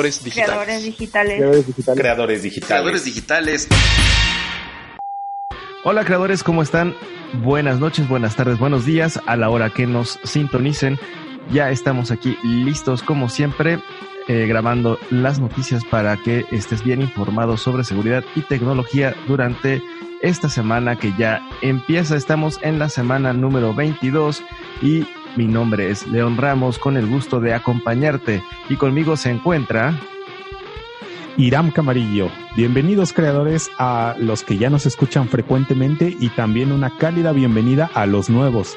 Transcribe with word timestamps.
Creadores 0.00 0.24
digitales. 0.24 0.46
Creadores 0.46 0.86
digitales. 0.86 1.36
Creadores 1.36 1.66
digitales. 1.66 2.00
Creadores 2.00 2.42
digitales. 2.42 2.66
Creadores 2.66 3.04
digitales. 3.04 3.68
Hola 5.84 6.04
creadores, 6.04 6.42
¿cómo 6.42 6.62
están? 6.62 6.94
Buenas 7.42 7.80
noches, 7.80 8.08
buenas 8.08 8.34
tardes, 8.34 8.58
buenos 8.58 8.86
días 8.86 9.20
a 9.26 9.36
la 9.36 9.50
hora 9.50 9.68
que 9.68 9.86
nos 9.86 10.18
sintonicen. 10.24 10.98
Ya 11.52 11.70
estamos 11.70 12.10
aquí 12.10 12.38
listos 12.42 13.02
como 13.02 13.28
siempre 13.28 13.78
eh, 14.28 14.46
grabando 14.46 14.98
las 15.10 15.38
noticias 15.38 15.84
para 15.84 16.16
que 16.16 16.46
estés 16.50 16.82
bien 16.82 17.02
informado 17.02 17.58
sobre 17.58 17.84
seguridad 17.84 18.24
y 18.34 18.40
tecnología 18.40 19.14
durante 19.26 19.82
esta 20.22 20.48
semana 20.48 20.96
que 20.96 21.12
ya 21.18 21.46
empieza. 21.60 22.16
Estamos 22.16 22.58
en 22.62 22.78
la 22.78 22.88
semana 22.88 23.34
número 23.34 23.74
22 23.74 24.42
y 24.80 25.06
mi 25.36 25.46
nombre 25.46 25.90
es 25.90 26.06
León 26.06 26.36
Ramos 26.36 26.78
con 26.78 26.96
el 26.96 27.06
gusto 27.06 27.40
de 27.40 27.54
acompañarte 27.54 28.42
y 28.68 28.76
conmigo 28.76 29.16
se 29.16 29.30
encuentra 29.30 29.98
Iram 31.36 31.70
Camarillo. 31.70 32.30
Bienvenidos 32.56 33.12
creadores 33.12 33.70
a 33.78 34.14
los 34.18 34.42
que 34.42 34.58
ya 34.58 34.70
nos 34.70 34.86
escuchan 34.86 35.28
frecuentemente 35.28 36.16
y 36.18 36.28
también 36.30 36.72
una 36.72 36.96
cálida 36.96 37.32
bienvenida 37.32 37.90
a 37.94 38.06
los 38.06 38.28
nuevos. 38.28 38.76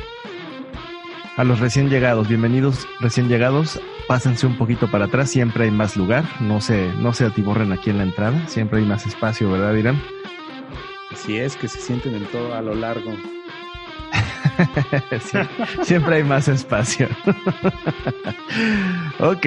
A 1.36 1.44
los 1.44 1.60
recién 1.60 1.90
llegados, 1.90 2.28
bienvenidos 2.28 2.88
recién 3.00 3.28
llegados. 3.28 3.82
Pásense 4.08 4.46
un 4.46 4.58
poquito 4.58 4.90
para 4.92 5.06
atrás, 5.06 5.32
siempre 5.32 5.66
hay 5.66 5.72
más 5.72 5.98
lugar. 5.98 6.24
No 6.40 6.62
se, 6.62 6.94
no 7.00 7.14
se 7.14 7.26
atiborren 7.26 7.72
aquí 7.72 7.90
en 7.90 7.98
la 7.98 8.04
entrada, 8.04 8.48
siempre 8.48 8.80
hay 8.80 8.86
más 8.86 9.08
espacio, 9.08 9.50
¿verdad, 9.50 9.74
Iram? 9.74 10.00
Así 11.12 11.38
es, 11.38 11.56
que 11.56 11.68
se 11.68 11.80
sienten 11.80 12.16
en 12.16 12.26
todo 12.26 12.54
a 12.54 12.62
lo 12.62 12.76
largo. 12.76 13.12
Sí, 15.22 15.38
siempre 15.84 16.18
hay 16.18 16.24
más 16.24 16.48
espacio. 16.48 17.08
ok, 19.20 19.46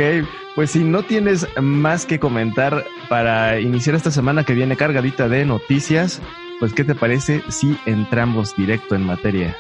pues 0.55 0.71
si 0.71 0.85
no 0.85 1.03
tienes 1.03 1.47
más 1.61 2.07
que 2.07 2.19
comentar 2.19 2.85
para 3.09 3.61
iniciar 3.61 3.97
esta 3.97 4.11
semana 4.11 4.45
que 4.45 4.55
viene 4.55 4.77
cargadita 4.77 5.29
de 5.29 5.45
noticias, 5.45 6.21
pues 6.61 6.73
¿qué 6.73 6.85
te 6.85 6.95
parece 6.95 7.43
si 7.49 7.77
entramos 7.87 8.57
directo 8.57 8.95
en 8.95 9.05
materia? 9.05 9.57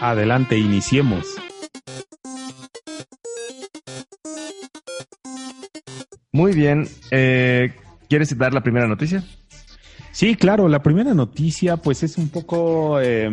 Adelante, 0.00 0.58
iniciemos. 0.58 1.26
Muy 6.32 6.52
bien, 6.52 6.88
eh, 7.10 7.74
¿quieres 8.08 8.36
dar 8.38 8.54
la 8.54 8.62
primera 8.62 8.86
noticia? 8.86 9.24
Sí, 10.20 10.34
claro, 10.34 10.68
la 10.68 10.82
primera 10.82 11.14
noticia 11.14 11.78
pues 11.78 12.02
es 12.02 12.18
un 12.18 12.28
poco 12.28 13.00
eh, 13.00 13.32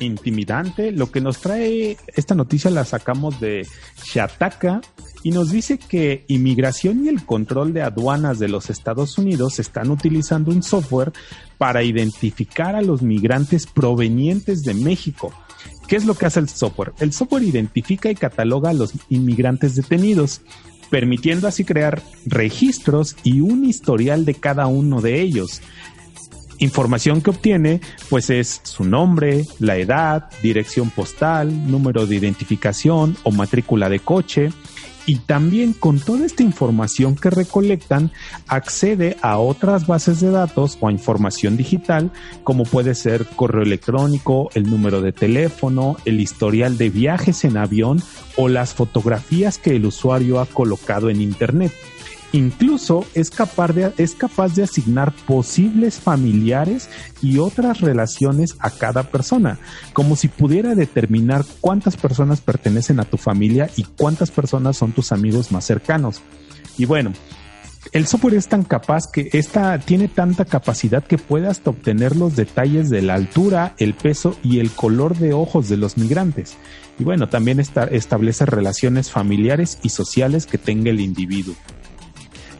intimidante. 0.00 0.90
Lo 0.90 1.12
que 1.12 1.20
nos 1.20 1.38
trae 1.38 1.96
esta 2.08 2.34
noticia 2.34 2.72
la 2.72 2.84
sacamos 2.84 3.38
de 3.38 3.64
Shataka 4.04 4.80
y 5.22 5.30
nos 5.30 5.52
dice 5.52 5.78
que 5.78 6.24
inmigración 6.26 7.04
y 7.04 7.08
el 7.08 7.24
control 7.24 7.72
de 7.72 7.82
aduanas 7.82 8.40
de 8.40 8.48
los 8.48 8.68
Estados 8.68 9.16
Unidos 9.16 9.60
están 9.60 9.92
utilizando 9.92 10.50
un 10.50 10.64
software 10.64 11.12
para 11.56 11.84
identificar 11.84 12.74
a 12.74 12.82
los 12.82 13.00
migrantes 13.00 13.68
provenientes 13.68 14.62
de 14.62 14.74
México. 14.74 15.32
¿Qué 15.86 15.94
es 15.94 16.04
lo 16.04 16.14
que 16.14 16.26
hace 16.26 16.40
el 16.40 16.48
software? 16.48 16.94
El 16.98 17.12
software 17.12 17.44
identifica 17.44 18.10
y 18.10 18.16
cataloga 18.16 18.70
a 18.70 18.74
los 18.74 18.92
inmigrantes 19.08 19.76
detenidos, 19.76 20.40
permitiendo 20.90 21.46
así 21.46 21.62
crear 21.62 22.02
registros 22.26 23.14
y 23.22 23.40
un 23.40 23.64
historial 23.64 24.24
de 24.24 24.34
cada 24.34 24.66
uno 24.66 25.00
de 25.00 25.20
ellos 25.20 25.62
información 26.58 27.20
que 27.20 27.30
obtiene 27.30 27.80
pues 28.08 28.30
es 28.30 28.60
su 28.64 28.84
nombre, 28.84 29.46
la 29.58 29.76
edad, 29.76 30.30
dirección 30.42 30.90
postal, 30.90 31.70
número 31.70 32.06
de 32.06 32.16
identificación 32.16 33.16
o 33.22 33.30
matrícula 33.30 33.88
de 33.88 34.00
coche. 34.00 34.50
Y 35.06 35.16
también 35.16 35.74
con 35.74 36.00
toda 36.00 36.24
esta 36.24 36.42
información 36.42 37.14
que 37.14 37.28
recolectan 37.28 38.10
accede 38.48 39.18
a 39.20 39.36
otras 39.36 39.86
bases 39.86 40.20
de 40.20 40.30
datos 40.30 40.78
o 40.80 40.88
a 40.88 40.92
información 40.92 41.58
digital 41.58 42.10
como 42.42 42.64
puede 42.64 42.94
ser 42.94 43.26
correo 43.26 43.62
electrónico, 43.62 44.48
el 44.54 44.70
número 44.70 45.02
de 45.02 45.12
teléfono, 45.12 45.98
el 46.06 46.20
historial 46.20 46.78
de 46.78 46.88
viajes 46.88 47.44
en 47.44 47.58
avión 47.58 48.02
o 48.36 48.48
las 48.48 48.72
fotografías 48.72 49.58
que 49.58 49.76
el 49.76 49.84
usuario 49.84 50.40
ha 50.40 50.46
colocado 50.46 51.10
en 51.10 51.20
Internet. 51.20 51.72
Incluso 52.34 53.06
es 53.14 53.30
capaz, 53.30 53.68
de, 53.68 54.64
asignar 54.64 55.12
posibles 55.24 56.00
familiares 56.00 56.88
y 57.22 57.38
otras 57.38 57.80
relaciones 57.80 58.56
a 58.58 58.70
cada 58.70 59.04
persona, 59.04 59.60
como 59.92 60.16
si 60.16 60.26
pudiera 60.26 60.74
determinar 60.74 61.44
cuántas 61.60 61.96
personas 61.96 62.40
pertenecen 62.40 62.98
a 62.98 63.04
tu 63.04 63.18
familia 63.18 63.70
y 63.76 63.84
cuántas 63.84 64.32
personas 64.32 64.76
son 64.76 64.90
tus 64.90 65.12
amigos 65.12 65.52
más 65.52 65.64
cercanos. 65.64 66.22
Y 66.76 66.86
bueno, 66.86 67.12
el 67.92 68.08
software 68.08 68.34
es 68.34 68.48
tan 68.48 68.64
capaz 68.64 69.04
que 69.12 69.28
esta 69.32 69.78
tiene 69.78 70.08
tanta 70.08 70.44
capacidad 70.44 71.04
que 71.04 71.18
puede 71.18 71.46
hasta 71.46 71.70
obtener 71.70 72.16
los 72.16 72.34
detalles 72.34 72.90
de 72.90 73.02
la 73.02 73.14
altura, 73.14 73.76
el 73.78 73.94
peso 73.94 74.36
y 74.42 74.58
el 74.58 74.72
color 74.72 75.16
de 75.18 75.34
ojos 75.34 75.68
de 75.68 75.76
los 75.76 75.96
migrantes. 75.96 76.56
Y 76.98 77.04
bueno, 77.04 77.28
también 77.28 77.60
establece 77.60 78.44
relaciones 78.44 79.12
familiares 79.12 79.78
y 79.84 79.90
sociales 79.90 80.46
que 80.46 80.58
tenga 80.58 80.90
el 80.90 80.98
individuo 80.98 81.54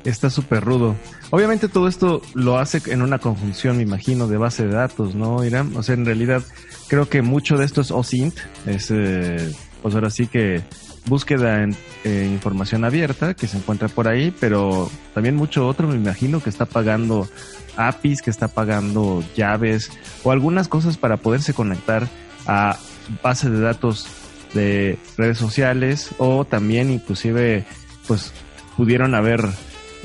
está 0.04 0.30
súper 0.30 0.64
rudo. 0.64 0.94
Obviamente 1.30 1.68
todo 1.68 1.88
esto 1.88 2.22
lo 2.34 2.58
hace 2.58 2.80
en 2.92 3.02
una 3.02 3.18
conjunción, 3.18 3.76
me 3.76 3.82
imagino, 3.82 4.26
de 4.28 4.36
base 4.36 4.66
de 4.66 4.74
datos, 4.74 5.14
¿no, 5.14 5.44
Irán? 5.44 5.76
O 5.76 5.82
sea, 5.82 5.94
en 5.94 6.04
realidad 6.04 6.42
creo 6.88 7.08
que 7.08 7.22
mucho 7.22 7.56
de 7.56 7.64
esto 7.64 7.80
es 7.80 7.90
OSINT, 7.90 8.34
es, 8.66 8.90
eh, 8.90 9.52
pues 9.82 9.94
ahora 9.94 10.10
sí 10.10 10.26
que 10.26 10.62
búsqueda 11.06 11.62
en 11.62 11.76
eh, 12.04 12.28
información 12.30 12.84
abierta 12.84 13.34
que 13.34 13.46
se 13.46 13.58
encuentra 13.58 13.88
por 13.88 14.08
ahí, 14.08 14.34
pero 14.40 14.90
también 15.12 15.36
mucho 15.36 15.66
otro, 15.66 15.88
me 15.88 15.96
imagino, 15.96 16.42
que 16.42 16.50
está 16.50 16.66
pagando 16.66 17.28
APIs, 17.76 18.22
que 18.22 18.30
está 18.30 18.48
pagando 18.48 19.22
llaves 19.36 19.90
o 20.22 20.30
algunas 20.30 20.68
cosas 20.68 20.96
para 20.96 21.16
poderse 21.18 21.52
conectar 21.54 22.08
a 22.46 22.78
base 23.22 23.50
de 23.50 23.60
datos 23.60 24.06
de 24.54 24.98
redes 25.16 25.36
sociales 25.36 26.10
o 26.18 26.44
también 26.44 26.90
inclusive 26.90 27.64
pues 28.06 28.32
pudieron 28.76 29.14
haber 29.14 29.44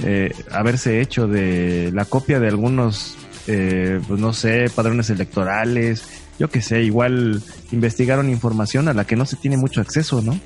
eh, 0.03 0.31
haberse 0.51 1.01
hecho 1.01 1.27
de 1.27 1.91
la 1.93 2.05
copia 2.05 2.39
de 2.39 2.47
algunos, 2.47 3.17
eh, 3.47 3.99
pues 4.07 4.19
no 4.19 4.33
sé, 4.33 4.69
padrones 4.73 5.09
electorales, 5.09 6.03
yo 6.39 6.49
qué 6.49 6.61
sé, 6.61 6.83
igual 6.83 7.41
investigaron 7.71 8.29
información 8.29 8.87
a 8.87 8.93
la 8.93 9.05
que 9.05 9.15
no 9.15 9.25
se 9.25 9.35
tiene 9.35 9.57
mucho 9.57 9.81
acceso, 9.81 10.21
¿no? 10.21 10.39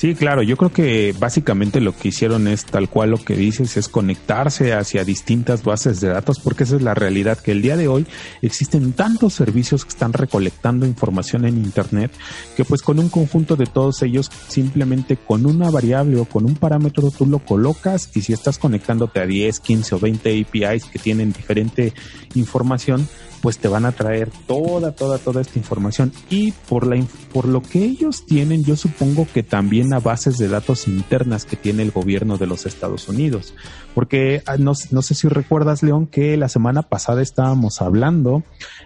Sí, 0.00 0.14
claro, 0.14 0.42
yo 0.42 0.56
creo 0.56 0.72
que 0.72 1.14
básicamente 1.18 1.78
lo 1.78 1.94
que 1.94 2.08
hicieron 2.08 2.48
es 2.48 2.64
tal 2.64 2.88
cual 2.88 3.10
lo 3.10 3.18
que 3.22 3.36
dices, 3.36 3.76
es 3.76 3.90
conectarse 3.90 4.72
hacia 4.72 5.04
distintas 5.04 5.62
bases 5.62 6.00
de 6.00 6.08
datos, 6.08 6.40
porque 6.40 6.64
esa 6.64 6.76
es 6.76 6.80
la 6.80 6.94
realidad, 6.94 7.36
que 7.36 7.52
el 7.52 7.60
día 7.60 7.76
de 7.76 7.86
hoy 7.86 8.06
existen 8.40 8.94
tantos 8.94 9.34
servicios 9.34 9.84
que 9.84 9.90
están 9.90 10.14
recolectando 10.14 10.86
información 10.86 11.44
en 11.44 11.58
Internet, 11.58 12.12
que 12.56 12.64
pues 12.64 12.80
con 12.80 12.98
un 12.98 13.10
conjunto 13.10 13.56
de 13.56 13.66
todos 13.66 14.00
ellos, 14.00 14.30
simplemente 14.48 15.18
con 15.18 15.44
una 15.44 15.70
variable 15.70 16.16
o 16.16 16.24
con 16.24 16.46
un 16.46 16.54
parámetro 16.54 17.10
tú 17.10 17.26
lo 17.26 17.40
colocas 17.40 18.08
y 18.14 18.22
si 18.22 18.32
estás 18.32 18.56
conectándote 18.56 19.20
a 19.20 19.26
10, 19.26 19.60
15 19.60 19.96
o 19.96 19.98
20 19.98 20.46
APIs 20.48 20.86
que 20.86 20.98
tienen 20.98 21.34
diferente 21.34 21.92
información, 22.34 23.06
pues 23.40 23.58
te 23.58 23.68
van 23.68 23.86
a 23.86 23.92
traer 23.92 24.30
toda, 24.46 24.92
toda, 24.92 25.18
toda 25.18 25.40
esta 25.40 25.58
información. 25.58 26.12
Y 26.28 26.52
por, 26.52 26.86
la, 26.86 27.02
por 27.32 27.46
lo 27.46 27.62
que 27.62 27.84
ellos 27.84 28.26
tienen, 28.26 28.64
yo 28.64 28.76
supongo 28.76 29.26
que 29.32 29.42
también 29.42 29.92
a 29.92 30.00
bases 30.00 30.38
de 30.38 30.48
datos 30.48 30.86
internas 30.88 31.44
que 31.44 31.56
tiene 31.56 31.82
el 31.82 31.90
gobierno 31.90 32.36
de 32.36 32.46
los 32.46 32.66
Estados 32.66 33.08
Unidos. 33.08 33.54
Porque 33.94 34.42
ah, 34.46 34.56
no, 34.56 34.72
no 34.90 35.02
sé 35.02 35.14
si 35.14 35.28
recuerdas, 35.28 35.82
León, 35.82 36.06
que 36.06 36.36
la 36.36 36.48
semana 36.48 36.82
pasada 36.82 37.22
estábamos 37.22 37.80
hablando, 37.80 38.42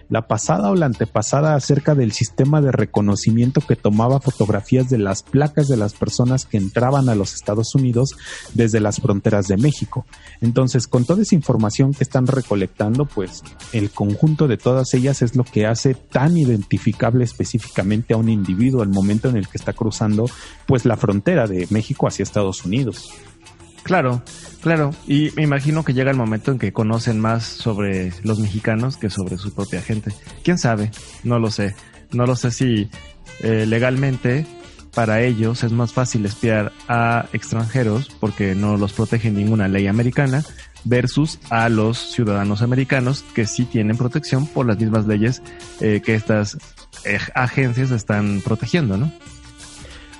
la 0.09 0.27
pasada 0.27 0.69
o 0.69 0.75
la 0.75 0.85
antepasada, 0.85 1.55
acerca 1.55 1.95
del 1.95 2.11
sistema 2.11 2.61
de 2.61 2.71
reconocimiento 2.71 3.61
que 3.61 3.75
tomaba 3.75 4.19
fotografías 4.19 4.89
de 4.89 4.97
las 4.97 5.23
placas 5.23 5.67
de 5.67 5.77
las 5.77 5.93
personas 5.93 6.45
que 6.45 6.57
entraban 6.57 7.09
a 7.09 7.15
los 7.15 7.33
Estados 7.33 7.75
Unidos 7.75 8.15
desde 8.53 8.79
las 8.79 9.01
fronteras 9.01 9.47
de 9.47 9.57
México. 9.57 10.05
Entonces, 10.41 10.87
con 10.87 11.05
toda 11.05 11.23
esa 11.23 11.35
información 11.35 11.93
que 11.93 12.03
están 12.03 12.27
recolectando, 12.27 13.05
pues 13.05 13.43
el 13.73 13.89
conjunto 13.89 14.47
de 14.47 14.57
todas 14.57 14.93
ellas 14.93 15.21
es 15.21 15.35
lo 15.35 15.43
que 15.43 15.65
hace 15.65 15.93
tan 15.95 16.37
identificable 16.37 17.23
específicamente 17.23 18.13
a 18.13 18.17
un 18.17 18.29
individuo 18.29 18.81
al 18.81 18.89
momento 18.89 19.29
en 19.29 19.37
el 19.37 19.47
que 19.47 19.57
está 19.57 19.73
cruzando 19.73 20.29
pues 20.65 20.85
la 20.85 20.97
frontera 20.97 21.47
de 21.47 21.67
México 21.69 22.07
hacia 22.07 22.23
Estados 22.23 22.65
Unidos. 22.65 23.11
Claro, 23.85 24.23
claro. 24.63 24.95
Y 25.07 25.29
me 25.35 25.43
imagino 25.43 25.85
que 25.85 25.93
llega 25.93 26.09
el 26.09 26.17
momento 26.17 26.51
en 26.51 26.57
que 26.57 26.73
conocen 26.73 27.19
más 27.19 27.43
sobre 27.43 28.11
los 28.23 28.39
mexicanos 28.39 28.97
que 28.97 29.11
sobre 29.11 29.37
su 29.37 29.53
propia 29.53 29.79
gente. 29.79 30.11
¿Quién 30.43 30.57
sabe? 30.57 30.89
No 31.23 31.37
lo 31.37 31.51
sé. 31.51 31.75
No 32.11 32.25
lo 32.25 32.35
sé 32.35 32.49
si 32.49 32.89
eh, 33.41 33.67
legalmente 33.67 34.47
para 34.95 35.21
ellos 35.21 35.63
es 35.63 35.71
más 35.71 35.93
fácil 35.93 36.25
espiar 36.25 36.71
a 36.87 37.27
extranjeros 37.31 38.09
porque 38.19 38.55
no 38.55 38.75
los 38.75 38.93
protege 38.93 39.29
ninguna 39.29 39.67
ley 39.67 39.85
americana 39.85 40.43
versus 40.83 41.37
a 41.51 41.69
los 41.69 41.99
ciudadanos 42.11 42.63
americanos 42.63 43.23
que 43.35 43.45
sí 43.45 43.65
tienen 43.65 43.97
protección 43.97 44.47
por 44.47 44.65
las 44.65 44.79
mismas 44.79 45.05
leyes 45.05 45.43
eh, 45.79 46.01
que 46.03 46.15
estas 46.15 46.57
eh, 47.03 47.19
agencias 47.35 47.91
están 47.91 48.41
protegiendo, 48.43 48.97
¿no? 48.97 49.11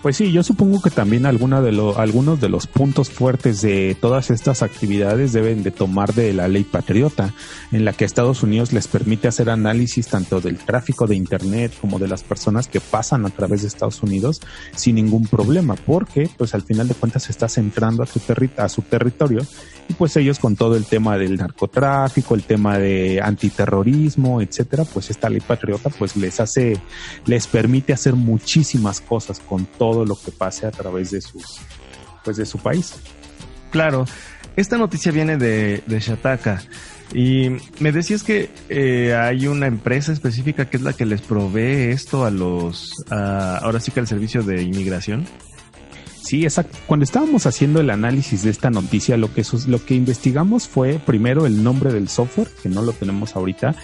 Pues 0.05 0.17
sí, 0.17 0.31
yo 0.31 0.43
supongo 0.43 0.83
que 0.83 0.91
también 0.91 1.25
alguna 1.25 1.61
de 1.61 1.71
algunos 1.97 2.39
de 2.39 2.47
los 2.47 2.67
puntos 2.67 3.09
fuertes 3.09 3.63
de 3.63 3.97
todas 3.99 4.29
estas 4.29 4.61
actividades 4.61 5.33
deben 5.33 5.63
de 5.63 5.71
tomar 5.71 6.13
de 6.13 6.31
la 6.31 6.47
ley 6.47 6.63
patriota, 6.63 7.33
en 7.71 7.85
la 7.85 7.93
que 7.93 8.05
Estados 8.05 8.43
Unidos 8.43 8.71
les 8.71 8.87
permite 8.87 9.27
hacer 9.27 9.49
análisis 9.49 10.07
tanto 10.07 10.41
del 10.41 10.59
tráfico 10.59 11.07
de 11.07 11.15
Internet 11.15 11.71
como 11.81 11.97
de 11.97 12.07
las 12.07 12.21
personas 12.21 12.67
que 12.67 12.81
pasan 12.81 13.25
a 13.25 13.31
través 13.31 13.63
de 13.63 13.67
Estados 13.67 14.03
Unidos 14.03 14.41
sin 14.75 14.93
ningún 14.93 15.25
problema, 15.25 15.73
porque 15.73 16.29
pues 16.37 16.53
al 16.53 16.61
final 16.61 16.87
de 16.87 16.93
cuentas 16.93 17.27
estás 17.31 17.57
entrando 17.57 18.03
a, 18.03 18.05
tu 18.05 18.21
a 18.57 18.69
su 18.69 18.83
territorio 18.83 19.41
y 19.87 19.93
pues 19.93 20.15
ellos 20.17 20.37
con 20.37 20.55
todo 20.55 20.75
el 20.75 20.85
tema 20.85 21.17
del 21.17 21.37
narcotráfico, 21.37 22.35
el 22.35 22.43
tema 22.43 22.77
de 22.77 23.21
antiterrorismo, 23.23 24.39
etcétera, 24.39 24.83
pues 24.85 25.09
esta 25.09 25.29
ley 25.29 25.41
patriota 25.41 25.89
pues 25.89 26.15
les 26.15 26.39
hace, 26.39 26.79
les 27.25 27.47
permite 27.47 27.91
hacer 27.91 28.13
muchísimas 28.13 29.01
cosas 29.01 29.39
con 29.39 29.65
todo 29.65 29.94
lo 30.03 30.15
que 30.15 30.31
pase 30.31 30.65
a 30.65 30.71
través 30.71 31.11
de 31.11 31.21
sus, 31.21 31.59
pues 32.23 32.37
de 32.37 32.45
su 32.45 32.57
país. 32.57 32.95
Claro, 33.71 34.05
esta 34.55 34.77
noticia 34.77 35.11
viene 35.11 35.37
de, 35.37 35.83
de 35.85 35.99
Shataka. 35.99 36.63
Y 37.13 37.49
me 37.79 37.91
decías 37.91 38.23
que 38.23 38.49
eh, 38.67 39.13
hay 39.13 39.47
una 39.47 39.67
empresa 39.67 40.11
específica 40.11 40.69
que 40.69 40.77
es 40.77 40.83
la 40.83 40.93
que 40.93 41.05
les 41.05 41.21
provee 41.21 41.91
esto 41.91 42.25
a 42.25 42.31
los, 42.31 42.91
ahora 43.09 43.79
sí 43.79 43.91
que 43.91 43.99
al 43.99 44.07
servicio 44.07 44.43
de 44.43 44.63
inmigración. 44.63 45.25
Sí, 46.23 46.43
exacto. 46.43 46.77
Cuando 46.87 47.03
estábamos 47.03 47.45
haciendo 47.45 47.79
el 47.79 47.91
análisis 47.91 48.43
de 48.43 48.49
esta 48.49 48.71
noticia, 48.71 49.15
lo 49.15 49.31
que, 49.31 49.43
lo 49.67 49.85
que 49.85 49.93
investigamos 49.93 50.67
fue 50.67 50.97
primero 50.97 51.45
el 51.45 51.63
nombre 51.63 51.93
del 51.93 52.09
software, 52.09 52.49
que 52.63 52.69
no 52.69 52.81
lo 52.81 52.93
tenemos 52.93 53.35
ahorita, 53.35 53.75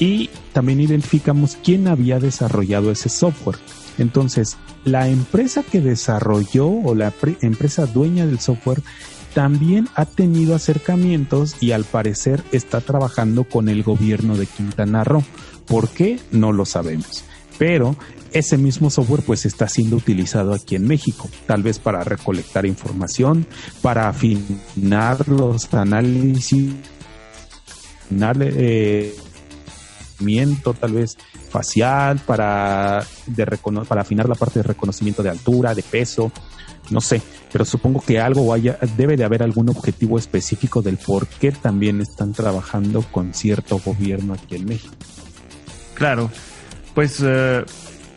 y 0.00 0.28
también 0.52 0.80
identificamos 0.80 1.56
quién 1.62 1.86
había 1.86 2.18
desarrollado 2.18 2.90
ese 2.90 3.08
software. 3.08 3.58
Entonces, 3.98 4.56
la 4.84 5.08
empresa 5.08 5.62
que 5.62 5.80
desarrolló 5.80 6.68
o 6.68 6.94
la 6.94 7.12
empresa 7.40 7.86
dueña 7.86 8.26
del 8.26 8.40
software 8.40 8.82
también 9.34 9.88
ha 9.94 10.06
tenido 10.06 10.54
acercamientos 10.54 11.56
y 11.60 11.72
al 11.72 11.84
parecer 11.84 12.42
está 12.52 12.80
trabajando 12.80 13.44
con 13.44 13.68
el 13.68 13.82
gobierno 13.82 14.36
de 14.36 14.46
Quintana 14.46 15.04
Roo. 15.04 15.22
¿Por 15.66 15.90
qué? 15.90 16.18
No 16.30 16.52
lo 16.52 16.64
sabemos. 16.64 17.24
Pero 17.58 17.96
ese 18.32 18.56
mismo 18.56 18.90
software 18.90 19.22
pues 19.22 19.46
está 19.46 19.68
siendo 19.68 19.96
utilizado 19.96 20.52
aquí 20.52 20.76
en 20.76 20.86
México, 20.86 21.28
tal 21.46 21.62
vez 21.62 21.78
para 21.78 22.04
recolectar 22.04 22.66
información, 22.66 23.46
para 23.82 24.08
afinar 24.08 25.28
los 25.28 25.72
análisis, 25.74 26.72
eh, 28.10 29.16
tal 30.78 30.92
vez 30.92 31.16
facial, 31.50 32.18
para, 32.26 33.04
de 33.26 33.46
para 33.88 34.00
afinar 34.00 34.28
la 34.28 34.34
parte 34.34 34.60
de 34.60 34.64
reconocimiento 34.64 35.22
de 35.22 35.30
altura, 35.30 35.74
de 35.74 35.82
peso, 35.82 36.32
no 36.90 37.00
sé, 37.00 37.20
pero 37.52 37.64
supongo 37.64 38.00
que 38.00 38.20
algo 38.20 38.52
haya, 38.52 38.78
debe 38.96 39.16
de 39.16 39.24
haber 39.24 39.42
algún 39.42 39.68
objetivo 39.68 40.18
específico 40.18 40.82
del 40.82 40.96
por 40.96 41.26
qué 41.26 41.52
también 41.52 42.00
están 42.00 42.32
trabajando 42.32 43.02
con 43.02 43.34
cierto 43.34 43.80
gobierno 43.84 44.34
aquí 44.34 44.56
en 44.56 44.66
México. 44.66 44.94
Claro, 45.94 46.30
pues 46.94 47.22
eh, 47.24 47.64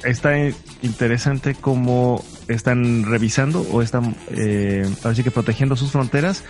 está 0.04 0.38
interesante 0.82 1.56
cómo 1.56 2.24
están 2.48 3.06
revisando 3.06 3.62
o 3.72 3.82
están 3.82 4.16
eh, 4.32 4.90
así 5.04 5.24
que 5.24 5.32
protegiendo 5.32 5.76
sus 5.76 5.92
fronteras. 5.92 6.44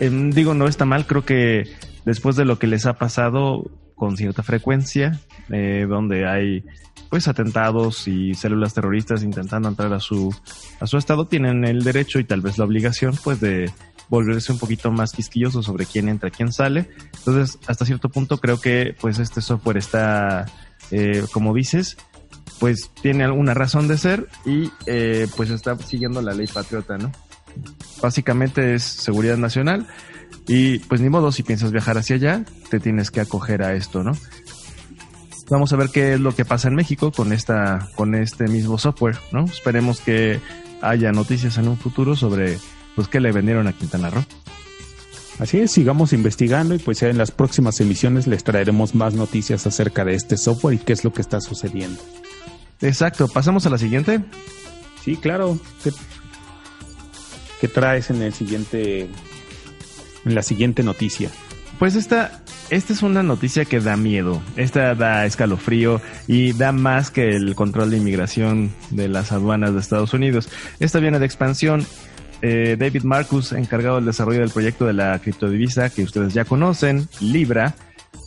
Em, 0.00 0.30
digo, 0.30 0.54
no 0.54 0.66
está 0.66 0.84
mal, 0.84 1.06
creo 1.06 1.24
que 1.24 1.64
después 2.04 2.36
de 2.36 2.44
lo 2.44 2.58
que 2.58 2.66
les 2.66 2.86
ha 2.86 2.94
pasado, 2.94 3.70
con 4.00 4.16
cierta 4.16 4.42
frecuencia, 4.42 5.20
eh, 5.50 5.84
donde 5.86 6.26
hay 6.26 6.64
pues 7.10 7.28
atentados 7.28 8.08
y 8.08 8.32
células 8.32 8.72
terroristas 8.72 9.22
intentando 9.22 9.68
entrar 9.68 9.92
a 9.92 10.00
su 10.00 10.34
a 10.80 10.86
su 10.86 10.96
estado 10.96 11.26
tienen 11.26 11.66
el 11.66 11.84
derecho 11.84 12.18
y 12.18 12.24
tal 12.24 12.40
vez 12.40 12.56
la 12.56 12.64
obligación 12.64 13.14
pues 13.22 13.40
de 13.40 13.70
volverse 14.08 14.52
un 14.52 14.58
poquito 14.58 14.90
más 14.90 15.12
quisquilloso 15.12 15.62
sobre 15.62 15.84
quién 15.84 16.08
entra, 16.08 16.30
quién 16.30 16.50
sale. 16.50 16.88
Entonces, 17.18 17.58
hasta 17.66 17.84
cierto 17.84 18.08
punto 18.08 18.38
creo 18.38 18.58
que 18.58 18.96
pues 18.98 19.18
este 19.18 19.42
software 19.42 19.76
está, 19.76 20.46
eh, 20.90 21.22
como 21.30 21.52
dices, 21.52 21.98
pues 22.58 22.90
tiene 23.02 23.24
alguna 23.24 23.52
razón 23.52 23.86
de 23.86 23.98
ser 23.98 24.28
y 24.46 24.70
eh, 24.86 25.28
pues 25.36 25.50
está 25.50 25.76
siguiendo 25.76 26.22
la 26.22 26.32
ley 26.32 26.46
patriota, 26.46 26.96
¿no? 26.96 27.12
Básicamente 28.00 28.74
es 28.74 28.82
seguridad 28.82 29.36
nacional 29.36 29.86
y 30.46 30.78
pues 30.80 31.00
ni 31.00 31.08
modo, 31.08 31.32
si 31.32 31.42
piensas 31.42 31.72
viajar 31.72 31.98
hacia 31.98 32.16
allá, 32.16 32.44
te 32.70 32.80
tienes 32.80 33.10
que 33.10 33.20
acoger 33.20 33.62
a 33.62 33.74
esto, 33.74 34.02
¿no? 34.02 34.12
Vamos 35.50 35.72
a 35.72 35.76
ver 35.76 35.88
qué 35.88 36.14
es 36.14 36.20
lo 36.20 36.34
que 36.34 36.44
pasa 36.44 36.68
en 36.68 36.76
México 36.76 37.10
con 37.10 37.32
esta, 37.32 37.88
con 37.96 38.14
este 38.14 38.46
mismo 38.46 38.78
software, 38.78 39.18
¿no? 39.32 39.44
Esperemos 39.44 40.00
que 40.00 40.40
haya 40.80 41.10
noticias 41.12 41.58
en 41.58 41.68
un 41.68 41.76
futuro 41.76 42.14
sobre 42.14 42.58
pues 42.94 43.08
qué 43.08 43.20
le 43.20 43.32
vendieron 43.32 43.66
a 43.66 43.72
Quintana 43.72 44.10
Roo. 44.10 44.24
Así 45.40 45.58
es, 45.58 45.72
sigamos 45.72 46.12
investigando 46.12 46.74
y 46.74 46.78
pues 46.78 47.02
en 47.02 47.16
las 47.16 47.30
próximas 47.30 47.80
emisiones 47.80 48.26
les 48.26 48.44
traeremos 48.44 48.94
más 48.94 49.14
noticias 49.14 49.66
acerca 49.66 50.04
de 50.04 50.14
este 50.14 50.36
software 50.36 50.74
y 50.74 50.78
qué 50.78 50.92
es 50.92 51.02
lo 51.02 51.12
que 51.12 51.22
está 51.22 51.40
sucediendo. 51.40 52.00
Exacto, 52.80 53.26
pasamos 53.26 53.66
a 53.66 53.70
la 53.70 53.78
siguiente. 53.78 54.20
Sí, 55.02 55.16
claro. 55.16 55.58
¿Qué, 55.82 55.92
qué 57.60 57.68
traes 57.68 58.10
en 58.10 58.22
el 58.22 58.34
siguiente 58.34 59.08
la 60.24 60.42
siguiente 60.42 60.82
noticia? 60.82 61.30
Pues 61.78 61.96
esta, 61.96 62.42
esta 62.68 62.92
es 62.92 63.02
una 63.02 63.22
noticia 63.22 63.64
que 63.64 63.80
da 63.80 63.96
miedo. 63.96 64.42
Esta 64.56 64.94
da 64.94 65.24
escalofrío 65.24 66.00
y 66.26 66.52
da 66.52 66.72
más 66.72 67.10
que 67.10 67.30
el 67.30 67.54
control 67.54 67.90
de 67.90 67.96
inmigración 67.96 68.70
de 68.90 69.08
las 69.08 69.32
aduanas 69.32 69.72
de 69.72 69.80
Estados 69.80 70.12
Unidos. 70.12 70.50
Esta 70.78 71.00
viene 71.00 71.18
de 71.18 71.24
expansión. 71.24 71.86
Eh, 72.42 72.76
David 72.78 73.04
Marcus, 73.04 73.52
encargado 73.52 73.96
del 73.96 74.04
desarrollo 74.04 74.40
del 74.40 74.50
proyecto 74.50 74.86
de 74.86 74.92
la 74.92 75.18
criptodivisa 75.20 75.88
que 75.90 76.02
ustedes 76.02 76.34
ya 76.34 76.44
conocen, 76.44 77.08
Libra, 77.20 77.74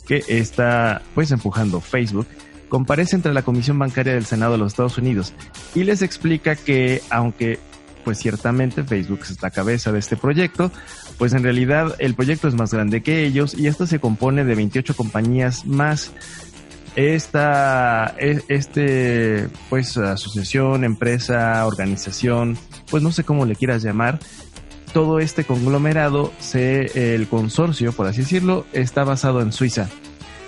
que 0.06 0.24
está 0.28 1.02
pues 1.14 1.30
empujando 1.30 1.80
Facebook, 1.80 2.26
comparece 2.68 3.16
entre 3.16 3.32
la 3.32 3.42
Comisión 3.42 3.78
Bancaria 3.78 4.14
del 4.14 4.24
Senado 4.24 4.52
de 4.52 4.58
los 4.58 4.72
Estados 4.72 4.98
Unidos 4.98 5.32
y 5.74 5.84
les 5.84 6.02
explica 6.02 6.56
que 6.56 7.02
aunque 7.10 7.58
pues 8.04 8.18
ciertamente 8.18 8.84
Facebook 8.84 9.20
es 9.22 9.40
la 9.42 9.50
cabeza 9.50 9.92
de 9.92 9.98
este 9.98 10.16
proyecto, 10.16 10.70
pues 11.18 11.32
en 11.32 11.42
realidad 11.42 11.94
el 11.98 12.14
proyecto 12.14 12.48
es 12.48 12.54
más 12.54 12.72
grande 12.72 13.02
que 13.02 13.24
ellos 13.24 13.54
y 13.54 13.66
esto 13.66 13.86
se 13.86 13.98
compone 13.98 14.44
de 14.44 14.54
28 14.54 14.94
compañías 14.94 15.66
más. 15.66 16.12
Esta, 16.96 18.14
e, 18.20 18.40
este, 18.48 19.48
pues 19.68 19.96
asociación, 19.96 20.84
empresa, 20.84 21.66
organización, 21.66 22.56
pues 22.88 23.02
no 23.02 23.10
sé 23.10 23.24
cómo 23.24 23.46
le 23.46 23.56
quieras 23.56 23.82
llamar, 23.82 24.20
todo 24.94 25.18
este 25.18 25.44
conglomerado, 25.44 26.32
se, 26.38 27.14
el 27.14 27.26
consorcio, 27.26 27.92
por 27.92 28.06
así 28.06 28.20
decirlo, 28.20 28.64
está 28.72 29.02
basado 29.02 29.42
en 29.42 29.52
Suiza. 29.52 29.88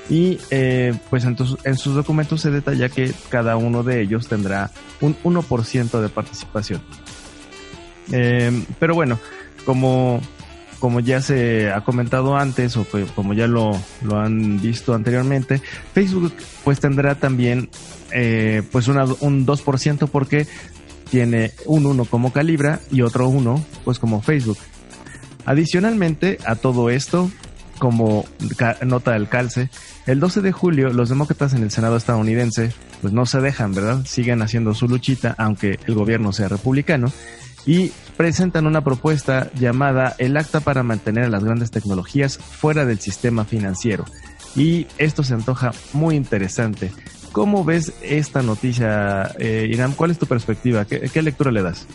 Y 0.09 0.39
eh, 0.51 0.95
pues 1.11 1.25
entonces, 1.25 1.59
en 1.65 1.77
sus 1.77 1.97
documentos 1.97 2.41
se 2.41 2.53
detalla 2.53 2.89
que 2.89 3.13
cada 3.29 3.57
uno 3.57 3.83
de 3.83 4.01
ellos 4.01 4.29
tendrá 4.29 4.71
un 5.01 5.17
1% 5.25 6.01
de 6.01 6.09
participación. 6.09 6.81
Eh, 8.13 8.65
pero 8.79 8.95
bueno, 8.95 9.19
como 9.65 10.21
como 10.79 11.01
ya 11.01 11.21
se 11.21 11.71
ha 11.71 11.81
comentado 11.83 12.37
antes 12.37 12.77
o 12.77 12.87
como 13.15 13.35
ya 13.35 13.47
lo, 13.47 13.73
lo 14.03 14.19
han 14.19 14.61
visto 14.61 14.95
anteriormente, 14.95 15.61
Facebook 15.95 16.33
pues 16.65 16.81
tendrá 16.81 17.15
también 17.15 17.71
eh, 18.13 18.63
pues 18.71 18.89
una, 18.89 19.05
un 19.05 19.47
2% 19.47 20.09
porque 20.09 20.47
tiene 21.11 21.53
un 21.65 21.87
1 21.87 22.05
como 22.07 22.33
Calibra 22.33 22.81
y 22.91 23.03
otro 23.03 23.29
1 23.29 23.65
pues 23.85 23.99
como 23.99 24.23
Facebook. 24.23 24.59
Adicionalmente 25.45 26.39
a 26.45 26.57
todo 26.57 26.91
esto, 26.91 27.31
como 27.79 28.25
nota 28.85 29.13
del 29.13 29.29
calce, 29.29 29.71
el 30.07 30.19
12 30.19 30.41
de 30.41 30.53
julio 30.53 30.89
los 30.89 31.09
demócratas 31.09 31.55
en 31.55 31.63
el 31.63 31.71
Senado 31.71 31.97
estadounidense 31.97 32.73
pues 33.01 33.13
no 33.13 33.27
se 33.27 33.41
dejan, 33.41 33.73
¿verdad? 33.73 34.05
Siguen 34.05 34.43
haciendo 34.43 34.75
su 34.75 34.89
luchita 34.89 35.35
aunque 35.39 35.79
el 35.87 35.95
gobierno 35.95 36.33
sea 36.33 36.49
republicano 36.49 37.13
y 37.67 37.93
presentan 38.17 38.67
una 38.67 38.83
propuesta 38.83 39.51
llamada 39.55 40.15
el 40.19 40.37
Acta 40.37 40.61
para 40.61 40.83
mantener 40.83 41.29
las 41.29 41.45
grandes 41.45 41.71
tecnologías 41.71 42.39
fuera 42.39 42.87
del 42.87 43.01
sistema 43.01 43.45
financiero. 43.45 44.05
Y 44.55 44.87
esto 44.97 45.23
se 45.23 45.35
antoja 45.35 45.73
muy 45.93 46.15
interesante. 46.15 46.93
¿Cómo 47.33 47.65
ves 47.65 47.93
esta 48.01 48.41
noticia, 48.41 49.35
eh, 49.39 49.69
Irán? 49.71 49.93
¿Cuál 49.93 50.13
es 50.13 50.19
tu 50.19 50.27
perspectiva? 50.27 50.87
¿Qué, 50.87 51.23
lectura 51.23 51.51
le 51.51 51.63
das? 51.63 51.87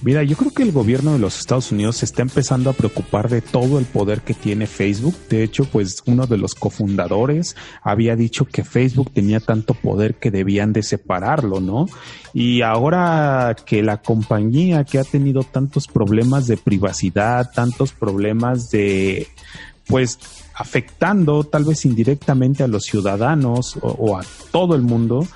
Mira, 0.00 0.22
yo 0.22 0.36
creo 0.36 0.52
que 0.52 0.62
el 0.62 0.70
gobierno 0.70 1.12
de 1.12 1.18
los 1.18 1.40
Estados 1.40 1.72
Unidos 1.72 1.96
se 1.96 2.04
está 2.04 2.22
empezando 2.22 2.70
a 2.70 2.72
preocupar 2.72 3.28
de 3.28 3.40
todo 3.40 3.80
el 3.80 3.84
poder 3.84 4.20
que 4.20 4.32
tiene 4.32 4.68
Facebook. 4.68 5.14
De 5.28 5.42
hecho, 5.42 5.64
pues 5.64 6.02
uno 6.06 6.26
de 6.26 6.38
los 6.38 6.54
cofundadores 6.54 7.56
había 7.82 8.14
dicho 8.14 8.44
que 8.44 8.62
Facebook 8.62 9.10
tenía 9.12 9.40
tanto 9.40 9.74
poder 9.74 10.14
que 10.14 10.30
debían 10.30 10.72
de 10.72 10.84
separarlo, 10.84 11.60
¿no? 11.60 11.86
Y 12.32 12.62
ahora 12.62 13.56
que 13.66 13.82
la 13.82 14.00
compañía 14.00 14.84
que 14.84 15.00
ha 15.00 15.04
tenido 15.04 15.42
tantos 15.42 15.88
problemas 15.88 16.46
de 16.46 16.56
privacidad, 16.56 17.50
tantos 17.52 17.92
problemas 17.92 18.70
de, 18.70 19.26
pues, 19.88 20.20
afectando 20.54 21.44
tal 21.44 21.64
vez 21.64 21.84
indirectamente 21.84 22.62
a 22.62 22.68
los 22.68 22.84
ciudadanos 22.84 23.78
o, 23.80 24.16
a 24.16 24.22
todo 24.50 24.74
el 24.74 24.82
mundo, 24.82 25.26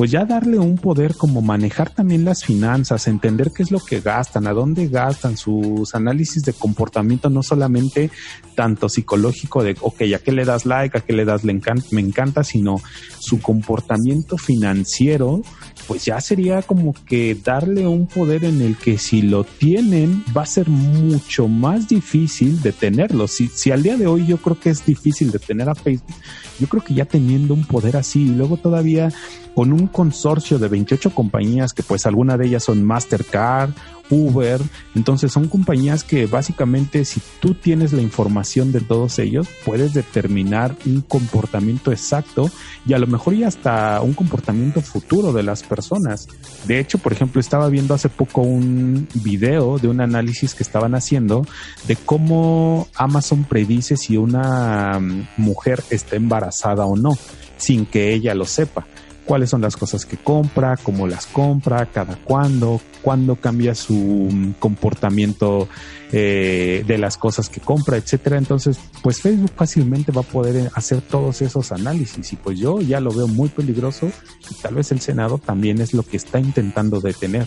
pues 0.00 0.12
ya 0.12 0.24
darle 0.24 0.58
un 0.58 0.78
poder 0.78 1.14
como 1.14 1.42
manejar 1.42 1.90
también 1.90 2.24
las 2.24 2.42
finanzas, 2.42 3.06
entender 3.06 3.50
qué 3.54 3.62
es 3.62 3.70
lo 3.70 3.80
que 3.80 4.00
gastan, 4.00 4.46
a 4.46 4.54
dónde 4.54 4.88
gastan, 4.88 5.36
sus 5.36 5.94
análisis 5.94 6.42
de 6.42 6.54
comportamiento, 6.54 7.28
no 7.28 7.42
solamente 7.42 8.10
tanto 8.54 8.88
psicológico 8.88 9.62
de, 9.62 9.76
ok, 9.78 10.00
a 10.14 10.18
qué 10.18 10.32
le 10.32 10.46
das 10.46 10.64
like, 10.64 10.96
a 10.96 11.02
qué 11.02 11.12
le 11.12 11.26
das 11.26 11.42
me 11.44 12.00
encanta, 12.00 12.44
sino 12.44 12.80
su 13.18 13.42
comportamiento 13.42 14.38
financiero, 14.38 15.42
pues 15.86 16.06
ya 16.06 16.18
sería 16.22 16.62
como 16.62 16.94
que 16.94 17.34
darle 17.34 17.86
un 17.86 18.06
poder 18.06 18.44
en 18.44 18.62
el 18.62 18.76
que 18.76 18.96
si 18.96 19.20
lo 19.20 19.44
tienen 19.44 20.24
va 20.34 20.44
a 20.44 20.46
ser 20.46 20.70
mucho 20.70 21.46
más 21.46 21.88
difícil 21.88 22.62
de 22.62 22.72
tenerlo. 22.72 23.28
Si, 23.28 23.48
si 23.48 23.70
al 23.70 23.82
día 23.82 23.98
de 23.98 24.06
hoy 24.06 24.26
yo 24.26 24.38
creo 24.38 24.58
que 24.58 24.70
es 24.70 24.86
difícil 24.86 25.30
de 25.30 25.38
tener 25.38 25.68
a 25.68 25.74
Facebook, 25.74 26.14
yo 26.58 26.68
creo 26.68 26.84
que 26.84 26.94
ya 26.94 27.04
teniendo 27.04 27.52
un 27.52 27.64
poder 27.64 27.96
así 27.96 28.22
y 28.22 28.34
luego 28.34 28.56
todavía 28.56 29.10
con 29.54 29.72
un 29.72 29.88
consorcio 29.90 30.58
de 30.58 30.68
28 30.68 31.10
compañías 31.10 31.72
que 31.72 31.82
pues 31.82 32.06
alguna 32.06 32.36
de 32.36 32.46
ellas 32.46 32.64
son 32.64 32.84
Mastercard, 32.84 33.70
Uber, 34.10 34.60
entonces 34.94 35.32
son 35.32 35.48
compañías 35.48 36.02
que 36.02 36.26
básicamente 36.26 37.04
si 37.04 37.22
tú 37.40 37.54
tienes 37.54 37.92
la 37.92 38.02
información 38.02 38.72
de 38.72 38.80
todos 38.80 39.18
ellos 39.18 39.48
puedes 39.64 39.94
determinar 39.94 40.74
un 40.84 41.00
comportamiento 41.00 41.92
exacto 41.92 42.50
y 42.86 42.94
a 42.94 42.98
lo 42.98 43.06
mejor 43.06 43.34
ya 43.34 43.48
hasta 43.48 44.00
un 44.00 44.14
comportamiento 44.14 44.80
futuro 44.80 45.32
de 45.32 45.42
las 45.42 45.62
personas. 45.62 46.26
De 46.66 46.80
hecho, 46.80 46.98
por 46.98 47.12
ejemplo, 47.12 47.40
estaba 47.40 47.68
viendo 47.68 47.94
hace 47.94 48.08
poco 48.08 48.42
un 48.42 49.06
video 49.14 49.78
de 49.78 49.88
un 49.88 50.00
análisis 50.00 50.54
que 50.54 50.62
estaban 50.62 50.94
haciendo 50.94 51.46
de 51.86 51.96
cómo 51.96 52.88
Amazon 52.96 53.44
predice 53.44 53.96
si 53.96 54.16
una 54.16 54.98
mm, 54.98 55.28
mujer 55.36 55.82
está 55.90 56.16
embarazada 56.16 56.84
o 56.84 56.96
no 56.96 57.16
sin 57.56 57.86
que 57.86 58.12
ella 58.12 58.34
lo 58.34 58.46
sepa 58.46 58.86
cuáles 59.30 59.50
son 59.50 59.60
las 59.60 59.76
cosas 59.76 60.06
que 60.06 60.16
compra, 60.16 60.76
cómo 60.76 61.06
las 61.06 61.26
compra, 61.28 61.86
cada 61.86 62.16
cuándo, 62.16 62.80
cuándo 63.00 63.36
cambia 63.36 63.76
su 63.76 63.94
mm, 63.94 64.54
comportamiento 64.58 65.68
eh, 66.10 66.82
de 66.84 66.98
las 66.98 67.16
cosas 67.16 67.48
que 67.48 67.60
compra, 67.60 67.96
etcétera. 67.96 68.38
Entonces, 68.38 68.80
pues 69.04 69.22
Facebook 69.22 69.52
fácilmente 69.54 70.10
va 70.10 70.22
a 70.22 70.24
poder 70.24 70.56
eh, 70.56 70.68
hacer 70.74 71.00
todos 71.00 71.42
esos 71.42 71.70
análisis 71.70 72.32
y 72.32 72.34
pues 72.34 72.58
yo 72.58 72.80
ya 72.80 72.98
lo 72.98 73.12
veo 73.12 73.28
muy 73.28 73.48
peligroso 73.48 74.10
y 74.50 74.54
tal 74.54 74.74
vez 74.74 74.90
el 74.90 75.00
Senado 75.00 75.38
también 75.38 75.80
es 75.80 75.94
lo 75.94 76.02
que 76.02 76.16
está 76.16 76.40
intentando 76.40 77.00
detener. 77.00 77.46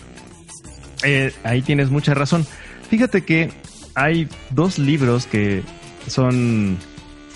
Eh, 1.02 1.34
ahí 1.42 1.60
tienes 1.60 1.90
mucha 1.90 2.14
razón. 2.14 2.46
Fíjate 2.88 3.26
que 3.26 3.50
hay 3.94 4.26
dos 4.48 4.78
libros 4.78 5.26
que 5.26 5.62
son 6.06 6.78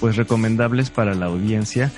pues 0.00 0.17
recomendables 0.17 0.88
para 0.88 1.12
la 1.12 1.26
audiencia. 1.26 1.93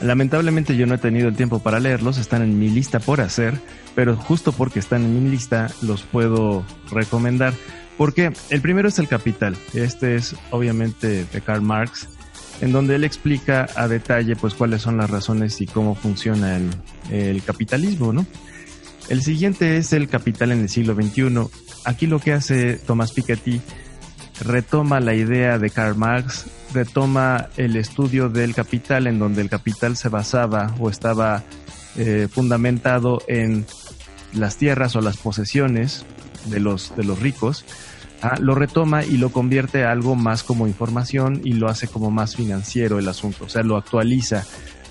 Lamentablemente 0.00 0.76
yo 0.76 0.86
no 0.86 0.94
he 0.94 0.98
tenido 0.98 1.28
el 1.28 1.36
tiempo 1.36 1.58
para 1.58 1.80
leerlos, 1.80 2.18
están 2.18 2.42
en 2.42 2.58
mi 2.58 2.68
lista 2.68 3.00
por 3.00 3.20
hacer, 3.20 3.54
pero 3.96 4.16
justo 4.16 4.52
porque 4.52 4.78
están 4.78 5.04
en 5.04 5.24
mi 5.24 5.30
lista 5.30 5.70
los 5.82 6.02
puedo 6.02 6.64
recomendar. 6.90 7.52
Porque 7.96 8.32
el 8.50 8.60
primero 8.60 8.88
es 8.88 9.00
El 9.00 9.08
Capital, 9.08 9.56
este 9.74 10.14
es 10.14 10.36
obviamente 10.52 11.24
de 11.24 11.40
Karl 11.40 11.62
Marx, 11.62 12.08
en 12.60 12.70
donde 12.70 12.94
él 12.94 13.02
explica 13.02 13.66
a 13.74 13.88
detalle 13.88 14.36
pues 14.36 14.54
cuáles 14.54 14.82
son 14.82 14.96
las 14.98 15.10
razones 15.10 15.60
y 15.60 15.66
cómo 15.66 15.96
funciona 15.96 16.60
el, 17.10 17.42
capitalismo, 17.42 18.12
¿no? 18.12 18.24
El 19.08 19.22
siguiente 19.22 19.78
es 19.78 19.92
El 19.92 20.08
Capital 20.08 20.52
en 20.52 20.60
el 20.60 20.68
siglo 20.68 20.94
XXI. 20.94 21.48
Aquí 21.84 22.06
lo 22.06 22.20
que 22.20 22.32
hace 22.32 22.74
Thomas 22.74 23.10
Piketty 23.10 23.60
retoma 24.40 25.00
la 25.00 25.14
idea 25.14 25.58
de 25.58 25.70
Karl 25.70 25.96
Marx, 25.96 26.46
retoma 26.72 27.48
el 27.56 27.76
estudio 27.76 28.28
del 28.28 28.54
capital 28.54 29.06
en 29.06 29.18
donde 29.18 29.42
el 29.42 29.50
capital 29.50 29.96
se 29.96 30.08
basaba 30.08 30.74
o 30.78 30.90
estaba 30.90 31.42
eh, 31.96 32.28
fundamentado 32.30 33.22
en 33.26 33.66
las 34.32 34.56
tierras 34.56 34.94
o 34.96 35.00
las 35.00 35.16
posesiones 35.16 36.04
de 36.46 36.60
los, 36.60 36.94
de 36.96 37.04
los 37.04 37.18
ricos, 37.18 37.64
ah, 38.22 38.36
lo 38.40 38.54
retoma 38.54 39.04
y 39.04 39.16
lo 39.16 39.30
convierte 39.30 39.84
a 39.84 39.90
algo 39.90 40.14
más 40.14 40.42
como 40.42 40.66
información 40.66 41.40
y 41.44 41.54
lo 41.54 41.68
hace 41.68 41.88
como 41.88 42.10
más 42.10 42.36
financiero 42.36 42.98
el 42.98 43.08
asunto, 43.08 43.46
o 43.46 43.48
sea, 43.48 43.62
lo 43.62 43.76
actualiza 43.76 44.44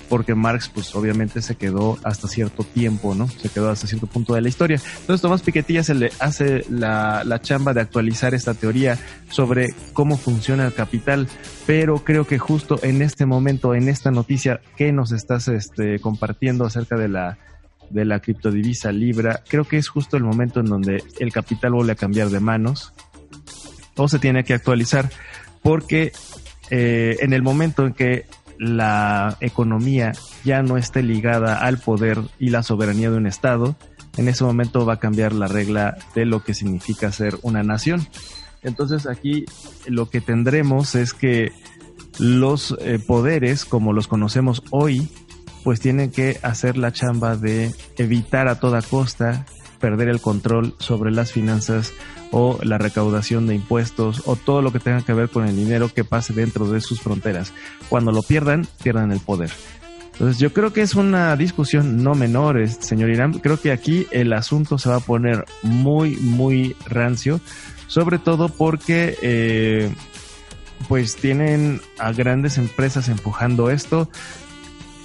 porque 0.09 0.35
Marx 0.35 0.69
pues 0.69 0.95
obviamente 0.95 1.41
se 1.41 1.55
quedó 1.55 1.97
hasta 2.03 2.27
cierto 2.27 2.63
tiempo, 2.63 3.15
¿no? 3.15 3.27
Se 3.27 3.49
quedó 3.49 3.69
hasta 3.69 3.87
cierto 3.87 4.07
punto 4.07 4.33
de 4.33 4.41
la 4.41 4.49
historia. 4.49 4.79
Entonces 4.99 5.21
Tomás 5.21 5.41
Piketty 5.41 5.83
se 5.83 5.93
le 5.93 6.11
hace 6.19 6.63
la, 6.69 7.23
la 7.23 7.41
chamba 7.41 7.73
de 7.73 7.81
actualizar 7.81 8.33
esta 8.33 8.53
teoría 8.53 8.97
sobre 9.29 9.73
cómo 9.93 10.17
funciona 10.17 10.65
el 10.65 10.73
capital, 10.73 11.27
pero 11.65 12.03
creo 12.03 12.25
que 12.25 12.39
justo 12.39 12.79
en 12.83 13.01
este 13.01 13.25
momento, 13.25 13.75
en 13.75 13.89
esta 13.89 14.11
noticia 14.11 14.61
que 14.75 14.91
nos 14.91 15.11
estás 15.11 15.47
este, 15.47 15.99
compartiendo 15.99 16.65
acerca 16.65 16.95
de 16.97 17.07
la 17.07 17.37
de 17.89 18.03
la 18.03 18.19
criptodivisa 18.19 18.91
Libra, 18.91 19.43
creo 19.47 19.63
que 19.63 19.77
es 19.77 19.87
justo 19.87 20.17
el 20.17 20.23
momento 20.23 20.59
en 20.59 20.65
donde 20.65 21.01
el 21.19 21.31
capital 21.31 21.71
vuelve 21.71 21.93
a 21.93 21.95
cambiar 21.95 22.29
de 22.29 22.41
manos 22.41 22.93
o 23.95 24.07
se 24.09 24.19
tiene 24.19 24.43
que 24.43 24.53
actualizar 24.53 25.09
porque 25.63 26.11
eh, 26.69 27.17
en 27.19 27.33
el 27.33 27.41
momento 27.41 27.85
en 27.85 27.93
que 27.93 28.25
la 28.59 29.37
economía 29.39 30.13
ya 30.43 30.61
no 30.61 30.77
esté 30.77 31.03
ligada 31.03 31.59
al 31.59 31.77
poder 31.77 32.19
y 32.39 32.49
la 32.49 32.63
soberanía 32.63 33.09
de 33.09 33.17
un 33.17 33.27
Estado, 33.27 33.75
en 34.17 34.27
ese 34.27 34.43
momento 34.43 34.85
va 34.85 34.93
a 34.93 34.99
cambiar 34.99 35.33
la 35.33 35.47
regla 35.47 35.97
de 36.15 36.25
lo 36.25 36.43
que 36.43 36.53
significa 36.53 37.11
ser 37.11 37.37
una 37.43 37.63
nación. 37.63 38.07
Entonces 38.63 39.05
aquí 39.07 39.45
lo 39.87 40.09
que 40.09 40.21
tendremos 40.21 40.95
es 40.95 41.13
que 41.13 41.51
los 42.19 42.75
eh, 42.81 42.99
poderes, 42.99 43.65
como 43.65 43.93
los 43.93 44.07
conocemos 44.07 44.63
hoy, 44.71 45.09
pues 45.63 45.79
tienen 45.79 46.11
que 46.11 46.39
hacer 46.41 46.77
la 46.77 46.91
chamba 46.91 47.35
de 47.35 47.73
evitar 47.97 48.47
a 48.47 48.59
toda 48.59 48.81
costa 48.81 49.45
perder 49.79 50.09
el 50.09 50.21
control 50.21 50.73
sobre 50.79 51.11
las 51.11 51.31
finanzas 51.31 51.93
o 52.31 52.59
la 52.63 52.77
recaudación 52.77 53.47
de 53.47 53.55
impuestos 53.55 54.23
o 54.25 54.35
todo 54.35 54.61
lo 54.61 54.71
que 54.71 54.79
tenga 54.79 55.01
que 55.01 55.13
ver 55.13 55.29
con 55.29 55.47
el 55.47 55.55
dinero 55.55 55.89
que 55.93 56.03
pase 56.03 56.33
dentro 56.33 56.69
de 56.69 56.81
sus 56.81 57.01
fronteras. 57.01 57.53
Cuando 57.89 58.11
lo 58.11 58.21
pierdan, 58.21 58.67
pierdan 58.83 59.11
el 59.11 59.19
poder. 59.19 59.51
Entonces 60.13 60.39
yo 60.39 60.51
creo 60.51 60.73
que 60.73 60.81
es 60.81 60.95
una 60.95 61.35
discusión 61.35 62.03
no 62.03 62.15
menor, 62.15 62.67
señor 62.67 63.11
Irán. 63.11 63.33
Creo 63.33 63.59
que 63.59 63.71
aquí 63.71 64.07
el 64.09 64.33
asunto 64.33 64.79
se 64.79 64.89
va 64.89 64.95
a 64.95 64.99
poner 64.99 65.45
muy, 65.61 66.15
muy 66.15 66.75
rancio, 66.87 67.39
sobre 67.85 68.17
todo 68.17 68.49
porque 68.49 69.15
eh, 69.21 69.93
pues 70.87 71.15
tienen 71.17 71.81
a 71.99 72.13
grandes 72.13 72.57
empresas 72.57 73.09
empujando 73.09 73.69
esto. 73.69 74.09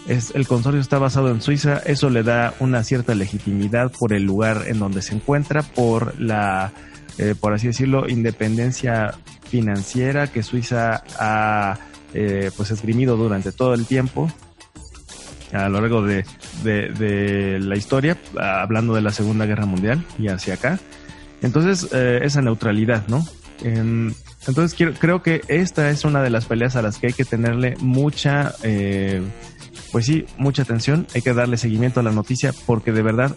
Es, 0.09 0.33
el 0.35 0.47
consorcio 0.49 0.81
está 0.81 0.99
basado 0.99 1.31
en 1.31 1.41
Suiza, 1.41 1.79
eso 1.87 2.11
le 2.11 2.23
da 2.23 2.55
una 2.59 2.83
cierta 2.83 3.15
legitimidad 3.15 3.93
por 3.93 4.13
el 4.13 4.25
lugar 4.25 4.65
en 4.67 4.79
donde 4.79 5.01
se 5.01 5.15
encuentra, 5.15 5.63
por 5.63 6.21
la 6.21 6.73
eh, 7.19 7.35
por 7.39 7.53
así 7.53 7.67
decirlo, 7.69 8.09
independencia 8.09 9.15
financiera 9.49 10.27
que 10.29 10.43
Suiza 10.43 11.05
ha 11.19 11.79
eh, 12.15 12.51
pues 12.57 12.71
esgrimido 12.71 13.17
durante 13.17 13.53
todo 13.53 13.75
el 13.75 13.87
tiempo 13.87 14.31
a 15.53 15.69
lo 15.69 15.81
largo 15.81 16.03
de, 16.03 16.25
de, 16.63 17.59
la 17.61 17.77
historia, 17.77 18.17
hablando 18.39 18.95
de 18.95 19.03
la 19.03 19.11
Segunda 19.11 19.45
Guerra 19.45 19.67
Mundial 19.67 20.03
y 20.19 20.29
hacia 20.29 20.55
acá. 20.55 20.79
Entonces, 21.43 21.89
eh, 21.93 22.21
esa 22.23 22.41
neutralidad, 22.41 23.07
¿no? 23.09 23.27
Em, 23.63 24.15
Entonces 24.47 24.75
quiero, 24.75 24.95
creo 24.95 25.23
que 25.23 25.43
esta 25.49 25.91
es 25.91 26.05
una 26.05 26.23
de 26.23 26.31
las 26.31 26.47
peleas 26.47 26.75
a 26.75 26.83
las 26.83 26.99
que 26.99 27.09
hay 27.09 27.13
que 27.13 27.25
tenerle 27.25 27.77
mucha, 27.81 28.55
eh, 28.63 29.23
pues 29.93 30.07
sí, 30.07 30.25
mucha 30.39 30.63
atención. 30.63 31.07
Hay 31.15 31.23
que 31.23 31.35
darle 31.35 31.59
seguimiento 31.59 32.01
a 32.01 32.03
la 32.03 32.13
noticia 32.13 32.53
porque 32.67 32.93
de 32.93 33.03
verdad, 33.03 33.37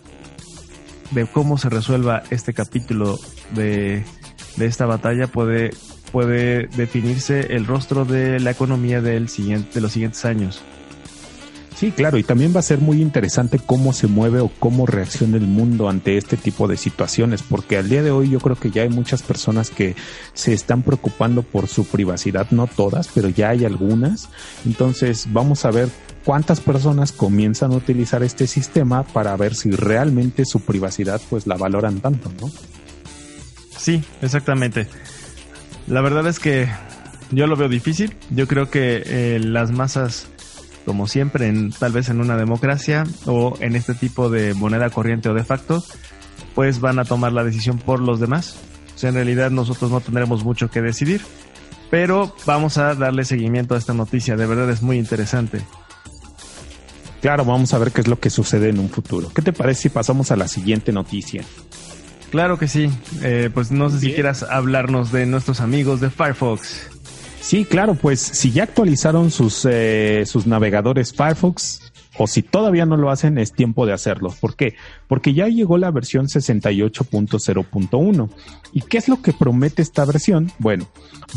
de 1.12 1.28
cómo 1.28 1.58
se 1.58 1.70
resuelva 1.70 2.24
este 2.32 2.54
capítulo 2.54 3.20
de, 3.54 4.04
de 4.56 4.66
esta 4.66 4.86
batalla 4.86 5.28
puede, 5.28 5.72
puede 6.12 6.68
definirse 6.68 7.54
el 7.56 7.68
rostro 7.68 8.06
de 8.06 8.40
la 8.40 8.52
economía 8.52 9.02
del 9.02 9.28
siguiente, 9.30 9.76
de 9.76 9.82
los 9.82 9.92
siguientes 9.92 10.24
años. 10.26 10.64
Sí, 11.76 11.92
claro, 11.92 12.18
y 12.18 12.24
también 12.24 12.56
va 12.56 12.60
a 12.60 12.64
ser 12.64 12.80
muy 12.80 13.02
interesante 13.02 13.60
cómo 13.60 13.92
se 13.92 14.08
mueve 14.08 14.40
o 14.40 14.48
cómo 14.48 14.86
reacciona 14.86 15.36
el 15.36 15.46
mundo 15.46 15.90
ante 15.90 16.16
este 16.18 16.38
tipo 16.38 16.70
de 16.70 16.78
situaciones, 16.78 17.44
porque 17.44 17.76
al 17.76 17.90
día 17.90 18.02
de 18.02 18.12
hoy 18.12 18.30
yo 18.30 18.40
creo 18.40 18.56
que 18.56 18.72
ya 18.72 18.84
hay 18.84 18.90
muchas 18.90 19.22
personas 19.22 19.72
que 19.72 19.94
se 20.34 20.54
están 20.54 20.84
preocupando 20.84 21.44
por 21.44 21.68
su 21.68 21.86
privacidad, 21.86 22.50
no 22.52 22.68
todas, 22.68 23.10
pero 23.14 23.28
ya 23.28 23.50
hay 23.50 23.66
algunas. 23.66 24.30
Entonces 24.66 25.28
vamos 25.34 25.66
a 25.66 25.72
ver 25.72 25.90
cuántas 26.25 26.60
personas 26.60 27.12
comienzan 27.12 27.72
a 27.72 27.77
utilizar 27.77 28.24
este 28.24 28.48
sistema 28.48 29.03
para 29.03 29.38
ver 29.38 29.55
si 29.55 29.72
realmente 29.72 30.44
su 30.44 30.60
privacidad 30.60 31.22
pues 31.29 31.48
la 31.48 31.55
valoran 31.55 32.01
tanto, 32.01 32.32
¿no? 32.41 32.51
Sí, 33.77 34.03
exactamente. 34.22 34.88
La 35.88 36.01
verdad 36.01 36.27
es 36.27 36.39
que 36.39 36.67
yo 37.32 37.48
lo 37.48 37.55
veo 37.55 37.70
difícil. 37.70 38.15
Yo 38.32 38.48
creo 38.48 38.70
que 38.70 39.03
eh, 39.05 39.39
las 39.39 39.72
masas 39.72 40.27
como 40.86 41.08
siempre, 41.08 41.48
en, 41.48 41.72
tal 41.72 41.91
vez 41.91 42.10
en 42.10 42.22
una 42.22 42.38
democracia 42.38 43.05
o 43.25 43.58
en 43.60 43.75
este 43.75 43.96
tipo 43.96 44.29
de 44.29 44.53
moneda 44.53 44.89
corriente 44.89 45.29
o 45.29 45.34
de 45.34 45.44
facto, 45.44 45.84
pues 46.53 46.79
van 46.79 47.00
a 47.00 47.05
tomar 47.05 47.34
la 47.34 47.44
decisión 47.44 47.79
por 47.79 48.00
los 48.00 48.20
demás. 48.20 48.58
O 48.96 48.98
sea, 48.98 49.10
en 49.10 49.15
realidad 49.15 49.51
nosotros 49.51 49.91
no 49.91 50.00
tendremos 50.00 50.44
mucho 50.44 50.70
que 50.70 50.82
decidir, 50.82 51.22
pero 51.89 52.34
vamos 52.46 52.77
a 52.77 52.94
darle 52.96 53.25
seguimiento 53.25 53.75
a 53.75 53.77
esta 53.77 53.94
noticia. 53.94 54.36
De 54.38 54.46
verdad 54.46 54.70
es 54.70 54.82
muy 54.82 54.98
interesante. 54.98 55.62
Claro, 57.25 57.44
vamos 57.44 57.74
a 57.74 57.79
ver 57.79 57.91
qué 57.91 58.01
es 58.01 58.08
lo 58.08 58.20
que 58.20 58.29
sucede 58.29 58.70
en 58.70 58.77
un 58.77 58.88
futuro. 58.88 59.32
¿Qué 59.34 59.41
te 59.41 59.51
parece 59.51 59.82
si 59.82 59.89
pasamos 59.89 60.29
a 60.29 60.36
la 60.36 60.48
siguiente 60.48 60.91
noticia? 60.91 61.44
Claro 62.29 62.60
que 62.60 62.67
sí. 62.67 62.88
Eh, 63.24 63.50
pues 63.51 63.72
no 63.72 63.89
sé 63.89 64.00
si 64.00 64.13
quieras 64.13 64.44
hablarnos 64.44 65.12
de 65.12 65.25
nuestros 65.25 65.60
amigos 65.60 66.01
de 66.01 66.12
Firefox. 66.12 66.82
Sí, 67.41 67.65
claro, 67.65 67.96
pues 67.96 68.20
si 68.20 68.51
ya 68.51 68.62
actualizaron 68.62 69.32
sus, 69.32 69.67
eh, 69.67 70.22
sus 70.27 70.46
navegadores 70.46 71.13
Firefox 71.13 71.85
o 72.18 72.28
si 72.28 72.42
todavía 72.42 72.86
no 72.86 72.98
lo 72.98 73.12
hacen, 73.12 73.38
es 73.38 73.52
tiempo 73.52 73.86
de 73.86 73.94
hacerlo. 73.94 74.34
¿Por 74.40 74.56
qué? 74.56 74.76
Porque 75.08 75.34
ya 75.34 75.48
llegó 75.48 75.78
la 75.78 75.92
versión 75.92 76.28
68.0.1. 76.28 78.30
¿Y 78.72 78.82
qué 78.82 78.98
es 78.98 79.08
lo 79.08 79.22
que 79.22 79.34
promete 79.34 79.82
esta 79.82 80.06
versión? 80.06 80.52
Bueno, 80.60 80.88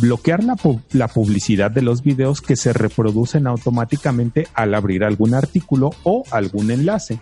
bloquear 0.01 0.45
la, 0.45 0.57
la 0.93 1.09
publicidad 1.09 1.71
de 1.71 1.83
los 1.83 2.03
videos 2.03 2.41
que 2.41 2.57
se 2.57 2.73
reproducen 2.73 3.47
automáticamente 3.47 4.49
al 4.55 4.75
abrir 4.75 5.05
algún 5.05 5.35
artículo 5.35 5.91
o 6.05 6.25
algún 6.31 6.71
enlace. 6.71 7.19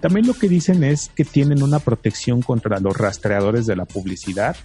También 0.00 0.26
lo 0.26 0.34
que 0.34 0.48
dicen 0.48 0.82
es 0.82 1.10
que 1.14 1.24
tienen 1.24 1.62
una 1.62 1.78
protección 1.78 2.42
contra 2.42 2.80
los 2.80 2.96
rastreadores 2.96 3.66
de 3.66 3.76
la 3.76 3.84
publicidad 3.84 4.56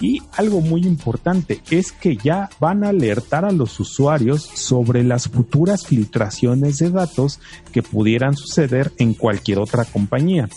y 0.00 0.22
algo 0.36 0.60
muy 0.60 0.82
importante 0.82 1.62
es 1.70 1.92
que 1.92 2.16
ya 2.16 2.50
van 2.60 2.84
a 2.84 2.90
alertar 2.90 3.44
a 3.44 3.52
los 3.52 3.80
usuarios 3.80 4.42
sobre 4.42 5.02
las 5.04 5.28
futuras 5.28 5.86
filtraciones 5.86 6.78
de 6.78 6.90
datos 6.90 7.40
que 7.72 7.82
pudieran 7.82 8.36
suceder 8.36 8.92
en 8.98 9.14
cualquier 9.14 9.58
otra 9.58 9.84
compañía. 9.84 10.48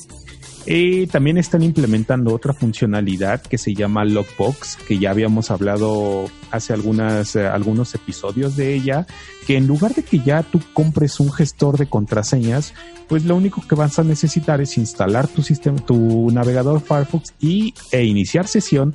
Y 0.65 1.07
también 1.07 1.37
están 1.37 1.63
implementando 1.63 2.33
otra 2.33 2.53
funcionalidad 2.53 3.41
que 3.41 3.57
se 3.57 3.73
llama 3.73 4.05
Logbox, 4.05 4.75
que 4.87 4.99
ya 4.99 5.09
habíamos 5.09 5.51
hablado 5.51 6.25
hace 6.51 6.73
algunas, 6.73 7.35
eh, 7.35 7.47
algunos 7.47 7.95
episodios 7.95 8.55
de 8.55 8.75
ella, 8.75 9.07
que 9.47 9.57
en 9.57 9.67
lugar 9.67 9.95
de 9.95 10.03
que 10.03 10.19
ya 10.19 10.43
tú 10.43 10.59
compres 10.73 11.19
un 11.19 11.31
gestor 11.31 11.77
de 11.77 11.87
contraseñas, 11.87 12.73
pues 13.07 13.25
lo 13.25 13.35
único 13.35 13.65
que 13.67 13.73
vas 13.73 13.97
a 13.97 14.03
necesitar 14.03 14.61
es 14.61 14.77
instalar 14.77 15.27
tu 15.27 15.41
sistema, 15.41 15.83
tu 15.83 16.29
navegador 16.29 16.81
Firefox 16.81 17.33
y, 17.39 17.73
e 17.91 18.03
iniciar 18.03 18.47
sesión 18.47 18.93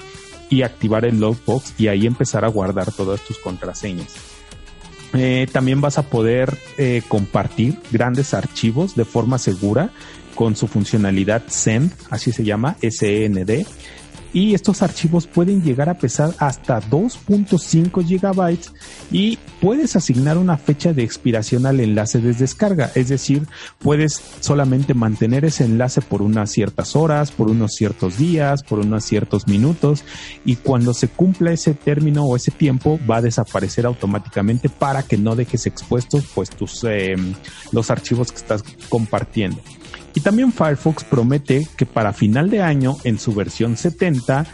y 0.51 0.63
activar 0.63 1.05
el 1.05 1.21
logbox 1.21 1.75
y 1.79 1.89
ahí 1.89 2.07
empezar 2.07 2.45
a 2.45 2.49
guardar 2.49 2.93
todas 2.93 3.21
tus 3.23 3.39
contraseñas. 3.39 4.15
Eh, 5.15 5.47
también 5.53 5.81
vas 5.81 5.99
a 5.99 6.03
poder 6.03 6.59
eh, 6.77 7.03
compartir 7.07 7.79
grandes 7.93 8.35
archivos 8.35 8.97
de 8.97 9.05
forma 9.05 9.39
segura 9.39 9.91
con 10.35 10.57
su 10.57 10.67
funcionalidad 10.67 11.45
Send, 11.47 11.93
así 12.11 12.33
se 12.33 12.43
llama, 12.43 12.77
SEND, 12.81 13.67
y 14.35 14.53
estos 14.53 14.83
archivos 14.83 15.29
pueden 15.29 15.63
llegar 15.63 15.89
a 15.89 15.97
pesar 15.97 16.35
hasta 16.39 16.83
2.5 16.83 18.05
gigabytes 18.05 18.73
y 19.11 19.39
puedes 19.61 19.95
asignar 19.95 20.37
una 20.37 20.59
fecha 20.59 20.93
de 20.93 21.05
expiración 21.05 21.65
al 21.67 21.79
enlace 21.79 22.19
de 22.19 22.35
descarga, 22.35 22.91
es 22.97 23.09
decir, 23.09 23.47
puedes 23.79 24.21
solamente 24.41 24.93
mantener 24.93 25.45
ese 25.45 25.65
enlace 25.65 26.03
por 26.03 26.21
unas 26.21 26.51
ciertas 26.51 26.97
horas, 26.97 27.31
por 27.31 27.49
unos 27.49 27.75
ciertos 27.75 28.19
días, 28.19 28.65
por 28.65 28.81
unos 28.81 29.05
ciertos 29.05 29.47
minutos 29.47 30.05
y 30.45 30.57
cuando 30.57 30.93
se 30.93 31.07
cumpla 31.09 31.53
ese 31.53 31.73
término 31.73 32.25
o 32.25 32.35
ese 32.35 32.51
tiempo 32.51 32.99
va 33.09 33.19
a 33.19 33.23
desaparecer 33.23 33.87
automáticamente 33.87 34.69
para 34.69 35.05
que 35.05 35.17
no 35.17 35.37
dejes 35.37 35.67
expuestos 35.67 36.25
pues 36.35 36.51
tus 36.51 36.85
eh, 36.85 37.15
los 37.71 37.91
archivos 37.91 38.33
que 38.33 38.39
estás 38.39 38.65
compartiendo. 38.89 39.63
Y 40.15 40.21
también 40.21 40.53
Firefox 40.53 41.05
promete 41.05 41.67
que 41.77 41.87
para 41.87 42.13
final 42.13 42.49
de 42.49 42.63
año, 42.63 42.97
en 43.05 43.19
su 43.19 43.35
versión 43.35 43.77
70, 43.77 44.47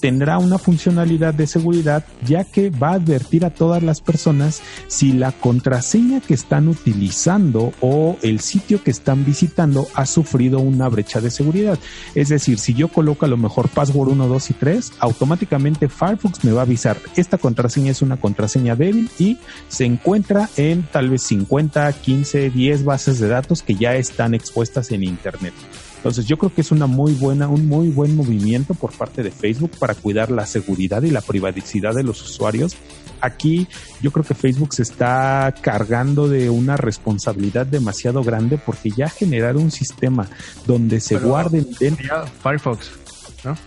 tendrá 0.00 0.38
una 0.38 0.58
funcionalidad 0.58 1.34
de 1.34 1.46
seguridad 1.46 2.04
ya 2.24 2.44
que 2.44 2.70
va 2.70 2.90
a 2.90 2.94
advertir 2.94 3.44
a 3.44 3.50
todas 3.50 3.82
las 3.82 4.00
personas 4.00 4.62
si 4.88 5.12
la 5.12 5.32
contraseña 5.32 6.20
que 6.20 6.34
están 6.34 6.68
utilizando 6.68 7.72
o 7.80 8.16
el 8.22 8.40
sitio 8.40 8.82
que 8.82 8.90
están 8.90 9.24
visitando 9.24 9.86
ha 9.94 10.06
sufrido 10.06 10.60
una 10.60 10.88
brecha 10.88 11.20
de 11.20 11.30
seguridad. 11.30 11.78
Es 12.14 12.28
decir, 12.28 12.58
si 12.58 12.74
yo 12.74 12.88
coloco 12.88 13.26
a 13.26 13.28
lo 13.28 13.36
mejor 13.36 13.68
password 13.68 14.10
1, 14.10 14.28
2 14.28 14.50
y 14.50 14.54
3, 14.54 14.92
automáticamente 14.98 15.88
Firefox 15.88 16.44
me 16.44 16.52
va 16.52 16.60
a 16.60 16.64
avisar, 16.64 16.98
esta 17.16 17.38
contraseña 17.38 17.90
es 17.90 18.02
una 18.02 18.16
contraseña 18.16 18.76
débil 18.76 19.10
y 19.18 19.38
se 19.68 19.84
encuentra 19.84 20.48
en 20.56 20.82
tal 20.84 21.10
vez 21.10 21.22
50, 21.22 21.92
15, 21.92 22.50
10 22.50 22.84
bases 22.84 23.18
de 23.18 23.28
datos 23.28 23.62
que 23.62 23.74
ya 23.74 23.96
están 23.96 24.34
expuestas 24.34 24.90
en 24.90 25.04
Internet. 25.04 25.54
Entonces 26.06 26.26
yo 26.26 26.38
creo 26.38 26.54
que 26.54 26.60
es 26.60 26.70
una 26.70 26.86
muy 26.86 27.14
buena, 27.14 27.48
un 27.48 27.66
muy 27.66 27.88
buen 27.88 28.14
movimiento 28.14 28.74
por 28.74 28.92
parte 28.92 29.24
de 29.24 29.32
Facebook 29.32 29.72
para 29.76 29.96
cuidar 29.96 30.30
la 30.30 30.46
seguridad 30.46 31.02
y 31.02 31.10
la 31.10 31.20
privacidad 31.20 31.94
de 31.94 32.04
los 32.04 32.22
usuarios. 32.22 32.76
Aquí 33.20 33.66
yo 34.00 34.12
creo 34.12 34.24
que 34.24 34.34
Facebook 34.34 34.72
se 34.72 34.82
está 34.82 35.52
cargando 35.60 36.28
de 36.28 36.48
una 36.48 36.76
responsabilidad 36.76 37.66
demasiado 37.66 38.22
grande 38.22 38.56
porque 38.56 38.90
ya 38.90 39.08
generar 39.08 39.56
un 39.56 39.72
sistema 39.72 40.28
donde 40.64 41.00
se 41.00 41.18
guarden 41.18 41.66
dentro... 41.80 42.24
Firefox, 42.40 42.88
¿no? 43.42 43.58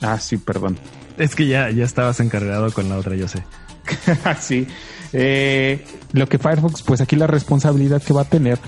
Ah, 0.00 0.18
sí, 0.18 0.38
perdón. 0.38 0.78
Es 1.18 1.34
que 1.34 1.48
ya, 1.48 1.70
ya 1.70 1.84
estabas 1.84 2.18
encargado 2.20 2.72
con 2.72 2.88
la 2.88 2.96
otra, 2.96 3.14
yo 3.14 3.28
sé. 3.28 3.44
sí. 4.40 4.66
Eh, 5.12 5.84
lo 6.12 6.30
que 6.30 6.38
Firefox, 6.38 6.80
pues 6.80 7.02
aquí 7.02 7.14
la 7.14 7.26
responsabilidad 7.26 8.02
que 8.02 8.14
va 8.14 8.22
a 8.22 8.28
tener 8.30 8.58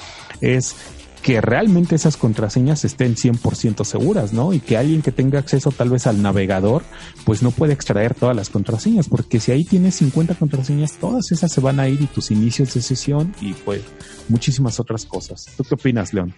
es 0.43 0.77
que 1.23 1.41
realmente 1.41 1.95
esas 1.95 2.17
contraseñas 2.17 2.85
estén 2.85 3.15
100% 3.15 3.85
seguras, 3.85 4.33
¿no? 4.33 4.53
Y 4.53 4.61
que 4.61 4.77
alguien 4.77 5.03
que 5.03 5.13
tenga 5.13 5.39
acceso 5.39 5.71
tal 5.71 5.91
vez 5.91 6.07
al 6.07 6.23
navegador, 6.23 6.83
pues 7.25 7.43
no 7.43 7.51
puede 7.51 7.73
extraer 7.73 8.15
todas 8.15 8.35
las 8.35 8.49
contraseñas, 8.49 9.09
porque 9.09 9.41
si 9.41 9.53
ahí 9.53 9.65
tienes 9.65 9.97
50 9.97 10.35
contraseñas, 10.35 10.95
todas 10.95 11.31
esas 11.33 11.53
se 11.53 11.61
van 11.61 11.81
a 11.81 11.89
ir 11.89 12.01
y 12.01 12.07
tus 12.07 12.31
inicios 12.31 12.73
de 12.75 12.83
sesión 12.83 13.35
y 13.41 13.53
pues 13.53 13.83
muchísimas 14.29 14.81
otras 14.81 15.05
cosas. 15.05 15.47
¿Tú 15.57 15.65
qué 15.65 15.75
opinas, 15.75 16.15
León? 16.15 16.35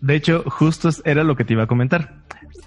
De 0.00 0.14
hecho, 0.14 0.44
justo 0.46 0.88
era 1.04 1.24
lo 1.24 1.36
que 1.36 1.44
te 1.44 1.54
iba 1.54 1.64
a 1.64 1.66
comentar. 1.66 2.22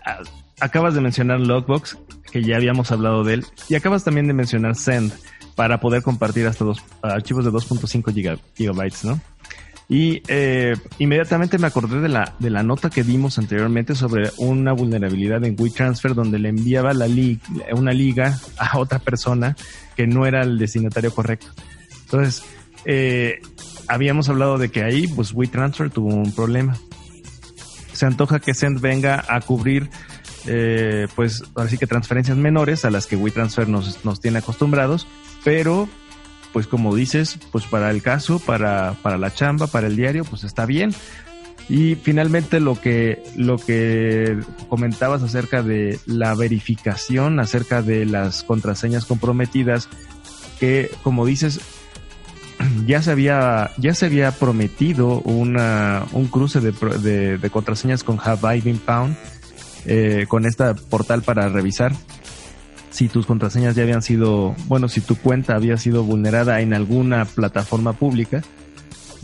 Ah, 0.05 0.19
acabas 0.59 0.95
de 0.95 1.01
mencionar 1.01 1.39
Logbox, 1.39 1.97
que 2.31 2.43
ya 2.43 2.57
habíamos 2.57 2.91
hablado 2.91 3.23
de 3.23 3.35
él, 3.35 3.45
y 3.69 3.75
acabas 3.75 4.03
también 4.03 4.27
de 4.27 4.33
mencionar 4.33 4.75
Send 4.75 5.13
para 5.55 5.79
poder 5.79 6.03
compartir 6.03 6.47
hasta 6.47 6.65
dos 6.65 6.83
archivos 7.01 7.45
de 7.45 7.51
2.5 7.51 8.41
gigabytes, 8.55 9.05
¿no? 9.05 9.19
Y 9.91 10.21
eh, 10.27 10.75
inmediatamente 10.99 11.57
me 11.57 11.65
acordé 11.65 11.99
de 11.99 12.09
la, 12.09 12.35
de 12.37 12.51
la 12.51 12.61
nota 12.61 12.91
que 12.91 13.03
dimos 13.03 13.39
anteriormente 13.39 13.95
sobre 13.95 14.29
una 14.37 14.71
vulnerabilidad 14.71 15.43
en 15.43 15.55
WeTransfer 15.59 16.13
donde 16.13 16.37
le 16.37 16.49
enviaba 16.49 16.93
la 16.93 17.07
una 17.73 17.91
liga 17.91 18.39
a 18.59 18.77
otra 18.77 18.99
persona 18.99 19.55
que 19.97 20.05
no 20.05 20.27
era 20.27 20.43
el 20.43 20.59
destinatario 20.59 21.11
correcto. 21.11 21.47
Entonces, 22.03 22.43
eh, 22.85 23.39
habíamos 23.87 24.29
hablado 24.29 24.59
de 24.59 24.69
que 24.69 24.83
ahí, 24.83 25.07
pues 25.07 25.33
WeTransfer 25.33 25.89
tuvo 25.89 26.13
un 26.13 26.33
problema. 26.33 26.77
Se 27.91 28.05
antoja 28.05 28.39
que 28.39 28.53
Send 28.53 28.79
venga 28.81 29.25
a 29.27 29.41
cubrir, 29.41 29.89
eh, 30.45 31.07
pues, 31.15 31.43
así 31.55 31.79
que 31.79 31.87
transferencias 31.87 32.37
menores 32.37 32.85
a 32.85 32.91
las 32.91 33.07
que 33.07 33.15
WeTransfer 33.15 33.67
nos, 33.67 34.05
nos 34.05 34.21
tiene 34.21 34.37
acostumbrados, 34.37 35.07
pero 35.43 35.89
pues 36.53 36.67
como 36.67 36.95
dices, 36.95 37.37
pues 37.51 37.65
para 37.65 37.91
el 37.91 38.01
caso, 38.01 38.39
para, 38.39 38.95
para 39.01 39.17
la 39.17 39.33
chamba, 39.33 39.67
para 39.67 39.87
el 39.87 39.95
diario, 39.95 40.23
pues 40.25 40.43
está 40.43 40.65
bien. 40.65 40.93
Y 41.67 41.95
finalmente 41.95 42.59
lo 42.59 42.79
que, 42.81 43.21
lo 43.35 43.57
que 43.57 44.39
comentabas 44.69 45.21
acerca 45.21 45.61
de 45.61 45.99
la 46.07 46.33
verificación, 46.33 47.39
acerca 47.39 47.83
de 47.83 48.05
las 48.05 48.43
contraseñas 48.43 49.05
comprometidas, 49.05 49.87
que 50.59 50.89
como 51.03 51.27
dices, 51.27 51.61
ya 52.87 53.03
se 53.03 53.11
había, 53.11 53.69
ya 53.77 53.93
se 53.93 54.07
había 54.07 54.31
prometido 54.31 55.21
una, 55.21 56.05
un 56.11 56.27
cruce 56.27 56.59
de, 56.59 56.71
de, 57.37 57.49
contraseñas 57.51 58.03
con 58.03 58.19
Have 58.23 58.57
I 58.57 58.61
Been 58.61 58.81
con 60.27 60.45
esta 60.45 60.73
portal 60.73 61.21
para 61.21 61.49
revisar 61.49 61.93
si 62.89 63.07
tus 63.07 63.25
contraseñas 63.25 63.75
ya 63.75 63.83
habían 63.83 64.01
sido, 64.01 64.55
bueno, 64.67 64.87
si 64.87 65.01
tu 65.01 65.15
cuenta 65.15 65.55
había 65.55 65.77
sido 65.77 66.03
vulnerada 66.03 66.61
en 66.61 66.73
alguna 66.73 67.25
plataforma 67.25 67.93
pública 67.93 68.41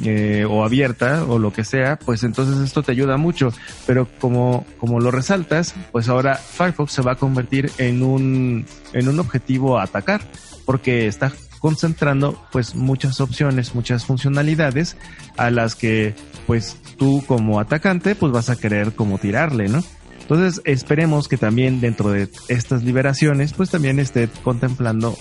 eh, 0.04 0.46
o 0.50 0.64
abierta 0.64 1.24
o 1.24 1.40
lo 1.40 1.54
que 1.54 1.64
sea, 1.64 1.98
pues 1.98 2.24
entonces 2.24 2.58
esto 2.58 2.84
te 2.84 2.92
ayuda 2.92 3.18
mucho. 3.18 3.54
Pero 3.88 4.08
como, 4.20 4.66
como 4.78 5.00
lo 5.00 5.12
resaltas, 5.12 5.74
pues 5.92 6.10
ahora 6.10 6.36
Firefox 6.36 6.92
se 6.92 7.02
va 7.02 7.14
a 7.14 7.16
convertir 7.16 7.72
en 7.78 8.04
un, 8.04 8.66
en 8.94 9.08
un 9.08 9.20
objetivo 9.20 9.80
a 9.80 9.84
atacar 9.84 10.22
porque 10.66 11.08
está 11.08 11.32
concentrando 11.60 12.40
pues 12.52 12.76
muchas 12.76 13.22
opciones, 13.22 13.74
muchas 13.74 14.06
funcionalidades 14.06 14.98
a 15.38 15.50
las 15.50 15.76
que 15.76 16.14
pues 16.46 16.78
tú 16.98 17.24
como 17.26 17.60
atacante 17.60 18.16
pues 18.16 18.32
vas 18.32 18.50
a 18.50 18.56
querer 18.56 18.94
como 18.94 19.18
tirarle, 19.18 19.70
¿no? 19.70 19.84
Entonces 20.26 20.60
esperemos 20.66 21.28
que 21.28 21.38
también 21.38 21.82
dentro 21.82 22.10
de 22.10 22.30
estas 22.48 22.84
liberaciones 22.84 23.54
pues 23.54 23.70
también 23.70 24.00
esté 24.00 24.28
contemplando 24.44 25.16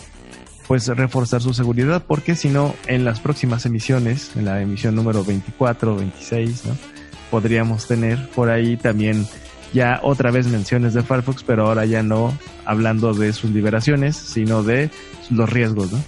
pues 0.67 0.89
reforzar 0.89 1.43
su 1.43 1.53
seguridad 1.53 2.05
porque 2.07 2.35
si 2.37 2.49
no 2.49 2.75
en 2.87 3.05
las 3.05 3.21
próximas 3.21 3.67
emisiones, 3.67 4.35
en 4.35 4.47
la 4.47 4.63
emisión 4.63 4.95
número 4.95 5.23
24, 5.23 5.97
26, 5.97 6.65
¿no? 6.65 6.77
podríamos 7.31 7.87
tener 7.87 8.31
por 8.31 8.49
ahí 8.49 8.79
también 8.79 9.27
ya 9.75 10.01
otra 10.03 10.31
vez 10.31 10.47
menciones 10.47 10.95
de 10.95 11.03
Firefox, 11.03 11.43
pero 11.43 11.67
ahora 11.67 11.85
ya 11.85 12.03
no 12.03 12.33
hablando 12.65 13.13
de 13.13 13.35
sus 13.35 13.51
liberaciones, 13.51 14.17
sino 14.17 14.63
de 14.63 14.89
los 15.31 15.51
riesgos, 15.51 15.93
¿no? 15.93 15.99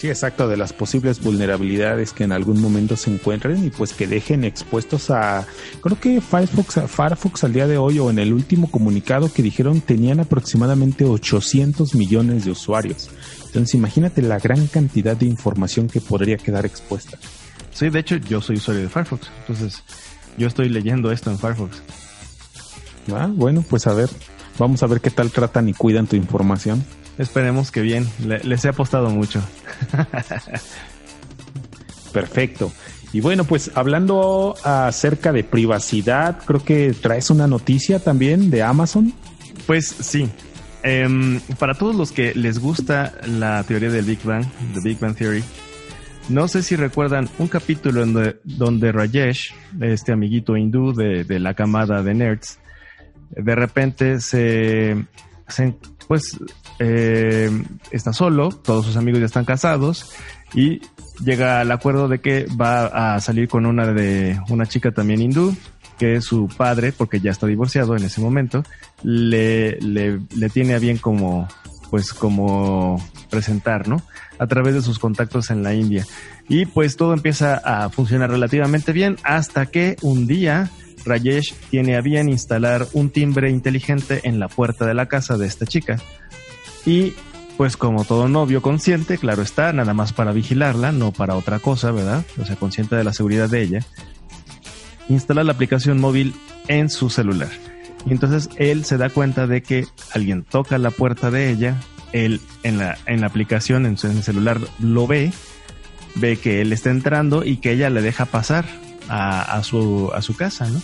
Sí, 0.00 0.08
exacto, 0.08 0.48
de 0.48 0.56
las 0.56 0.72
posibles 0.72 1.20
vulnerabilidades 1.20 2.14
que 2.14 2.24
en 2.24 2.32
algún 2.32 2.58
momento 2.58 2.96
se 2.96 3.12
encuentren 3.12 3.62
y 3.62 3.68
pues 3.68 3.92
que 3.92 4.06
dejen 4.06 4.44
expuestos 4.44 5.10
a, 5.10 5.46
creo 5.82 6.00
que 6.00 6.22
Firefox, 6.22 6.90
Firefox 6.90 7.44
al 7.44 7.52
día 7.52 7.66
de 7.66 7.76
hoy 7.76 7.98
o 7.98 8.08
en 8.08 8.18
el 8.18 8.32
último 8.32 8.70
comunicado 8.70 9.30
que 9.30 9.42
dijeron 9.42 9.82
tenían 9.82 10.18
aproximadamente 10.18 11.04
800 11.04 11.94
millones 11.96 12.46
de 12.46 12.50
usuarios. 12.50 13.10
Entonces 13.44 13.74
imagínate 13.74 14.22
la 14.22 14.38
gran 14.38 14.68
cantidad 14.68 15.18
de 15.18 15.26
información 15.26 15.86
que 15.86 16.00
podría 16.00 16.38
quedar 16.38 16.64
expuesta. 16.64 17.18
Sí, 17.70 17.90
de 17.90 17.98
hecho 17.98 18.16
yo 18.16 18.40
soy 18.40 18.56
usuario 18.56 18.84
de 18.84 18.88
Firefox, 18.88 19.28
entonces 19.40 19.82
yo 20.38 20.48
estoy 20.48 20.70
leyendo 20.70 21.12
esto 21.12 21.30
en 21.30 21.38
Firefox. 21.38 21.76
Ah, 23.14 23.28
bueno, 23.30 23.62
pues 23.68 23.86
a 23.86 23.92
ver, 23.92 24.08
vamos 24.58 24.82
a 24.82 24.86
ver 24.86 25.02
qué 25.02 25.10
tal 25.10 25.30
tratan 25.30 25.68
y 25.68 25.74
cuidan 25.74 26.06
tu 26.06 26.16
información. 26.16 26.82
Esperemos 27.20 27.70
que 27.70 27.82
bien. 27.82 28.08
les 28.24 28.64
he 28.64 28.68
apostado 28.70 29.10
mucho. 29.10 29.42
Perfecto. 32.14 32.72
Y 33.12 33.20
bueno, 33.20 33.44
pues 33.44 33.70
hablando 33.74 34.54
acerca 34.64 35.30
de 35.30 35.44
privacidad, 35.44 36.38
creo 36.46 36.64
que 36.64 36.94
traes 36.94 37.28
una 37.28 37.46
noticia 37.46 37.98
también 37.98 38.48
de 38.48 38.62
Amazon. 38.62 39.12
Pues 39.66 39.86
sí. 39.86 40.30
Em, 40.82 41.40
para 41.58 41.74
todos 41.74 41.94
los 41.94 42.10
que 42.10 42.34
les 42.34 42.58
gusta 42.58 43.12
la 43.26 43.64
teoría 43.64 43.90
del 43.90 44.06
Big 44.06 44.22
Bang, 44.24 44.46
The 44.72 44.80
Big 44.82 44.98
Bang 44.98 45.14
Theory, 45.14 45.44
no 46.30 46.48
sé 46.48 46.62
si 46.62 46.74
recuerdan 46.74 47.28
un 47.38 47.48
capítulo 47.48 48.00
donde, 48.00 48.40
donde 48.44 48.92
Rajesh, 48.92 49.52
este 49.82 50.12
amiguito 50.12 50.56
hindú 50.56 50.94
de, 50.94 51.24
de 51.24 51.38
la 51.38 51.52
camada 51.52 52.02
de 52.02 52.14
nerds, 52.14 52.60
de 53.28 53.54
repente 53.54 54.20
se, 54.20 55.04
se 55.48 55.74
pues 56.10 56.40
eh, 56.80 57.48
está 57.92 58.12
solo, 58.12 58.48
todos 58.48 58.84
sus 58.84 58.96
amigos 58.96 59.20
ya 59.20 59.26
están 59.26 59.44
casados 59.44 60.10
y 60.52 60.80
llega 61.24 61.60
al 61.60 61.70
acuerdo 61.70 62.08
de 62.08 62.18
que 62.18 62.46
va 62.60 63.14
a 63.14 63.20
salir 63.20 63.48
con 63.48 63.64
una 63.64 63.92
de 63.92 64.40
una 64.48 64.66
chica 64.66 64.90
también 64.90 65.20
hindú 65.20 65.54
que 66.00 66.20
su 66.20 66.48
padre, 66.48 66.90
porque 66.90 67.20
ya 67.20 67.30
está 67.30 67.46
divorciado 67.46 67.96
en 67.96 68.02
ese 68.02 68.20
momento, 68.20 68.64
le, 69.04 69.78
le, 69.82 70.18
le 70.34 70.48
tiene 70.48 70.74
a 70.74 70.80
bien 70.80 70.98
como, 70.98 71.46
pues 71.90 72.12
como 72.12 73.00
presentar, 73.30 73.86
¿no? 73.86 74.02
A 74.40 74.48
través 74.48 74.74
de 74.74 74.82
sus 74.82 74.98
contactos 74.98 75.52
en 75.52 75.62
la 75.62 75.74
India. 75.74 76.04
Y 76.48 76.66
pues 76.66 76.96
todo 76.96 77.14
empieza 77.14 77.54
a 77.54 77.88
funcionar 77.88 78.30
relativamente 78.30 78.90
bien 78.90 79.16
hasta 79.22 79.66
que 79.66 79.94
un 80.02 80.26
día 80.26 80.70
Rajesh 81.04 81.54
tiene 81.70 81.96
a 81.96 82.00
bien 82.00 82.28
instalar 82.28 82.86
un 82.92 83.10
timbre 83.10 83.50
inteligente 83.50 84.20
en 84.24 84.38
la 84.38 84.48
puerta 84.48 84.86
de 84.86 84.94
la 84.94 85.06
casa 85.06 85.36
de 85.36 85.46
esta 85.46 85.66
chica. 85.66 85.98
Y 86.86 87.14
pues 87.56 87.76
como 87.76 88.04
todo 88.04 88.28
novio 88.28 88.62
consciente, 88.62 89.18
claro 89.18 89.42
está, 89.42 89.72
nada 89.72 89.92
más 89.92 90.12
para 90.12 90.32
vigilarla, 90.32 90.92
no 90.92 91.12
para 91.12 91.36
otra 91.36 91.58
cosa, 91.58 91.90
¿verdad? 91.90 92.24
O 92.40 92.46
sea, 92.46 92.56
consciente 92.56 92.96
de 92.96 93.04
la 93.04 93.12
seguridad 93.12 93.50
de 93.50 93.62
ella, 93.62 93.80
instala 95.10 95.44
la 95.44 95.52
aplicación 95.52 96.00
móvil 96.00 96.34
en 96.68 96.88
su 96.88 97.10
celular. 97.10 97.50
Y 98.06 98.12
entonces 98.12 98.48
él 98.56 98.84
se 98.84 98.96
da 98.96 99.10
cuenta 99.10 99.46
de 99.46 99.62
que 99.62 99.84
alguien 100.14 100.42
toca 100.42 100.78
la 100.78 100.90
puerta 100.90 101.30
de 101.30 101.50
ella, 101.50 101.76
él 102.12 102.40
en 102.62 102.78
la, 102.78 102.96
en 103.04 103.20
la 103.20 103.26
aplicación, 103.26 103.84
en 103.84 103.98
su 103.98 104.10
celular, 104.22 104.58
lo 104.78 105.06
ve, 105.06 105.32
ve 106.14 106.38
que 106.38 106.62
él 106.62 106.72
está 106.72 106.90
entrando 106.90 107.44
y 107.44 107.58
que 107.58 107.72
ella 107.72 107.90
le 107.90 108.00
deja 108.00 108.24
pasar 108.24 108.64
a, 109.10 109.62
su, 109.62 110.10
a 110.14 110.22
su 110.22 110.36
casa, 110.36 110.68
¿no? 110.68 110.80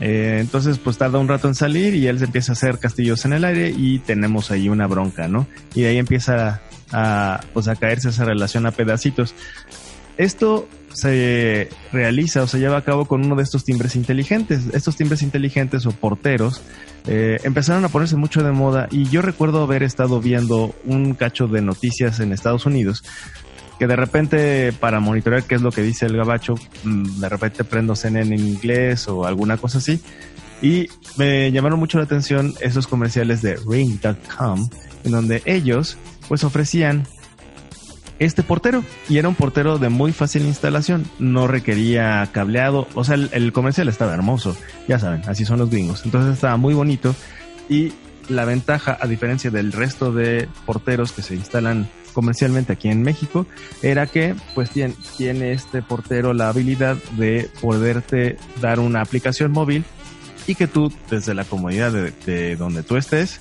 Eh, 0.00 0.38
entonces, 0.40 0.78
pues 0.78 0.96
tarda 0.96 1.18
un 1.18 1.28
rato 1.28 1.46
en 1.46 1.54
salir 1.54 1.94
y 1.94 2.06
él 2.06 2.18
se 2.18 2.24
empieza 2.24 2.52
a 2.52 2.54
hacer 2.54 2.78
castillos 2.78 3.24
en 3.26 3.34
el 3.34 3.44
aire 3.44 3.74
y 3.76 3.98
tenemos 3.98 4.50
ahí 4.50 4.68
una 4.68 4.86
bronca, 4.86 5.28
¿no? 5.28 5.46
Y 5.74 5.82
de 5.82 5.88
ahí 5.88 5.98
empieza 5.98 6.62
a, 6.90 7.40
pues 7.52 7.68
a 7.68 7.76
caerse 7.76 8.08
esa 8.08 8.24
relación 8.24 8.66
a 8.66 8.70
pedacitos. 8.70 9.34
Esto 10.16 10.68
se 10.92 11.68
realiza 11.92 12.42
o 12.42 12.46
se 12.46 12.58
lleva 12.58 12.78
a 12.78 12.82
cabo 12.82 13.04
con 13.04 13.24
uno 13.24 13.36
de 13.36 13.42
estos 13.42 13.64
timbres 13.64 13.94
inteligentes. 13.94 14.62
Estos 14.72 14.96
timbres 14.96 15.22
inteligentes 15.22 15.86
o 15.86 15.92
porteros 15.92 16.62
eh, 17.06 17.38
empezaron 17.44 17.84
a 17.84 17.88
ponerse 17.88 18.16
mucho 18.16 18.42
de 18.42 18.52
moda 18.52 18.88
y 18.90 19.08
yo 19.08 19.22
recuerdo 19.22 19.62
haber 19.62 19.82
estado 19.82 20.20
viendo 20.20 20.74
un 20.84 21.14
cacho 21.14 21.46
de 21.46 21.62
noticias 21.62 22.20
en 22.20 22.32
Estados 22.32 22.66
Unidos 22.66 23.04
que 23.80 23.86
de 23.86 23.96
repente 23.96 24.74
para 24.74 25.00
monitorear 25.00 25.44
qué 25.44 25.54
es 25.54 25.62
lo 25.62 25.72
que 25.72 25.80
dice 25.80 26.04
el 26.04 26.14
gabacho, 26.14 26.54
mm, 26.84 27.18
de 27.18 27.28
repente 27.30 27.64
prendo 27.64 27.96
CNN 27.96 28.34
en 28.34 28.46
inglés 28.46 29.08
o 29.08 29.24
alguna 29.24 29.56
cosa 29.56 29.78
así. 29.78 30.02
Y 30.60 30.90
me 31.16 31.50
llamaron 31.50 31.78
mucho 31.78 31.96
la 31.96 32.04
atención 32.04 32.52
esos 32.60 32.86
comerciales 32.86 33.40
de 33.40 33.56
Ring.com, 33.56 34.68
en 35.04 35.10
donde 35.10 35.42
ellos 35.46 35.96
pues 36.28 36.44
ofrecían 36.44 37.06
este 38.18 38.42
portero 38.42 38.84
y 39.08 39.16
era 39.16 39.30
un 39.30 39.34
portero 39.34 39.78
de 39.78 39.88
muy 39.88 40.12
fácil 40.12 40.44
instalación, 40.44 41.06
no 41.18 41.46
requería 41.46 42.28
cableado, 42.32 42.86
o 42.92 43.02
sea, 43.02 43.14
el, 43.14 43.30
el, 43.32 43.50
comercial 43.50 43.88
estaba 43.88 44.12
hermoso, 44.12 44.54
ya 44.88 44.98
saben, 44.98 45.22
así 45.26 45.46
son 45.46 45.58
los 45.58 45.70
gringos, 45.70 46.02
entonces 46.04 46.34
estaba 46.34 46.58
muy 46.58 46.74
bonito 46.74 47.14
y 47.70 47.94
la 48.28 48.44
ventaja, 48.44 48.98
a 49.00 49.06
diferencia 49.06 49.50
del 49.50 49.72
resto 49.72 50.12
de 50.12 50.50
porteros 50.66 51.12
que 51.12 51.22
se 51.22 51.34
instalan 51.34 51.88
comercialmente 52.12 52.72
aquí 52.72 52.88
en 52.88 53.02
México, 53.02 53.46
era 53.82 54.06
que 54.06 54.34
pues 54.54 54.70
tiene, 54.70 54.94
tiene 55.16 55.52
este 55.52 55.82
portero 55.82 56.32
la 56.34 56.48
habilidad 56.48 56.96
de 57.16 57.50
poderte 57.60 58.36
dar 58.60 58.80
una 58.80 59.00
aplicación 59.00 59.52
móvil 59.52 59.84
y 60.46 60.54
que 60.54 60.66
tú 60.66 60.92
desde 61.10 61.34
la 61.34 61.44
comodidad 61.44 61.92
de, 61.92 62.56
donde 62.56 62.82
tú 62.82 62.96
estés, 62.96 63.40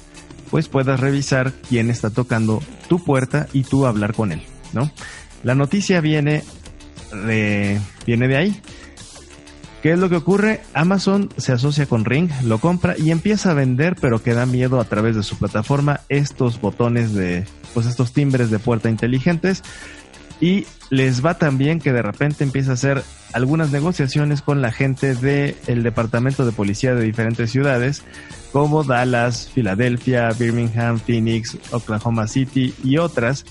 pues 0.52 0.68
puedas 0.68 1.00
revisar 1.00 1.54
quién 1.68 1.90
está 1.90 2.10
tocando 2.10 2.62
tu 2.88 3.04
puerta 3.04 3.48
y 3.54 3.64
tú 3.64 3.86
hablar 3.86 4.14
con 4.14 4.32
él, 4.32 4.44
¿no? 4.74 4.92
La 5.44 5.56
noticia 5.56 6.02
viene 6.02 6.44
de, 7.26 7.80
viene 8.06 8.28
de 8.28 8.38
ahí. 8.38 8.62
¿Qué 9.82 9.94
es 9.94 10.00
lo 10.00 10.10
que 10.10 10.18
ocurre? 10.18 10.62
Amazon 10.74 11.30
se 11.38 11.54
asocia 11.54 11.86
con 11.86 12.04
Ring, 12.04 12.30
lo 12.44 12.60
compra 12.60 12.96
y 12.98 13.12
empieza 13.12 13.52
a 13.52 13.54
vender, 13.54 13.96
pero 14.00 14.22
que 14.22 14.34
da 14.34 14.46
miedo 14.46 14.82
a 14.82 14.84
través 14.84 15.16
de 15.16 15.24
su 15.24 15.38
plataforma, 15.38 16.02
estos 16.10 16.60
botones 16.60 17.14
de, 17.14 17.46
pues 17.74 17.86
estos 17.86 18.14
timbres 18.14 18.50
de 18.50 18.60
puerta 18.60 18.90
inteligentes. 18.90 19.64
Y 20.42 20.66
les 20.90 21.24
va 21.24 21.38
también 21.38 21.80
que 21.80 21.92
de 21.92 22.02
repente 22.02 22.44
empieza 22.44 22.72
a 22.72 22.74
hacer 22.76 23.04
algunas 23.34 23.72
negociaciones 23.72 24.42
con 24.42 24.62
la 24.62 24.72
gente 24.72 25.14
del 25.16 25.84
departamento 25.84 26.46
de 26.46 26.52
policía 26.52 26.96
de 26.96 27.04
diferentes 27.04 27.52
ciudades, 27.52 28.04
como 28.52 28.84
Dallas, 28.84 29.50
Filadelfia, 29.54 30.30
Birmingham, 30.32 31.00
Phoenix, 31.00 31.58
Oklahoma 31.72 32.28
City 32.28 32.74
y 32.84 32.98
otras, 32.98 33.46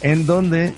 en 0.00 0.24
donde 0.26 0.74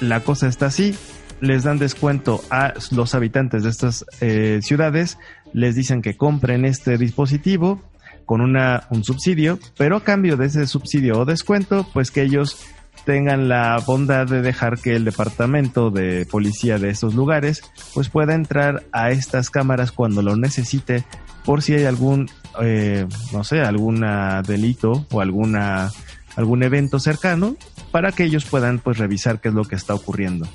la 0.00 0.20
cosa 0.20 0.48
está 0.48 0.66
así, 0.66 0.94
les 1.40 1.62
dan 1.64 1.78
descuento 1.78 2.42
a 2.50 2.74
los 2.90 3.14
habitantes 3.14 3.62
de 3.62 3.70
estas 3.70 4.04
eh, 4.20 4.60
ciudades, 4.62 5.18
les 5.52 5.74
dicen 5.74 6.02
que 6.02 6.16
compren 6.16 6.64
este 6.64 6.98
dispositivo 6.98 7.80
con 8.24 8.40
una, 8.40 8.84
un 8.90 9.04
subsidio, 9.04 9.58
pero 9.76 9.96
a 9.96 10.04
cambio 10.04 10.36
de 10.36 10.46
ese 10.46 10.66
subsidio 10.66 11.20
o 11.20 11.24
descuento, 11.24 11.86
pues 11.92 12.10
que 12.10 12.22
ellos 12.22 12.58
tengan 13.04 13.48
la 13.48 13.82
bondad 13.86 14.26
de 14.26 14.40
dejar 14.40 14.78
que 14.78 14.96
el 14.96 15.04
departamento 15.04 15.90
de 15.90 16.26
policía 16.26 16.78
de 16.78 16.90
estos 16.90 17.14
lugares 17.14 17.62
pues 17.92 18.08
pueda 18.08 18.34
entrar 18.34 18.84
a 18.92 19.10
estas 19.10 19.50
cámaras 19.50 19.92
cuando 19.92 20.22
lo 20.22 20.36
necesite 20.36 21.04
por 21.44 21.62
si 21.62 21.74
hay 21.74 21.84
algún 21.84 22.30
eh, 22.62 23.06
no 23.32 23.44
sé 23.44 23.60
algún 23.60 24.04
delito 24.46 25.06
o 25.10 25.20
alguna 25.20 25.90
algún 26.36 26.62
evento 26.62 26.98
cercano 26.98 27.56
para 27.90 28.12
que 28.12 28.24
ellos 28.24 28.44
puedan 28.46 28.78
pues 28.78 28.98
revisar 28.98 29.40
qué 29.40 29.48
es 29.48 29.54
lo 29.54 29.64
que 29.64 29.76
está 29.76 29.94
ocurriendo. 29.94 30.48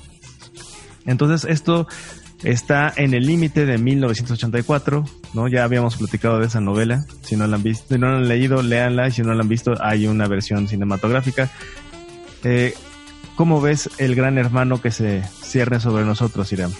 Entonces 1.06 1.50
esto 1.50 1.86
está 2.42 2.92
en 2.96 3.14
el 3.14 3.26
límite 3.26 3.66
de 3.66 3.78
1984 3.78 5.04
no 5.34 5.48
ya 5.48 5.64
habíamos 5.64 5.96
platicado 5.96 6.38
de 6.38 6.46
esa 6.46 6.60
novela. 6.60 7.04
Si 7.22 7.36
no 7.36 7.46
la 7.46 7.56
han 7.56 7.62
visto 7.62 7.94
si 7.94 7.98
no 7.98 8.10
la 8.10 8.16
han 8.18 8.28
leído 8.28 8.62
léanla. 8.62 9.08
Y 9.08 9.12
si 9.12 9.22
no 9.22 9.34
la 9.34 9.42
han 9.42 9.48
visto 9.48 9.74
hay 9.80 10.06
una 10.06 10.26
versión 10.26 10.68
cinematográfica. 10.68 11.50
Eh, 12.44 12.74
¿Cómo 13.36 13.60
ves 13.60 13.90
el 13.98 14.14
gran 14.14 14.38
hermano 14.38 14.80
que 14.82 14.90
se 14.90 15.22
cierne 15.42 15.80
sobre 15.80 16.04
nosotros, 16.04 16.52
Irán? 16.52 16.72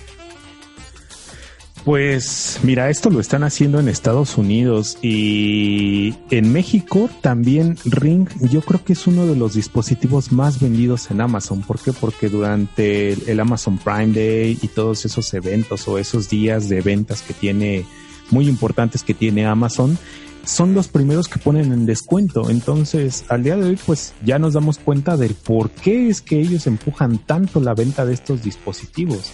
Pues 1.85 2.61
mira, 2.63 2.91
esto 2.91 3.09
lo 3.09 3.21
están 3.21 3.43
haciendo 3.43 3.81
en 3.81 3.89
Estados 3.89 4.37
Unidos 4.37 4.99
y 5.01 6.15
en 6.31 6.53
México 6.53 7.09
también 7.23 7.79
Ring 7.87 8.29
yo 8.51 8.61
creo 8.61 8.85
que 8.85 8.93
es 8.93 9.07
uno 9.07 9.27
de 9.27 9.35
los 9.35 9.55
dispositivos 9.55 10.31
más 10.31 10.61
vendidos 10.61 11.11
en 11.11 11.23
Amazon. 11.23 11.63
¿Por 11.63 11.81
qué? 11.81 11.95
Porque 11.95 12.29
durante 12.29 13.13
el 13.31 13.41
Amazon 13.41 13.79
Prime 13.79 14.13
Day 14.13 14.59
y 14.61 14.69
todos 14.69 15.07
esos 15.07 15.33
eventos 15.33 15.89
o 15.89 15.99
esos 15.99 16.29
días 16.29 16.69
de 16.69 16.83
ventas 16.83 17.23
que 17.23 17.33
tiene 17.33 17.87
muy 18.31 18.47
importantes 18.47 19.03
que 19.03 19.15
tiene 19.15 19.47
Amazon, 19.47 19.99
son 20.45 20.75
los 20.75 20.89
primeros 20.89 21.29
que 21.29 21.39
ponen 21.39 21.73
en 21.73 21.87
descuento. 21.87 22.51
Entonces, 22.51 23.25
al 23.29 23.43
día 23.43 23.57
de 23.57 23.71
hoy, 23.71 23.79
pues 23.87 24.15
ya 24.25 24.39
nos 24.39 24.53
damos 24.53 24.79
cuenta 24.79 25.17
del 25.17 25.35
por 25.35 25.71
qué 25.71 26.09
es 26.09 26.21
que 26.21 26.41
ellos 26.41 26.67
empujan 26.67 27.19
tanto 27.19 27.61
la 27.61 27.75
venta 27.75 28.05
de 28.05 28.15
estos 28.15 28.43
dispositivos. 28.43 29.33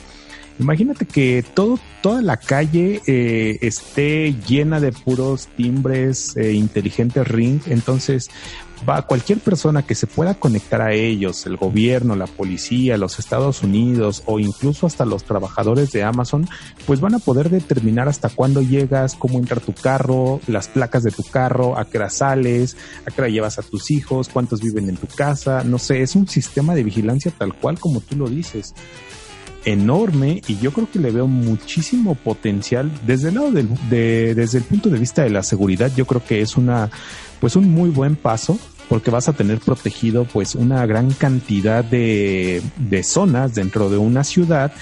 Imagínate 0.58 1.04
que 1.04 1.44
todo, 1.54 1.78
toda 2.02 2.22
la 2.22 2.38
calle 2.38 3.02
eh, 3.06 3.58
esté 3.60 4.34
llena 4.48 4.80
de 4.80 4.92
puros 4.92 5.48
timbres 5.56 6.36
eh, 6.36 6.52
inteligentes 6.52 7.28
ring. 7.28 7.60
Entonces, 7.66 8.30
va 8.88 9.02
cualquier 9.02 9.38
persona 9.38 9.82
que 9.82 9.94
se 9.94 10.06
pueda 10.06 10.34
conectar 10.34 10.80
a 10.80 10.92
ellos, 10.92 11.46
el 11.46 11.56
gobierno, 11.56 12.16
la 12.16 12.26
policía, 12.26 12.96
los 12.96 13.18
Estados 13.18 13.62
Unidos 13.62 14.22
o 14.26 14.38
incluso 14.38 14.86
hasta 14.86 15.04
los 15.04 15.24
trabajadores 15.24 15.92
de 15.92 16.04
Amazon, 16.04 16.48
pues 16.86 17.00
van 17.00 17.14
a 17.14 17.18
poder 17.18 17.50
determinar 17.50 18.08
hasta 18.08 18.28
cuándo 18.28 18.62
llegas, 18.62 19.14
cómo 19.14 19.38
entra 19.38 19.60
tu 19.60 19.72
carro, 19.72 20.40
las 20.46 20.68
placas 20.68 21.02
de 21.02 21.10
tu 21.10 21.22
carro, 21.22 21.78
a 21.78 21.84
qué 21.84 21.98
hora 21.98 22.10
sales, 22.10 22.76
a 23.06 23.10
qué 23.10 23.20
hora 23.20 23.30
llevas 23.30 23.58
a 23.58 23.62
tus 23.62 23.90
hijos, 23.90 24.28
cuántos 24.28 24.60
viven 24.60 24.88
en 24.88 24.96
tu 24.96 25.06
casa, 25.06 25.64
no 25.64 25.78
sé, 25.78 26.02
es 26.02 26.14
un 26.14 26.28
sistema 26.28 26.74
de 26.74 26.82
vigilancia 26.82 27.32
tal 27.36 27.54
cual 27.54 27.78
como 27.78 28.00
tú 28.00 28.16
lo 28.16 28.28
dices 28.28 28.74
enorme 29.66 30.40
y 30.46 30.56
yo 30.58 30.72
creo 30.72 30.88
que 30.90 31.00
le 31.00 31.10
veo 31.10 31.26
muchísimo 31.26 32.14
potencial 32.14 32.90
desde 33.04 33.28
el 33.28 33.34
lado 33.34 33.50
del, 33.50 33.68
de, 33.90 34.34
desde 34.34 34.58
el 34.58 34.64
punto 34.64 34.88
de 34.88 34.98
vista 34.98 35.22
de 35.22 35.30
la 35.30 35.42
seguridad 35.42 35.90
yo 35.94 36.06
creo 36.06 36.24
que 36.24 36.40
es 36.40 36.56
una 36.56 36.88
pues 37.40 37.56
un 37.56 37.70
muy 37.70 37.90
buen 37.90 38.14
paso 38.14 38.58
porque 38.88 39.10
vas 39.10 39.28
a 39.28 39.32
tener 39.32 39.58
protegido 39.58 40.24
pues 40.24 40.54
una 40.54 40.86
gran 40.86 41.10
cantidad 41.10 41.84
de, 41.84 42.62
de 42.76 43.02
zonas 43.02 43.56
dentro 43.56 43.90
de 43.90 43.98
una 43.98 44.22
ciudad 44.22 44.72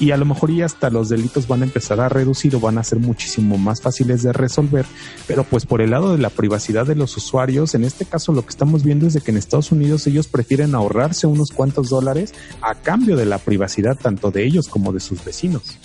y 0.00 0.12
a 0.12 0.16
lo 0.16 0.24
mejor 0.24 0.50
ya 0.50 0.64
hasta 0.64 0.88
los 0.88 1.10
delitos 1.10 1.46
van 1.46 1.60
a 1.60 1.66
empezar 1.66 2.00
a 2.00 2.08
reducir 2.08 2.56
o 2.56 2.60
van 2.60 2.78
a 2.78 2.84
ser 2.84 2.98
muchísimo 2.98 3.58
más 3.58 3.82
fáciles 3.82 4.22
de 4.22 4.32
resolver, 4.32 4.86
pero 5.28 5.44
pues 5.44 5.66
por 5.66 5.82
el 5.82 5.90
lado 5.90 6.12
de 6.12 6.18
la 6.18 6.30
privacidad 6.30 6.86
de 6.86 6.96
los 6.96 7.16
usuarios, 7.18 7.74
en 7.74 7.84
este 7.84 8.06
caso 8.06 8.32
lo 8.32 8.42
que 8.42 8.48
estamos 8.48 8.82
viendo 8.82 9.06
es 9.06 9.12
de 9.12 9.20
que 9.20 9.30
en 9.30 9.36
Estados 9.36 9.70
Unidos 9.70 10.06
ellos 10.06 10.26
prefieren 10.26 10.74
ahorrarse 10.74 11.26
unos 11.26 11.50
cuantos 11.50 11.90
dólares 11.90 12.32
a 12.62 12.74
cambio 12.74 13.16
de 13.16 13.26
la 13.26 13.38
privacidad 13.38 13.96
tanto 13.96 14.30
de 14.30 14.44
ellos 14.44 14.68
como 14.68 14.92
de 14.92 15.00
sus 15.00 15.22
vecinos. 15.22 15.78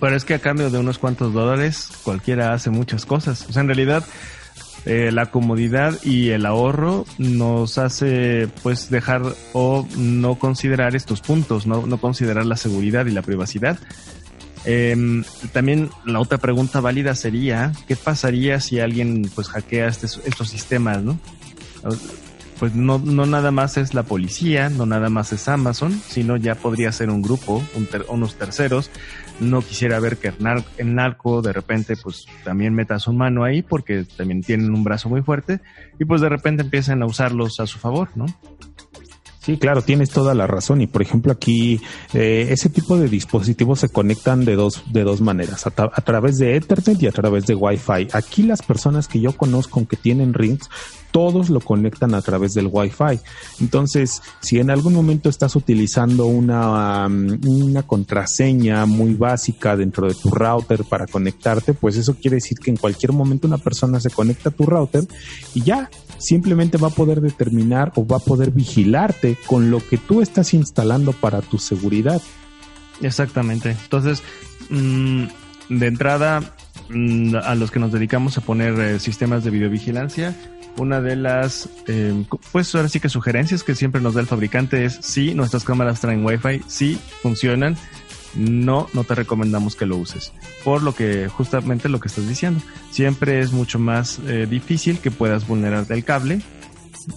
Pero 0.00 0.16
es 0.16 0.24
que 0.24 0.34
a 0.34 0.38
cambio 0.38 0.70
de 0.70 0.78
unos 0.78 0.98
cuantos 0.98 1.32
dólares 1.32 1.88
cualquiera 2.02 2.52
hace 2.52 2.70
muchas 2.70 3.04
cosas. 3.04 3.46
O 3.48 3.52
sea, 3.52 3.62
en 3.62 3.68
realidad 3.68 4.04
eh, 4.86 5.10
la 5.12 5.26
comodidad 5.26 5.98
y 6.02 6.30
el 6.30 6.46
ahorro 6.46 7.04
nos 7.18 7.76
hace 7.76 8.48
pues 8.62 8.88
dejar 8.88 9.22
o 9.52 9.86
no 9.96 10.36
considerar 10.36 10.96
estos 10.96 11.20
puntos, 11.20 11.66
no, 11.66 11.86
no 11.86 11.98
considerar 11.98 12.46
la 12.46 12.56
seguridad 12.56 13.04
y 13.06 13.10
la 13.10 13.22
privacidad. 13.22 13.78
Em, 14.64 15.24
también 15.52 15.90
la 16.04 16.20
otra 16.20 16.38
pregunta 16.38 16.80
válida 16.80 17.14
sería, 17.14 17.72
¿qué 17.88 17.96
pasaría 17.96 18.60
si 18.60 18.80
alguien 18.80 19.30
pues 19.34 19.48
hackea 19.48 19.88
estos, 19.88 20.20
estos 20.24 20.48
sistemas, 20.48 21.02
no? 21.02 21.18
Pues 22.58 22.74
no, 22.74 22.98
no 22.98 23.24
nada 23.24 23.50
más 23.50 23.78
es 23.78 23.94
la 23.94 24.02
policía, 24.02 24.68
no 24.68 24.84
nada 24.84 25.08
más 25.08 25.32
es 25.32 25.48
Amazon, 25.48 25.98
sino 26.06 26.36
ya 26.36 26.54
podría 26.54 26.92
ser 26.92 27.08
un 27.08 27.22
grupo, 27.22 27.62
unos 28.08 28.34
terceros 28.34 28.90
no 29.40 29.62
quisiera 29.62 29.98
ver 30.00 30.18
que 30.18 30.32
el 30.78 30.94
narco 30.94 31.42
de 31.42 31.52
repente 31.52 31.96
pues 31.96 32.26
también 32.44 32.74
meta 32.74 32.98
su 32.98 33.12
mano 33.12 33.44
ahí 33.44 33.62
porque 33.62 34.04
también 34.16 34.42
tienen 34.42 34.72
un 34.72 34.84
brazo 34.84 35.08
muy 35.08 35.22
fuerte 35.22 35.60
y 35.98 36.04
pues 36.04 36.20
de 36.20 36.28
repente 36.28 36.62
empiezan 36.62 37.02
a 37.02 37.06
usarlos 37.06 37.60
a 37.60 37.66
su 37.66 37.78
favor, 37.78 38.10
¿no? 38.14 38.26
Sí, 39.40 39.56
claro, 39.56 39.80
tienes 39.80 40.10
toda 40.10 40.34
la 40.34 40.46
razón. 40.46 40.82
Y 40.82 40.86
por 40.86 41.00
ejemplo, 41.00 41.32
aquí 41.32 41.80
eh, 42.12 42.48
ese 42.50 42.68
tipo 42.68 42.98
de 42.98 43.08
dispositivos 43.08 43.80
se 43.80 43.88
conectan 43.88 44.44
de 44.44 44.54
dos, 44.54 44.84
de 44.92 45.02
dos 45.02 45.22
maneras, 45.22 45.66
a, 45.66 45.72
a, 45.76 46.00
través 46.02 46.36
de 46.36 46.56
Ethernet 46.56 47.02
y 47.02 47.06
a 47.06 47.12
través 47.12 47.46
de 47.46 47.54
Wi-Fi. 47.54 48.08
Aquí 48.12 48.42
las 48.42 48.60
personas 48.60 49.08
que 49.08 49.18
yo 49.18 49.32
conozco 49.32 49.86
que 49.88 49.96
tienen 49.96 50.34
rings 50.34 50.68
todos 51.10 51.50
lo 51.50 51.60
conectan 51.60 52.14
a 52.14 52.22
través 52.22 52.54
del 52.54 52.68
Wi-Fi. 52.70 53.20
Entonces, 53.60 54.22
si 54.40 54.58
en 54.58 54.70
algún 54.70 54.94
momento 54.94 55.28
estás 55.28 55.56
utilizando 55.56 56.26
una, 56.26 57.06
um, 57.06 57.38
una 57.46 57.82
contraseña 57.82 58.86
muy 58.86 59.14
básica 59.14 59.76
dentro 59.76 60.08
de 60.08 60.14
tu 60.14 60.30
router 60.30 60.84
para 60.84 61.06
conectarte, 61.06 61.74
pues 61.74 61.96
eso 61.96 62.14
quiere 62.14 62.36
decir 62.36 62.58
que 62.58 62.70
en 62.70 62.76
cualquier 62.76 63.12
momento 63.12 63.46
una 63.46 63.58
persona 63.58 64.00
se 64.00 64.10
conecta 64.10 64.50
a 64.50 64.52
tu 64.52 64.66
router 64.66 65.06
y 65.54 65.62
ya 65.62 65.90
simplemente 66.18 66.78
va 66.78 66.88
a 66.88 66.90
poder 66.90 67.20
determinar 67.20 67.92
o 67.96 68.06
va 68.06 68.16
a 68.16 68.20
poder 68.20 68.50
vigilarte 68.50 69.36
con 69.46 69.70
lo 69.70 69.86
que 69.86 69.98
tú 69.98 70.20
estás 70.20 70.54
instalando 70.54 71.12
para 71.12 71.40
tu 71.40 71.58
seguridad. 71.58 72.20
Exactamente. 73.00 73.70
Entonces, 73.70 74.22
mmm, 74.68 75.24
de 75.70 75.86
entrada, 75.86 76.54
mmm, 76.90 77.36
a 77.36 77.54
los 77.54 77.70
que 77.70 77.78
nos 77.78 77.92
dedicamos 77.92 78.36
a 78.38 78.40
poner 78.40 78.78
eh, 78.78 79.00
sistemas 79.00 79.44
de 79.44 79.50
videovigilancia, 79.50 80.34
una 80.76 81.00
de 81.00 81.16
las, 81.16 81.68
eh, 81.86 82.24
pues 82.52 82.74
ahora 82.74 82.88
sí 82.88 83.00
que 83.00 83.08
sugerencias 83.08 83.64
que 83.64 83.74
siempre 83.74 84.00
nos 84.00 84.14
da 84.14 84.20
el 84.20 84.26
fabricante 84.26 84.84
es 84.84 84.98
si 85.00 85.34
nuestras 85.34 85.64
cámaras 85.64 86.00
traen 86.00 86.24
Wi-Fi, 86.24 86.62
si 86.66 86.98
funcionan, 87.22 87.76
no, 88.34 88.88
no 88.92 89.04
te 89.04 89.14
recomendamos 89.14 89.74
que 89.74 89.86
lo 89.86 89.96
uses. 89.96 90.32
Por 90.64 90.82
lo 90.82 90.94
que, 90.94 91.28
justamente 91.28 91.88
lo 91.88 92.00
que 92.00 92.08
estás 92.08 92.28
diciendo, 92.28 92.60
siempre 92.90 93.40
es 93.40 93.52
mucho 93.52 93.78
más 93.78 94.20
eh, 94.26 94.46
difícil 94.48 94.98
que 94.98 95.10
puedas 95.10 95.46
vulnerarte 95.46 95.94
el 95.94 96.04
cable. 96.04 96.40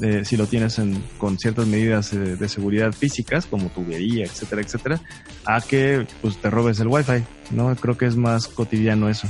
Eh, 0.02 0.26
si 0.26 0.38
lo 0.38 0.48
tienes 0.48 0.80
en, 0.80 1.02
con 1.18 1.38
ciertas 1.38 1.68
medidas 1.68 2.12
de 2.12 2.50
seguridad 2.50 2.92
físicas, 2.92 3.46
como 3.46 3.70
tubería, 3.70 4.26
etcétera, 4.26 4.62
etcétera, 4.62 5.02
a 5.46 5.62
que 5.62 6.06
pues 6.22 6.38
te 6.38 6.50
robes 6.50 6.80
el 6.80 6.88
Wi-Fi, 6.88 7.24
¿no? 7.52 7.76
Creo 7.76 7.98
que 7.98 8.06
es 8.06 8.16
más 8.16 8.48
cotidiano 8.48 9.10
eso. 9.10 9.28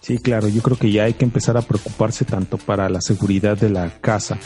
Sí, 0.00 0.18
claro, 0.18 0.48
yo 0.48 0.62
creo 0.62 0.76
que 0.76 0.90
ya 0.90 1.04
hay 1.04 1.14
que 1.14 1.24
empezar 1.24 1.56
a 1.56 1.62
preocuparse 1.62 2.24
tanto 2.24 2.58
para 2.58 2.88
la 2.88 3.00
seguridad 3.00 3.56
de 3.56 3.70
la 3.70 4.00
casa, 4.00 4.36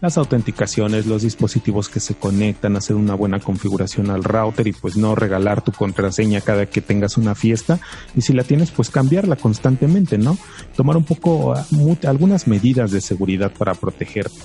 las 0.00 0.18
autenticaciones, 0.18 1.06
los 1.06 1.22
dispositivos 1.22 1.88
que 1.88 2.00
se 2.00 2.14
conectan, 2.14 2.76
hacer 2.76 2.96
una 2.96 3.14
buena 3.14 3.40
configuración 3.40 4.10
al 4.10 4.24
router 4.24 4.66
y 4.66 4.72
pues 4.72 4.96
no 4.96 5.14
regalar 5.14 5.62
tu 5.62 5.72
contraseña 5.72 6.40
cada 6.40 6.66
que 6.66 6.80
tengas 6.80 7.16
una 7.16 7.34
fiesta 7.34 7.80
y 8.14 8.22
si 8.22 8.32
la 8.32 8.44
tienes 8.44 8.70
pues 8.70 8.90
cambiarla 8.90 9.36
constantemente, 9.36 10.18
¿no? 10.18 10.36
Tomar 10.76 10.96
un 10.96 11.04
poco 11.04 11.54
ah, 11.54 11.66
algunas 12.06 12.46
medidas 12.46 12.90
de 12.90 13.00
seguridad 13.00 13.52
para 13.52 13.74
protegerte. 13.74 14.38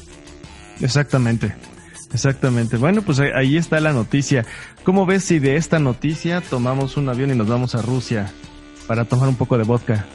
Exactamente. 0.80 1.56
Exactamente. 2.14 2.78
Bueno, 2.78 3.02
pues 3.04 3.20
ahí 3.20 3.56
está 3.56 3.80
la 3.80 3.94
noticia. 3.94 4.46
¿Cómo 4.84 5.06
ves 5.06 5.24
si 5.24 5.40
de 5.40 5.56
esta 5.56 5.80
noticia 5.80 6.42
tomamos 6.42 6.98
un 6.98 7.08
avión 7.08 7.32
y 7.32 7.36
nos 7.36 7.48
vamos 7.48 7.74
a 7.76 7.82
Rusia 7.82 8.34
para 8.88 9.06
tomar 9.06 9.30
un 9.30 9.36
poco 9.36 9.58
de 9.58 9.64
vodka? 9.64 10.06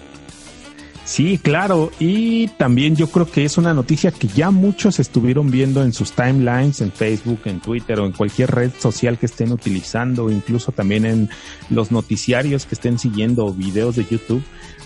Sí, 1.07 1.39
claro. 1.39 1.93
Y 2.01 2.49
también 2.49 2.97
yo 2.97 3.07
creo 3.07 3.31
que 3.31 3.45
es 3.45 3.59
una 3.59 3.73
noticia 3.73 4.11
que 4.11 4.27
ya 4.27 4.51
muchos 4.51 4.99
estuvieron 4.99 5.53
viendo 5.53 5.85
en 5.85 5.93
sus 5.93 6.11
timelines, 6.11 6.81
en 6.81 6.91
Facebook, 6.91 7.43
en 7.45 7.61
Twitter 7.61 8.01
o 8.01 8.07
en 8.07 8.13
cualquier 8.13 8.51
red 8.51 8.73
social 8.77 9.17
que 9.17 9.27
estén 9.27 9.53
utilizando, 9.53 10.29
incluso 10.31 10.73
también 10.73 11.07
en 11.07 11.31
los 11.71 11.93
noticiarios 11.93 12.67
que 12.67 12.75
estén 12.75 12.99
siguiendo 12.99 13.55
videos 13.55 13.95
de 13.95 14.05
YouTube. 14.05 14.43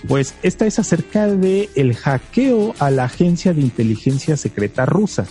Pues 0.06 0.34
esta 0.42 0.66
es 0.66 0.78
acerca 0.78 1.26
de 1.26 1.70
el 1.74 1.96
hackeo 1.96 2.74
a 2.78 2.90
la 2.90 3.04
agencia 3.04 3.54
de 3.54 3.62
inteligencia 3.62 4.36
secreta 4.36 4.84
rusa. 4.84 5.26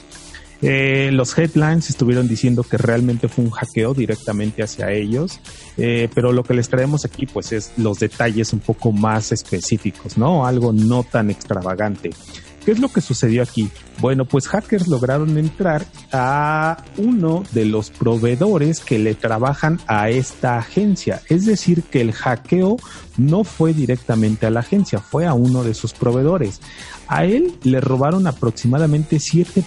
Eh, 0.62 1.10
los 1.14 1.38
headlines 1.38 1.90
estuvieron 1.90 2.28
diciendo 2.28 2.64
que 2.64 2.78
realmente 2.78 3.30
fue 3.30 3.46
un 3.46 3.52
hackeo 3.52 3.94
directamente 3.94 4.62
hacia 4.62 4.92
ellos, 4.92 5.40
eh, 5.78 6.10
pero 6.14 6.34
lo 6.34 6.44
que 6.44 6.54
les 6.54 6.68
traemos 6.68 7.06
aquí 7.06 7.26
pues 7.26 7.52
es 7.54 7.72
los 7.78 8.00
detalles 8.00 8.52
un 8.52 8.60
poco 8.60 8.92
más 8.92 9.32
específicos, 9.32 10.18
¿no? 10.18 10.46
Algo 10.46 10.74
no 10.74 11.04
tan 11.04 11.30
extravagante. 11.30 12.10
¿Qué 12.10 12.70
¿Qué 12.70 12.74
es 12.74 12.80
lo 12.82 12.90
que 12.90 13.02
sucedió 13.02 13.42
aquí? 13.42 13.72
Bueno, 14.00 14.26
pues 14.26 14.48
hackers 14.48 14.88
lograron 14.88 15.38
entrar 15.40 15.86
a 16.12 16.84
uno 16.98 17.44
de 17.52 17.66
los 17.66 17.90
proveedores 17.90 18.80
que 18.80 19.00
le 19.00 19.16
trabajan 19.16 19.80
a 19.88 20.12
esta 20.12 20.60
agencia. 20.60 21.22
Es 21.30 21.48
decir, 21.48 21.82
que 21.82 22.02
el 22.02 22.12
hackeo 22.12 22.78
no 23.18 23.44
fue 23.44 23.74
directamente 23.74 24.46
a 24.46 24.52
la 24.52 24.60
agencia, 24.60 25.00
fue 25.00 25.26
a 25.26 25.34
uno 25.34 25.64
de 25.64 25.74
sus 25.74 25.94
proveedores. 25.94 26.62
A 27.10 27.26
él 27.26 27.56
le 27.64 27.82
robaron 27.82 28.28
aproximadamente 28.28 29.20
7. 29.20 29.64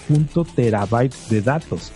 terabytes 0.54 1.28
de 1.28 1.42
datos. 1.42 1.92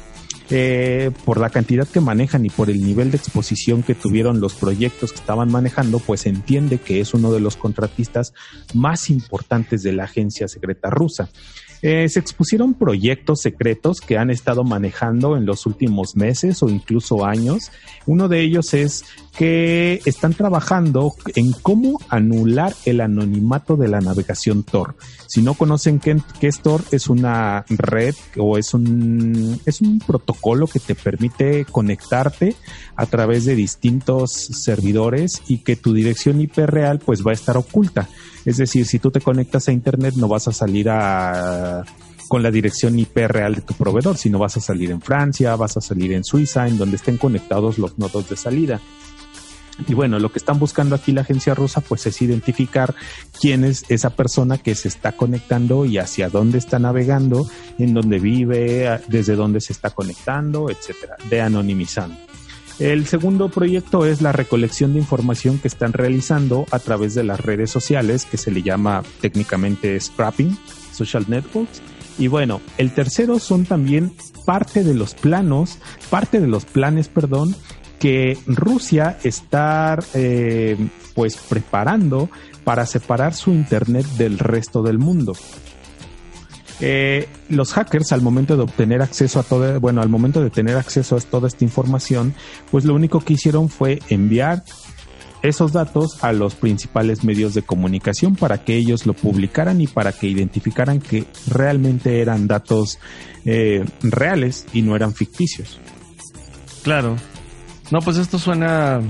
Eh, 0.51 1.11
por 1.25 1.41
la 1.41 1.51
cantidad 1.51 1.89
que 1.89 2.01
manejan 2.01 2.47
y 2.47 2.51
por 2.51 2.71
el 2.71 2.81
nivel 2.81 3.11
de 3.11 3.17
exposición 3.17 3.83
que 3.83 3.97
tuvieron 3.97 4.41
los 4.41 4.55
proyectos 4.55 5.13
que 5.13 5.19
estaban 5.19 5.51
manejando, 5.51 6.01
pues 6.01 6.27
entiende 6.27 6.79
que 6.79 7.01
es 7.01 7.15
uno 7.15 7.33
de 7.33 7.41
los 7.41 7.57
contratistas 7.57 8.33
más 8.75 9.09
importantes 9.09 9.83
de 9.83 9.93
la 9.93 10.05
agencia 10.05 10.47
secreta 10.49 10.91
rusa. 10.91 11.31
Eh, 11.83 12.09
se 12.09 12.21
expusieron 12.21 12.75
proyectos 12.75 13.41
secretos 13.43 14.01
que 14.01 14.19
han 14.19 14.31
estado 14.31 14.65
manejando 14.65 15.37
en 15.37 15.47
los 15.47 15.67
últimos 15.67 16.17
meses 16.17 16.63
o 16.63 16.69
incluso 16.69 17.25
años. 17.25 17.71
Uno 18.07 18.29
de 18.29 18.41
ellos 18.41 18.75
es 18.75 19.05
que 19.37 20.01
están 20.07 20.33
trabajando 20.33 21.15
en 21.35 21.53
cómo 21.53 22.01
anular 22.09 22.75
el 22.87 23.01
anonimato 23.03 23.77
de 23.77 23.89
la 23.89 24.01
navegación 24.01 24.63
Tor. 24.63 24.97
Si 25.27 25.43
no 25.43 25.55
conocen 25.55 26.01
qué, 26.01 26.17
es 26.41 26.61
Tor, 26.61 26.83
es 26.91 27.09
una 27.09 27.65
red 27.69 28.15
o 28.39 28.57
es 28.57 28.73
un, 28.73 29.61
es 29.67 29.83
un 29.83 29.99
protocolo 29.99 30.67
que 30.67 30.81
te 30.81 30.95
permite 30.95 31.67
conectarte 31.67 32.57
a 32.95 33.07
través 33.07 33.45
de 33.45 33.55
distintos 33.55 34.33
servidores 34.33 35.43
y 35.49 35.59
que 35.59 35.77
tu 35.77 35.93
dirección 35.93 36.41
IP 36.41 36.57
real 36.59 36.99
pues 36.99 37.25
va 37.25 37.33
a 37.33 37.35
estar 37.35 37.59
oculta. 37.59 38.09
Es 38.47 38.57
decir, 38.59 38.87
si 38.87 39.01
tú 39.01 39.11
te 39.11 39.21
conectas 39.21 39.69
a 39.69 39.73
Internet 39.73 40.15
no 40.17 40.29
vas 40.29 40.47
a 40.47 40.53
salir 40.53 40.87
con 42.29 42.43
la 42.43 42.51
dirección 42.53 42.99
IP 42.99 43.17
real 43.27 43.57
de 43.57 43.61
tu 43.61 43.75
proveedor, 43.75 44.17
sino 44.17 44.39
vas 44.39 44.57
a 44.57 44.61
salir 44.61 44.93
en 44.93 45.03
Francia, 45.03 45.57
vas 45.57 45.77
a 45.77 45.81
salir 45.81 46.13
en 46.13 46.25
Suiza, 46.25 46.67
en 46.69 46.79
donde 46.79 46.97
estén 46.97 47.19
conectados 47.19 47.77
los 47.77 47.99
nodos 47.99 48.29
de 48.31 48.37
salida. 48.37 48.81
Y 49.87 49.95
bueno, 49.95 50.19
lo 50.19 50.33
que 50.33 50.39
están 50.39 50.59
buscando 50.59 50.95
aquí 50.95 51.13
la 51.13 51.21
agencia 51.21 51.55
rusa 51.55 51.81
pues 51.81 52.07
es 52.07 52.23
identificar 52.23 52.95
quién 53.39 53.65
es 53.65 53.85
esa 53.89 54.11
persona 54.11 54.59
que 54.59 54.75
se 54.75 54.89
está 54.89 55.13
conectando 55.13 55.85
y 55.85 55.99
hacia 55.99 56.31
dónde 56.31 56.59
está 56.59 56.79
navegando, 56.79 57.47
en 57.79 57.95
dónde 57.95 58.19
vive, 58.19 59.01
desde 59.09 59.35
dónde 59.35 59.61
se 59.61 59.73
está 59.73 59.91
conectando, 59.91 60.71
etcétera, 60.71 61.17
de 61.29 61.41
anonimizando. 61.43 62.17
El 62.79 63.07
segundo 63.07 63.49
proyecto 63.49 64.05
es 64.05 64.21
la 64.21 64.33
recolección 64.33 64.93
de 64.93 64.99
información 64.99 65.59
que 65.59 65.69
están 65.69 65.95
realizando 65.95 66.67
a 66.71 66.79
través 66.79 67.15
de 67.15 67.25
las 67.25 67.41
redes 67.41 67.71
sociales, 67.71 68.27
que 68.27 68.37
se 68.37 68.51
le 68.51 68.63
llama 68.63 69.03
técnicamente 69.23 69.99
scrapping, 69.99 70.57
social 70.93 71.25
networks. 71.27 71.81
Y 72.19 72.29
bueno, 72.29 72.61
el 72.77 72.93
tercero 72.93 73.39
son 73.39 73.65
también 73.65 74.13
parte 74.45 74.85
de 74.85 74.95
los 74.95 75.15
planos, 75.15 75.79
parte 76.11 76.39
de 76.39 76.49
los 76.49 76.67
planes, 76.67 77.09
perdón, 77.09 77.57
que 77.99 78.37
Rusia 78.47 79.19
está 79.25 79.99
eh, 80.13 80.77
pues 81.15 81.37
preparando 81.37 82.29
para 82.63 82.85
separar 82.85 83.33
su 83.33 83.53
internet 83.53 84.07
del 84.19 84.39
resto 84.39 84.83
del 84.83 84.99
mundo. 84.99 85.33
Eh, 86.81 87.29
los 87.49 87.73
hackers 87.73 88.13
al 88.13 88.21
momento 88.21 88.57
de 88.57 88.65
obtener 88.65 89.01
acceso 89.01 89.41
a 89.41 89.43
todo, 89.43 89.81
bueno, 89.81 90.03
al 90.03 90.09
momento 90.09 90.43
de 90.43 90.51
tener 90.51 90.77
acceso 90.77 91.17
a 91.17 91.21
toda 91.21 91.49
esta 91.49 91.65
información, 91.65 92.35
pues 92.71 92.85
lo 92.85 92.95
único 92.95 93.21
que 93.21 93.35
hicieron 93.35 93.69
fue 93.69 94.01
enviar 94.09 94.63
esos 95.43 95.73
datos 95.73 96.23
a 96.23 96.33
los 96.33 96.55
principales 96.55 97.25
medios 97.25 97.55
de 97.55 97.63
comunicación 97.63 98.37
para 98.37 98.65
que 98.65 98.77
ellos 98.77 99.07
lo 99.07 99.15
publicaran 99.15 99.81
y 99.81 99.87
para 99.87 100.13
que 100.13 100.27
identificaran 100.27 101.01
que 101.01 101.25
realmente 101.47 102.21
eran 102.21 102.47
datos 102.47 102.99
eh, 103.45 103.85
reales 104.03 104.67
y 104.73 104.83
no 104.83 104.97
eran 104.97 105.15
ficticios. 105.15 105.79
Claro. 106.83 107.17
No, 107.91 108.01
pues 108.01 108.17
esto 108.17 108.39
suena, 108.39 109.01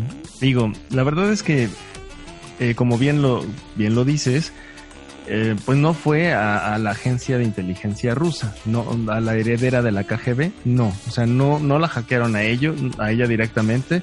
digo, 0.41 0.71
la 0.91 1.03
verdad 1.03 1.33
es 1.33 1.43
que, 1.43 1.69
eh, 2.61 2.75
como 2.75 2.99
bien 2.99 3.23
lo, 3.23 3.45
bien 3.75 3.95
lo 3.95 4.05
dices, 4.05 4.53
eh, 5.29 5.57
pues 5.65 5.77
no 5.79 5.93
fue 5.93 6.33
a, 6.33 6.79
la 6.79 6.91
agencia 6.91 7.39
de 7.39 7.45
inteligencia 7.45 8.15
rusa, 8.15 8.55
no 8.65 8.97
a 9.09 9.21
la 9.21 9.35
heredera 9.35 9.83
de 9.83 9.93
la 9.93 10.05
KGB, 10.05 10.53
no, 10.65 10.93
o 11.07 11.11
sea, 11.11 11.27
no, 11.27 11.59
no 11.59 11.79
la 11.79 11.89
hackearon 11.89 12.37
a 12.37 12.43
ellos, 12.43 12.77
a 12.99 13.11
ella 13.11 13.27
directamente. 13.27 14.03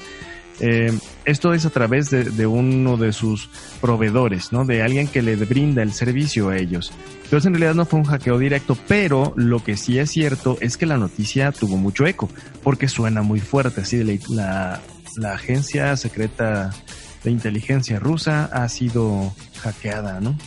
Eh, 0.60 0.92
esto 1.26 1.54
es 1.54 1.66
a 1.66 1.70
través 1.70 2.10
de, 2.12 2.46
uno 2.46 2.98
de 2.98 3.12
sus 3.12 3.50
proveedores, 3.82 4.52
¿no? 4.52 4.66
De 4.66 4.84
alguien 4.84 5.08
que 5.08 5.22
le 5.22 5.36
brinda 5.36 5.82
el 5.82 5.94
servicio 5.94 6.50
a 6.50 6.58
ellos. 6.58 6.92
Entonces 7.24 7.48
en 7.48 7.54
realidad 7.54 7.74
no 7.74 7.86
fue 7.86 8.00
un 8.00 8.06
hackeo 8.06 8.38
directo, 8.38 8.78
pero 8.88 9.34
lo 9.36 9.64
que 9.64 9.78
sí 9.78 9.98
es 9.98 10.12
cierto 10.12 10.58
es 10.62 10.78
que 10.78 10.86
la 10.86 10.98
noticia 10.98 11.52
tuvo 11.52 11.78
mucho 11.78 12.06
eco, 12.06 12.30
porque 12.62 12.88
suena 12.88 13.24
muy 13.24 13.40
fuerte, 13.40 13.82
así 13.82 13.98
de 13.98 14.20
la, 14.30 14.82
la 15.16 15.34
agencia 15.34 15.96
secreta 15.98 16.70
de 17.24 17.32
inteligencia 17.32 18.00
rusa 18.00 18.46
ha 18.52 18.68
sido 18.70 19.34
hackeada, 19.62 20.20
¿no? 20.20 20.38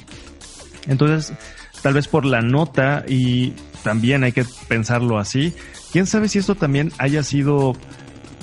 Entonces, 0.89 1.33
tal 1.83 1.95
vez 1.95 2.09
por 2.09 2.25
la 2.25 2.43
nota 2.43 3.05
y 3.09 3.55
también 3.83 4.25
hay 4.25 4.33
que 4.33 4.45
pensarlo 4.69 5.19
así, 5.19 5.55
quién 5.93 6.07
sabe 6.07 6.29
si 6.29 6.39
esto 6.39 6.55
también 6.55 6.93
haya 6.99 7.23
sido 7.23 7.75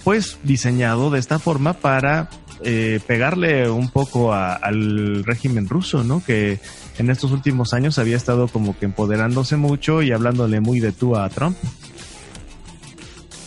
pues 0.04 0.38
diseñado 0.44 1.10
de 1.10 1.20
esta 1.20 1.40
forma 1.40 1.74
para 1.74 2.30
eh, 2.64 3.00
pegarle 3.06 3.70
un 3.70 3.90
poco 3.90 4.34
al 4.34 5.24
régimen 5.24 5.68
ruso, 5.68 6.04
¿no? 6.04 6.24
Que 6.24 6.60
en 6.98 7.10
estos 7.10 7.32
últimos 7.32 7.74
años 7.74 8.00
había 8.00 8.16
estado 8.16 8.48
como 8.48 8.78
que 8.78 8.86
empoderándose 8.86 9.58
mucho 9.58 10.02
y 10.02 10.12
hablándole 10.12 10.62
muy 10.62 10.80
de 10.80 10.92
tú 10.92 11.16
a 11.18 11.28
Trump. 11.30 11.58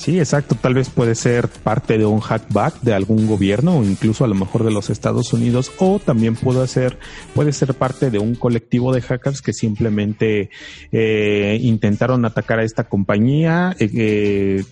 Sí, 0.07 0.21
exacto. 0.21 0.55
Tal 0.55 0.73
vez 0.73 0.89
puede 0.89 1.17
ser 1.17 1.49
parte 1.49 1.99
de 1.99 2.07
un 2.07 2.21
hackback 2.21 2.81
de 2.81 2.95
algún 2.95 3.27
gobierno 3.27 3.79
o 3.79 3.83
incluso 3.83 4.25
a 4.25 4.29
lo 4.29 4.37
mejor 4.37 4.63
de 4.63 4.71
los 4.71 4.89
Estados 4.89 5.33
Unidos 5.33 5.73
o 5.79 5.99
también 5.99 6.37
puede 6.37 6.65
ser, 6.69 6.97
puede 7.35 7.51
ser 7.53 7.75
parte 7.75 8.13
de 8.13 8.21
un 8.21 8.37
colectivo 8.37 8.95
de 8.95 9.03
hackers 9.03 9.43
que 9.43 9.53
simplemente 9.53 10.51
eh, 10.93 11.59
intentaron 11.61 12.25
atacar 12.25 12.61
a 12.61 12.63
esta 12.63 12.85
compañía, 12.85 13.75
eh, 13.81 14.63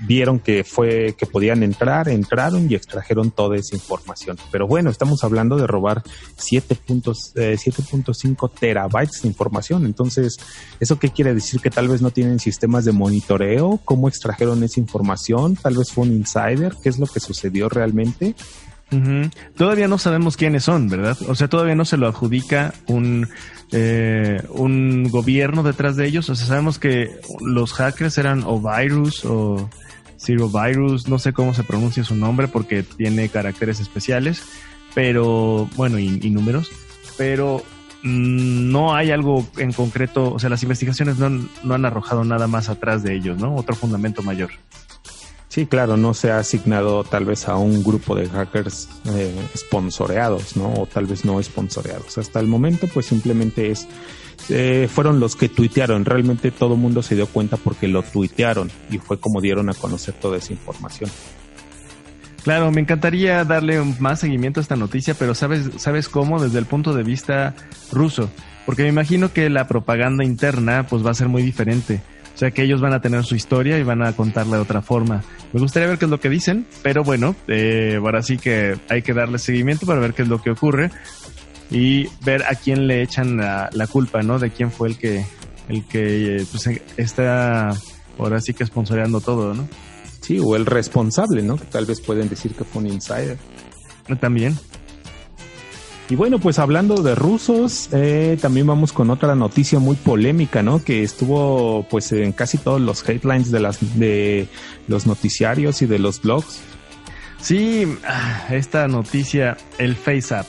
vieron 0.00 0.38
que 0.38 0.64
fue 0.64 1.14
que 1.16 1.26
podían 1.26 1.62
entrar, 1.62 2.08
entraron 2.08 2.70
y 2.70 2.74
extrajeron 2.74 3.30
toda 3.30 3.56
esa 3.56 3.74
información. 3.74 4.36
Pero 4.50 4.66
bueno, 4.66 4.90
estamos 4.90 5.24
hablando 5.24 5.56
de 5.56 5.66
robar 5.66 6.02
7.5 6.36 7.34
eh, 7.36 8.52
terabytes 8.58 9.22
de 9.22 9.28
información. 9.28 9.86
Entonces, 9.86 10.36
¿eso 10.80 10.98
qué 10.98 11.10
quiere 11.10 11.34
decir? 11.34 11.60
Que 11.60 11.70
tal 11.70 11.88
vez 11.88 12.02
no 12.02 12.10
tienen 12.10 12.38
sistemas 12.38 12.84
de 12.84 12.92
monitoreo, 12.92 13.80
cómo 13.84 14.08
extrajeron 14.08 14.62
esa 14.62 14.80
información, 14.80 15.56
tal 15.56 15.76
vez 15.76 15.92
fue 15.92 16.04
un 16.04 16.12
insider, 16.12 16.74
qué 16.82 16.88
es 16.88 16.98
lo 16.98 17.06
que 17.06 17.20
sucedió 17.20 17.68
realmente. 17.68 18.34
Todavía 19.56 19.88
no 19.88 19.98
sabemos 19.98 20.36
quiénes 20.36 20.62
son, 20.62 20.88
¿verdad? 20.88 21.18
O 21.26 21.34
sea, 21.34 21.48
todavía 21.48 21.74
no 21.74 21.84
se 21.84 21.96
lo 21.96 22.06
adjudica 22.06 22.72
un, 22.86 23.28
eh, 23.72 24.40
un 24.50 25.10
gobierno 25.10 25.64
detrás 25.64 25.96
de 25.96 26.06
ellos. 26.06 26.30
O 26.30 26.36
sea, 26.36 26.46
sabemos 26.46 26.78
que 26.78 27.18
los 27.40 27.72
hackers 27.72 28.16
eran 28.18 28.44
o 28.44 28.60
virus 28.60 29.24
o 29.24 29.68
Zero 30.18 30.48
Virus, 30.48 31.08
no 31.08 31.18
sé 31.18 31.32
cómo 31.32 31.54
se 31.54 31.62
pronuncia 31.62 32.04
su 32.04 32.14
nombre 32.14 32.48
porque 32.48 32.82
tiene 32.82 33.28
caracteres 33.28 33.80
especiales, 33.80 34.42
pero 34.94 35.68
bueno, 35.76 35.98
y, 35.98 36.30
números, 36.30 36.70
pero 37.16 37.62
mm, 38.02 38.70
no 38.70 38.94
hay 38.94 39.10
algo 39.10 39.46
en 39.58 39.72
concreto, 39.72 40.32
o 40.32 40.38
sea, 40.38 40.50
las 40.50 40.62
investigaciones 40.62 41.18
no, 41.18 41.28
no 41.62 41.74
han 41.74 41.84
arrojado 41.84 42.24
nada 42.24 42.46
más 42.46 42.68
atrás 42.68 43.02
de 43.02 43.14
ellos, 43.14 43.38
¿no? 43.38 43.54
Otro 43.54 43.74
fundamento 43.74 44.22
mayor. 44.22 44.50
Sí, 45.56 45.64
claro, 45.64 45.96
no 45.96 46.12
se 46.12 46.30
ha 46.30 46.38
asignado 46.38 47.02
tal 47.02 47.24
vez 47.24 47.48
a 47.48 47.56
un 47.56 47.82
grupo 47.82 48.14
de 48.14 48.28
hackers 48.28 48.90
eh, 49.06 49.34
sponsoreados, 49.56 50.54
¿no? 50.54 50.70
O 50.74 50.86
tal 50.86 51.06
vez 51.06 51.24
no 51.24 51.42
sponsoreados. 51.42 52.18
Hasta 52.18 52.40
el 52.40 52.46
momento, 52.46 52.86
pues 52.92 53.06
simplemente 53.06 53.70
es, 53.70 53.88
eh, 54.48 54.88
fueron 54.92 55.20
los 55.20 55.36
que 55.36 55.48
tuitearon. 55.48 56.04
Realmente 56.04 56.50
todo 56.50 56.74
el 56.74 56.80
mundo 56.80 57.02
se 57.02 57.14
dio 57.14 57.26
cuenta 57.26 57.56
porque 57.56 57.88
lo 57.88 58.02
tuitearon 58.02 58.70
y 58.90 58.98
fue 58.98 59.18
como 59.18 59.40
dieron 59.40 59.68
a 59.70 59.74
conocer 59.74 60.14
toda 60.14 60.38
esa 60.38 60.52
información. 60.52 61.10
Claro, 62.44 62.70
me 62.70 62.80
encantaría 62.80 63.44
darle 63.44 63.82
más 63.98 64.20
seguimiento 64.20 64.60
a 64.60 64.62
esta 64.62 64.76
noticia, 64.76 65.14
pero 65.14 65.34
sabes, 65.34 65.68
sabes 65.78 66.08
cómo 66.08 66.40
desde 66.40 66.60
el 66.60 66.66
punto 66.66 66.94
de 66.94 67.02
vista 67.02 67.56
ruso, 67.90 68.30
porque 68.64 68.84
me 68.84 68.88
imagino 68.88 69.32
que 69.32 69.50
la 69.50 69.66
propaganda 69.66 70.24
interna 70.24 70.86
pues 70.86 71.04
va 71.04 71.10
a 71.10 71.14
ser 71.14 71.28
muy 71.28 71.42
diferente 71.42 72.00
o 72.36 72.38
sea 72.38 72.50
que 72.50 72.62
ellos 72.62 72.82
van 72.82 72.92
a 72.92 73.00
tener 73.00 73.24
su 73.24 73.34
historia 73.34 73.78
y 73.78 73.82
van 73.82 74.02
a 74.02 74.12
contarla 74.12 74.56
de 74.56 74.62
otra 74.62 74.82
forma. 74.82 75.22
Me 75.54 75.60
gustaría 75.60 75.88
ver 75.88 75.96
qué 75.96 76.04
es 76.04 76.10
lo 76.10 76.20
que 76.20 76.28
dicen, 76.28 76.66
pero 76.82 77.02
bueno, 77.02 77.34
eh, 77.48 77.94
ahora 77.98 78.20
sí 78.20 78.36
que 78.36 78.76
hay 78.90 79.00
que 79.00 79.14
darle 79.14 79.38
seguimiento 79.38 79.86
para 79.86 80.00
ver 80.00 80.12
qué 80.12 80.20
es 80.20 80.28
lo 80.28 80.42
que 80.42 80.50
ocurre 80.50 80.90
y 81.70 82.08
ver 82.24 82.44
a 82.44 82.54
quién 82.54 82.86
le 82.86 83.02
echan 83.02 83.36
la, 83.36 83.88
culpa, 83.90 84.22
¿no? 84.22 84.38
De 84.38 84.50
quién 84.50 84.70
fue 84.70 84.88
el 84.88 84.98
que, 84.98 85.24
el 85.68 85.84
que 85.86 86.44
pues, 86.50 86.68
está 86.96 87.70
ahora 88.18 88.40
sí 88.40 88.54
que 88.54 88.64
sponsoreando 88.64 89.20
todo, 89.20 89.54
¿no? 89.54 89.68
Sí, 90.20 90.40
o 90.42 90.56
el 90.56 90.66
responsable, 90.66 91.42
¿no? 91.42 91.56
Que 91.56 91.66
tal 91.66 91.86
vez 91.86 92.00
pueden 92.00 92.28
decir 92.28 92.52
que 92.54 92.64
fue 92.64 92.82
un 92.82 92.88
insider. 92.88 93.38
También. 94.20 94.56
Y 96.08 96.14
bueno, 96.14 96.38
pues 96.38 96.60
hablando 96.60 97.02
de 97.02 97.16
rusos, 97.16 97.88
eh, 97.92 98.38
también 98.40 98.66
vamos 98.68 98.92
con 98.92 99.10
otra 99.10 99.34
noticia 99.34 99.80
muy 99.80 99.96
polémica, 99.96 100.62
¿no? 100.62 100.82
Que 100.82 101.02
estuvo 101.02 101.84
pues 101.90 102.12
en 102.12 102.30
casi 102.30 102.58
todos 102.58 102.80
los 102.80 103.08
headlines 103.08 103.50
de 103.50 103.58
las 103.58 103.98
de 103.98 104.46
los 104.86 105.06
noticiarios 105.06 105.82
y 105.82 105.86
de 105.86 105.98
los 105.98 106.22
blogs. 106.22 106.60
Sí, 107.40 107.86
ah, 108.06 108.46
esta 108.50 108.86
noticia, 108.86 109.56
el 109.78 109.96
FaceApp. 109.96 110.46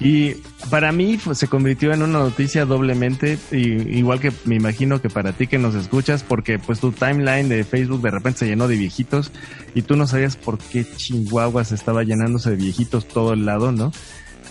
Y 0.00 0.34
para 0.70 0.92
mí 0.92 1.18
se 1.34 1.46
convirtió 1.46 1.92
en 1.92 2.02
una 2.02 2.18
noticia 2.18 2.64
doblemente, 2.64 3.38
igual 3.52 4.20
que 4.20 4.32
me 4.44 4.56
imagino 4.56 5.00
que 5.00 5.08
para 5.08 5.32
ti 5.32 5.46
que 5.46 5.58
nos 5.58 5.74
escuchas, 5.74 6.22
porque 6.22 6.58
pues 6.58 6.80
tu 6.80 6.92
timeline 6.92 7.48
de 7.48 7.64
Facebook 7.64 8.02
de 8.02 8.10
repente 8.10 8.40
se 8.40 8.46
llenó 8.46 8.66
de 8.66 8.76
viejitos 8.76 9.30
y 9.74 9.82
tú 9.82 9.96
no 9.96 10.06
sabías 10.06 10.36
por 10.36 10.58
qué 10.58 10.84
Chihuahuas 10.84 11.72
estaba 11.72 12.02
llenándose 12.02 12.50
de 12.50 12.56
viejitos 12.56 13.06
todo 13.06 13.32
el 13.32 13.44
lado, 13.44 13.70
¿no? 13.70 13.92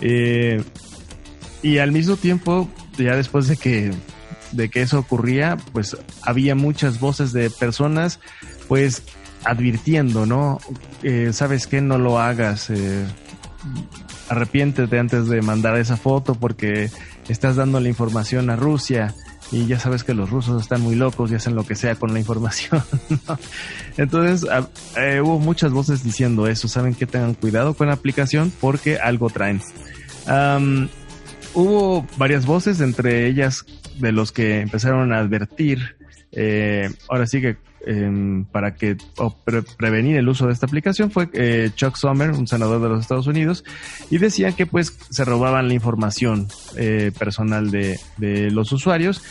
Eh, 0.01 0.63
y 1.61 1.77
al 1.77 1.91
mismo 1.91 2.15
tiempo, 2.17 2.69
ya 2.97 3.15
después 3.15 3.47
de 3.47 3.57
que, 3.57 3.91
de 4.51 4.69
que 4.69 4.81
eso 4.81 4.99
ocurría, 4.99 5.57
pues 5.71 5.97
había 6.21 6.55
muchas 6.55 6.99
voces 6.99 7.33
de 7.33 7.49
personas, 7.49 8.19
pues 8.67 9.03
advirtiendo, 9.45 10.25
¿no? 10.25 10.59
Eh, 11.03 11.31
¿Sabes 11.33 11.67
qué? 11.67 11.81
No 11.81 11.97
lo 11.97 12.19
hagas. 12.19 12.69
Eh, 12.69 13.05
arrepiéntete 14.30 14.99
antes 14.99 15.28
de 15.28 15.41
mandar 15.41 15.78
esa 15.78 15.97
foto 15.97 16.36
porque 16.36 16.89
estás 17.28 17.55
dando 17.55 17.80
la 17.80 17.89
información 17.89 18.49
a 18.49 18.55
Rusia 18.55 19.13
y 19.51 19.67
ya 19.67 19.80
sabes 19.80 20.03
que 20.03 20.13
los 20.13 20.30
rusos 20.30 20.61
están 20.61 20.82
muy 20.82 20.95
locos 20.95 21.32
y 21.32 21.36
hacen 21.36 21.55
lo 21.55 21.65
que 21.65 21.76
sea 21.76 21.95
con 21.95 22.13
la 22.13 22.19
información. 22.19 22.82
Entonces 23.97 24.49
eh, 24.97 25.21
hubo 25.21 25.39
muchas 25.39 25.71
voces 25.71 26.03
diciendo 26.03 26.47
eso. 26.47 26.67
Saben 26.67 26.95
que 26.95 27.05
tengan 27.05 27.36
cuidado 27.36 27.76
con 27.76 27.88
la 27.88 27.93
aplicación 27.93 28.51
porque 28.59 28.97
algo 28.97 29.30
traen. 29.30 29.61
hubo 31.53 32.07
varias 32.17 32.45
voces, 32.45 32.82
entre 32.82 33.28
ellas 33.28 33.65
de 33.99 34.11
los 34.11 34.32
que 34.32 34.61
empezaron 34.61 35.13
a 35.13 35.19
advertir. 35.19 35.97
Eh, 36.32 36.89
ahora 37.07 37.28
sí 37.28 37.39
que 37.39 37.57
Em, 37.86 38.45
para 38.45 38.75
que 38.75 38.95
prevenir 39.75 40.15
el 40.15 40.29
uso 40.29 40.47
de 40.47 40.53
esta 40.53 40.65
aplicación 40.65 41.11
fue 41.11 41.27
eh, 41.34 41.69
Chuck 41.75 41.97
Sommer, 41.97 42.31
un 42.31 42.47
senador 42.47 42.81
de 42.81 42.88
los 42.88 43.01
Estados 43.01 43.27
Unidos, 43.27 43.65
y 44.09 44.19
decían 44.19 44.53
que 44.53 44.65
pues 44.65 44.97
se 45.09 45.25
robaban 45.25 45.67
la 45.67 45.73
información 45.73 46.47
eh, 46.77 47.11
personal 47.19 47.71
de, 47.71 47.99
los 48.51 48.71
usuarios 48.71 49.21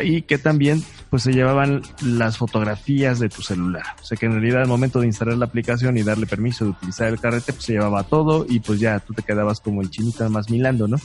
y 0.00 0.22
que 0.22 0.38
también 0.38 0.80
pues 1.10 1.24
se 1.24 1.32
llevaban 1.32 1.82
las 2.00 2.36
fotografías 2.36 3.18
de 3.18 3.30
tu 3.30 3.42
celular. 3.42 3.84
O 4.00 4.04
sea 4.04 4.16
que 4.16 4.26
en 4.26 4.32
realidad 4.32 4.62
al 4.62 4.68
momento 4.68 5.00
de 5.00 5.06
instalar 5.08 5.36
la 5.36 5.46
aplicación 5.46 5.96
y 5.98 6.04
darle 6.04 6.26
permiso 6.26 6.66
de 6.66 6.70
utilizar 6.70 7.08
el 7.08 7.18
carrete, 7.18 7.52
pues 7.52 7.64
se 7.64 7.72
llevaba 7.72 8.04
todo 8.04 8.46
y 8.48 8.60
pues 8.60 8.78
ya 8.78 9.00
tú 9.00 9.12
te 9.12 9.22
quedabas 9.22 9.58
como 9.58 9.82
el 9.82 9.90
chinito 9.90 10.28
más 10.30 10.50
milando, 10.50 10.86
¿no? 10.86 10.98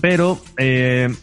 Pero 0.00 0.40
eh, 0.56 1.14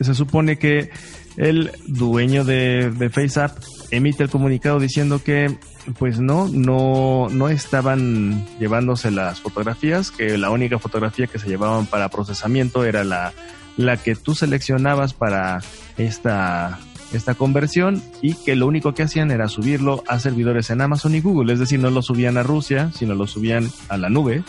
se 0.00 0.14
supone 0.14 0.58
que 0.58 0.90
el 1.36 1.72
dueño 1.86 2.44
de, 2.44 2.90
de 2.90 3.10
FaceApp 3.10 3.56
emite 3.90 4.22
el 4.22 4.30
comunicado 4.30 4.78
diciendo 4.78 5.22
que 5.22 5.56
pues 5.98 6.20
no, 6.20 6.48
no, 6.48 7.28
no 7.30 7.48
estaban 7.48 8.46
llevándose 8.58 9.10
las 9.10 9.40
fotografías, 9.40 10.10
que 10.10 10.38
la 10.38 10.50
única 10.50 10.78
fotografía 10.78 11.26
que 11.26 11.38
se 11.38 11.48
llevaban 11.48 11.86
para 11.86 12.08
procesamiento 12.08 12.84
era 12.84 13.04
la, 13.04 13.32
la 13.76 13.96
que 13.96 14.14
tú 14.14 14.34
seleccionabas 14.34 15.12
para 15.12 15.60
esta, 15.98 16.78
esta 17.12 17.34
conversión 17.34 18.02
y 18.20 18.34
que 18.34 18.54
lo 18.54 18.66
único 18.66 18.94
que 18.94 19.02
hacían 19.02 19.30
era 19.30 19.48
subirlo 19.48 20.04
a 20.06 20.18
servidores 20.20 20.70
en 20.70 20.80
Amazon 20.80 21.14
y 21.14 21.20
Google, 21.20 21.52
es 21.52 21.58
decir, 21.58 21.80
no 21.80 21.90
lo 21.90 22.02
subían 22.02 22.36
a 22.38 22.42
Rusia, 22.42 22.90
sino 22.94 23.14
lo 23.14 23.26
subían 23.26 23.70
a 23.88 23.96
la 23.96 24.08
nube 24.08 24.44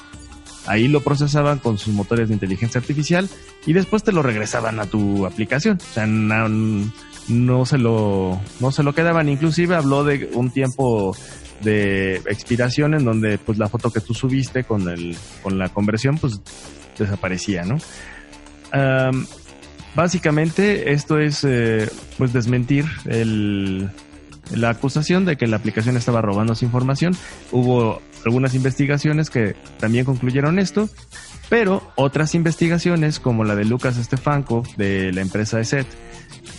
Ahí 0.66 0.88
lo 0.88 1.02
procesaban 1.02 1.60
con 1.60 1.78
sus 1.78 1.94
motores 1.94 2.30
de 2.30 2.36
inteligencia 2.36 2.80
artificial 2.80 3.30
y 3.66 3.74
después 3.74 4.04
te 4.04 4.12
lo 4.12 4.22
regresaban 4.22 4.80
a 4.80 4.86
tu 4.86 5.26
aplicación. 5.26 5.78
O 5.78 5.94
sea, 5.94 6.08
no, 6.08 7.66
se 7.66 7.78
lo 7.78 8.40
no 8.60 8.72
se 8.72 8.84
lo 8.84 8.94
quedaban. 8.94 9.30
Inclusive 9.30 9.76
habló 9.76 10.04
de 10.04 10.30
un 10.34 10.52
tiempo 10.52 11.16
de 11.62 12.16
expiración 12.28 12.94
en 12.94 13.06
donde 13.06 13.38
pues 13.38 13.58
la 13.58 13.70
foto 13.70 13.92
que 13.92 14.02
tú 14.02 14.14
subiste 14.14 14.64
con 14.64 14.90
el 14.90 15.16
con 15.42 15.58
la 15.58 15.70
conversión 15.70 16.18
pues 16.18 16.42
desaparecía, 16.98 17.64
¿no? 17.64 17.78
básicamente 19.96 20.94
esto 20.94 21.20
es 21.20 21.44
eh, 21.44 21.88
pues 22.18 22.34
desmentir 22.34 22.86
el, 23.06 23.88
la 24.52 24.70
acusación 24.70 25.26
de 25.26 25.38
que 25.38 25.48
la 25.48 25.58
aplicación 25.58 25.98
estaba 25.98 26.22
robando 26.22 26.56
su 26.56 26.66
información. 26.66 27.16
Hubo 27.52 28.02
algunas 28.26 28.54
investigaciones 28.56 29.30
que 29.30 29.56
también 29.80 30.06
concluyeron 30.06 30.60
esto, 30.60 30.90
pero 31.50 31.82
otras 31.96 32.36
investigaciones, 32.36 33.20
como 33.20 33.44
la 33.44 33.56
de 33.56 33.66
Lucas 33.66 33.98
Estefanco 33.98 34.64
de 34.78 35.12
la 35.14 35.22
empresa 35.22 35.60
ESET, 35.60 35.88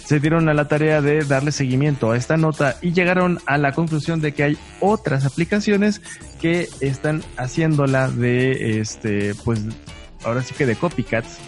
se 0.04 0.20
dieron 0.20 0.48
a 0.48 0.54
la 0.54 0.68
tarea 0.68 1.00
de 1.00 1.24
darle 1.24 1.50
seguimiento 1.50 2.10
a 2.10 2.16
esta 2.16 2.36
nota 2.36 2.76
y 2.82 2.92
llegaron 2.92 3.38
a 3.46 3.56
la 3.56 3.72
conclusión 3.72 4.20
de 4.20 4.32
que 4.32 4.42
hay 4.42 4.58
otras 4.80 5.24
aplicaciones 5.24 6.02
que 6.40 6.68
están 6.80 7.22
haciéndola 7.36 8.08
de 8.10 8.80
este, 8.80 9.34
pues 9.44 9.62
ahora 10.24 10.42
sí 10.42 10.54
que 10.54 10.66
de 10.66 10.76
copycats 10.76 11.38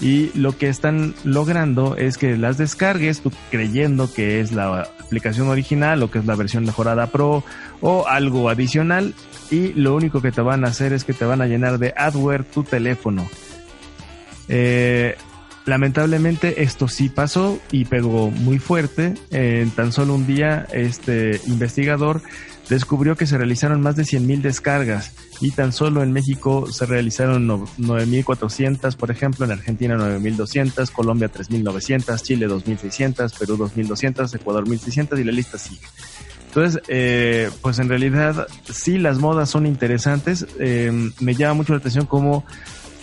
y 0.00 0.30
lo 0.38 0.56
que 0.56 0.68
están 0.68 1.14
logrando 1.24 1.96
es 1.96 2.18
que 2.18 2.36
las 2.36 2.58
descargues 2.58 3.22
creyendo 3.50 4.12
que 4.12 4.40
es 4.40 4.52
la 4.52 4.82
aplicación 4.82 5.48
original 5.48 6.02
o 6.02 6.10
que 6.10 6.18
es 6.18 6.26
la 6.26 6.34
versión 6.34 6.64
mejorada 6.64 7.06
Pro 7.06 7.44
o 7.80 8.06
algo 8.06 8.50
adicional 8.50 9.14
y 9.50 9.72
lo 9.72 9.94
único 9.94 10.20
que 10.20 10.32
te 10.32 10.42
van 10.42 10.64
a 10.64 10.68
hacer 10.68 10.92
es 10.92 11.04
que 11.04 11.14
te 11.14 11.24
van 11.24 11.40
a 11.40 11.46
llenar 11.46 11.78
de 11.78 11.94
adware 11.96 12.44
tu 12.44 12.62
teléfono. 12.62 13.26
Eh, 14.48 15.16
lamentablemente 15.64 16.62
esto 16.62 16.88
sí 16.88 17.08
pasó 17.08 17.58
y 17.70 17.86
pegó 17.86 18.30
muy 18.30 18.58
fuerte. 18.58 19.14
En 19.30 19.70
tan 19.70 19.92
solo 19.92 20.14
un 20.14 20.26
día 20.26 20.66
este 20.72 21.40
investigador 21.46 22.20
descubrió 22.68 23.16
que 23.16 23.26
se 23.26 23.38
realizaron 23.38 23.80
más 23.80 23.96
de 23.96 24.02
100.000 24.02 24.42
descargas 24.42 25.14
y 25.40 25.50
tan 25.50 25.72
solo 25.72 26.02
en 26.02 26.12
México 26.12 26.70
se 26.70 26.86
realizaron 26.86 27.48
9.400, 27.48 28.96
por 28.96 29.10
ejemplo, 29.10 29.44
en 29.44 29.52
Argentina 29.52 29.96
9.200, 29.96 30.90
Colombia 30.90 31.30
3.900, 31.30 32.22
Chile 32.22 32.48
2.600, 32.48 33.38
Perú 33.38 33.56
2.200, 33.58 34.34
Ecuador 34.34 34.66
1.600 34.66 35.20
y 35.20 35.24
la 35.24 35.32
lista 35.32 35.58
sigue. 35.58 35.86
Entonces, 36.46 36.82
eh, 36.88 37.50
pues 37.60 37.78
en 37.78 37.88
realidad 37.90 38.46
sí 38.64 38.96
las 38.96 39.18
modas 39.18 39.50
son 39.50 39.66
interesantes. 39.66 40.46
Eh, 40.58 41.10
me 41.20 41.34
llama 41.34 41.54
mucho 41.54 41.74
la 41.74 41.80
atención 41.80 42.06
cómo 42.06 42.44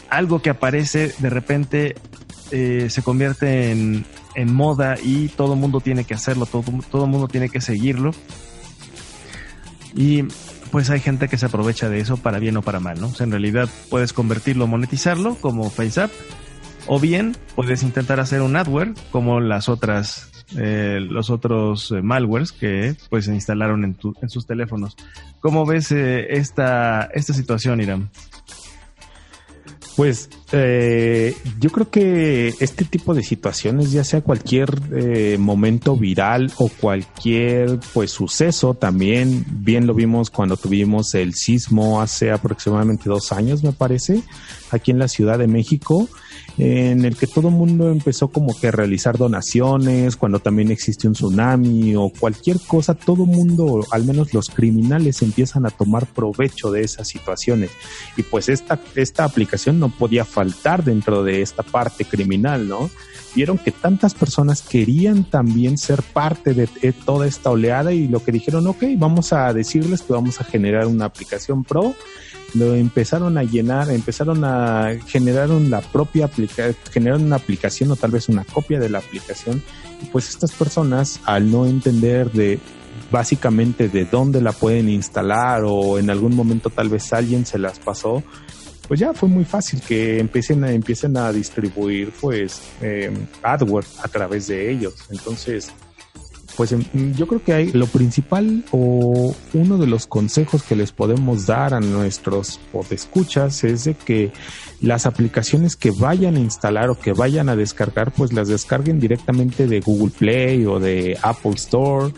algo 0.10 0.42
que 0.42 0.50
aparece 0.50 1.14
de 1.20 1.30
repente 1.30 1.96
eh, 2.50 2.88
se 2.90 3.04
convierte 3.04 3.72
en, 3.72 4.06
en 4.36 4.54
moda 4.54 4.96
y 5.04 5.28
todo 5.28 5.56
mundo 5.56 5.82
tiene 5.82 6.04
que 6.04 6.16
hacerlo, 6.16 6.48
todo, 6.48 6.64
todo 6.90 7.06
mundo 7.06 7.28
tiene 7.28 7.50
que 7.50 7.62
seguirlo. 7.62 8.12
Y 9.96 10.24
pues 10.74 10.90
hay 10.90 11.00
gente 11.00 11.28
que 11.28 11.38
se 11.38 11.46
aprovecha 11.46 11.88
de 11.88 12.00
eso 12.00 12.18
para 12.18 12.40
bien 12.40 12.58
o 12.58 12.64
para 12.64 12.80
mal, 12.80 13.00
¿no? 13.00 13.10
O 13.10 13.14
sea, 13.14 13.26
en 13.26 13.30
realidad 13.30 13.70
puedes 13.92 14.12
convertirlo, 14.12 14.66
monetizarlo 14.66 15.36
como 15.36 15.70
FaceApp, 15.70 16.10
o 16.88 17.00
bien 17.00 17.38
puedes 17.54 17.84
intentar 17.84 18.20
hacer 18.20 18.42
un 18.42 18.56
adware 18.56 18.96
como 19.12 19.40
las 19.40 19.70
otras, 19.70 20.32
eh, 20.58 20.98
los 21.00 21.30
otros 21.30 21.92
eh, 21.92 22.02
malwares 22.02 22.52
que 22.52 22.96
pues 23.12 23.26
se 23.26 23.36
instalaron 23.36 23.84
en, 23.84 23.94
tu, 23.94 24.16
en 24.20 24.30
sus 24.30 24.48
teléfonos. 24.48 24.98
¿Cómo 25.42 25.64
ves 25.68 25.92
eh, 25.92 26.26
esta, 26.32 27.08
esta 27.14 27.36
situación, 27.36 27.80
Iram? 27.80 28.10
Pues 29.96 30.30
eh, 30.52 31.36
yo 31.60 31.70
creo 31.70 31.90
que 31.92 32.48
este 32.60 32.84
tipo 32.84 33.14
de 33.14 33.22
situaciones, 33.22 33.92
ya 33.92 34.04
sea 34.04 34.22
cualquier 34.22 34.70
eh, 34.92 35.38
momento 35.40 35.96
viral 35.96 36.52
o 36.58 36.70
cualquier 36.70 37.80
pues 37.94 38.12
suceso, 38.12 38.74
también 38.74 39.46
bien 39.50 39.86
lo 39.86 39.94
vimos 39.94 40.32
cuando 40.32 40.58
tuvimos 40.58 41.14
el 41.14 41.36
sismo 41.36 42.02
hace 42.02 42.32
aproximadamente 42.32 43.08
dos 43.08 43.32
años, 43.32 43.64
me 43.64 43.72
parece, 43.72 44.24
aquí 44.72 44.90
en 44.90 44.98
la 44.98 45.08
Ciudad 45.08 45.38
de 45.38 45.48
México 45.48 46.10
en 46.58 47.04
el 47.04 47.16
que 47.16 47.28
todo 47.28 47.48
el 47.48 47.56
mundo 47.56 47.90
empezó 47.90 48.28
como 48.28 48.58
que 48.60 48.68
a 48.68 48.72
realizar 48.72 49.18
donaciones, 49.18 50.16
cuando 50.16 50.40
también 50.40 50.72
existe 50.72 51.08
un 51.08 51.14
tsunami 51.14 51.96
o 51.96 52.12
cualquier 52.18 52.60
cosa, 52.60 52.94
todo 52.94 53.24
el 53.24 53.30
mundo, 53.30 53.86
al 53.92 54.04
menos 54.06 54.34
los 54.34 54.50
criminales, 54.50 55.22
empiezan 55.22 55.66
a 55.66 55.72
tomar 55.72 56.06
provecho 56.06 56.72
de 56.72 56.82
esas 56.82 57.08
situaciones. 57.08 57.72
Y 58.18 58.24
pues 58.24 58.50
esta, 58.50 58.80
esta 58.96 59.24
aplicación 59.24 59.80
no 59.84 59.90
podía 59.90 60.26
faltar 60.26 60.84
dentro 60.84 61.24
de 61.24 61.42
esta 61.42 61.64
parte 61.64 62.06
criminal, 62.06 62.68
¿no? 62.68 62.90
Vieron 63.36 63.58
que 63.58 63.72
tantas 63.72 64.14
personas 64.14 64.62
querían 64.62 65.24
también 65.24 65.78
ser 65.78 66.02
parte 66.02 66.54
de 66.54 66.68
toda 66.94 67.28
esta 67.28 67.50
oleada 67.50 67.92
y 67.92 68.08
lo 68.08 68.24
que 68.24 68.32
dijeron, 68.32 68.68
ok, 68.68 68.84
vamos 68.98 69.34
a 69.34 69.52
decirles 69.54 70.02
que 70.04 70.14
vamos 70.14 70.40
a 70.40 70.44
generar 70.44 70.88
una 70.88 71.06
aplicación 71.06 71.64
pro 71.64 71.96
lo 72.54 72.76
empezaron 72.76 73.38
a 73.38 73.44
llenar, 73.44 73.90
empezaron 73.90 74.44
a 74.46 74.92
generar 75.08 75.50
la 75.50 75.82
propia 75.82 76.26
aplicación, 76.26 76.76
generaron 76.92 77.26
una 77.26 77.38
aplicación 77.38 77.92
o 77.92 77.96
tal 77.96 78.12
vez 78.12 78.30
una 78.30 78.44
copia 78.44 78.80
de 78.80 78.90
la 78.90 79.00
aplicación. 79.00 79.62
Y 80.02 80.06
pues 80.06 80.30
estas 80.30 80.52
personas, 80.52 81.20
al 81.26 81.50
no 81.50 81.66
entender 81.66 82.32
de 82.32 82.60
básicamente 83.12 83.90
de 83.90 84.06
dónde 84.06 84.42
la 84.42 84.52
pueden 84.52 84.90
instalar 84.90 85.64
o 85.66 85.98
en 85.98 86.10
algún 86.10 86.36
momento 86.36 86.70
tal 86.70 86.90
vez 86.90 87.12
alguien 87.14 87.46
se 87.46 87.58
las 87.58 87.80
pasó, 87.80 88.24
pues 88.88 89.00
ya 89.00 89.14
fue 89.14 89.30
muy 89.30 89.46
fácil 89.46 89.82
que 89.82 90.20
empiecen 90.20 90.64
a, 90.64 90.72
empiecen 90.72 91.18
a 91.18 91.32
distribuir 91.32 92.12
pues 92.20 92.62
eh, 92.82 93.12
AdWords 93.42 94.00
a 94.04 94.08
través 94.08 94.48
de 94.48 94.72
ellos. 94.72 94.96
Entonces, 95.10 95.72
pues 96.56 96.72
em, 96.72 96.84
yo 97.16 97.28
creo 97.28 97.44
que 97.44 97.54
hay 97.54 97.72
lo 97.72 97.88
principal 97.88 98.64
o 98.72 99.36
uno 99.54 99.78
de 99.78 99.88
los 99.88 100.08
consejos 100.08 100.64
que 100.64 100.76
les 100.76 100.92
podemos 100.92 101.46
dar 101.46 101.74
a 101.74 101.80
nuestros 101.80 102.60
podescuchas 102.72 103.64
es 103.64 103.86
de 103.86 103.96
que 103.96 104.32
las 104.82 105.06
aplicaciones 105.06 105.76
que 105.76 105.92
vayan 105.92 106.36
a 106.36 106.40
instalar 106.40 106.90
o 106.90 107.00
que 107.00 107.14
vayan 107.14 107.50
a 107.50 107.56
descargar, 107.56 108.12
pues 108.12 108.34
las 108.34 108.50
descarguen 108.50 109.00
directamente 109.00 109.68
de 109.68 109.80
Google 109.80 110.12
Play 110.18 110.66
o 110.66 110.80
de 110.80 111.18
Apple 111.22 111.54
Store, 111.56 112.14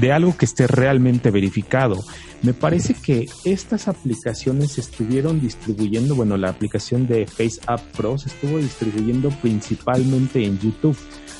de 0.00 0.12
algo 0.12 0.36
que 0.36 0.44
esté 0.44 0.66
realmente 0.66 1.30
verificado. 1.30 2.02
Me 2.42 2.54
parece 2.54 2.94
que 2.94 3.28
estas 3.44 3.86
aplicaciones 3.86 4.76
estuvieron 4.76 5.40
distribuyendo, 5.40 6.16
bueno, 6.16 6.36
la 6.36 6.48
aplicación 6.48 7.06
de 7.06 7.24
FaceApp 7.26 7.80
Pro 7.96 8.18
se 8.18 8.30
estuvo 8.30 8.58
distribuyendo 8.58 9.30
principalmente 9.30 10.44
en 10.44 10.58
YouTube. 10.58 10.96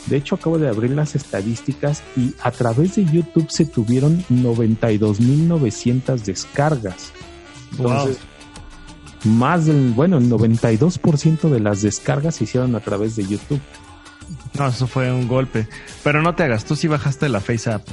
De 0.07 0.17
hecho, 0.17 0.37
acabo 0.37 0.59
de 0.59 0.69
abrir 0.69 0.93
las 0.93 1.17
estadísticas 1.17 2.05
y 2.17 2.35
a 2.41 2.53
través 2.53 2.95
de 2.95 3.05
YouTube 3.05 3.51
se 3.51 3.65
tuvieron 3.65 4.23
92.900 4.29 6.23
descargas. 6.23 7.13
Entonces, 7.73 8.19
más 9.25 9.67
del, 9.67 9.93
bueno, 9.93 10.19
el 10.19 10.31
92% 10.31 11.49
de 11.49 11.61
las 11.61 11.83
descargas 11.83 12.37
se 12.37 12.45
hicieron 12.45 12.77
a 12.77 12.81
través 12.81 13.17
de 13.17 13.27
YouTube. 13.27 13.61
No, 14.57 14.69
eso 14.69 14.87
fue 14.87 15.11
un 15.13 15.27
golpe. 15.27 15.67
Pero 16.05 16.23
no 16.23 16.37
te 16.37 16.45
hagas, 16.45 16.65
tú 16.65 16.77
sí 16.77 16.87
bajaste 16.87 17.29
la 17.29 17.41
FaceApp. 17.41 17.89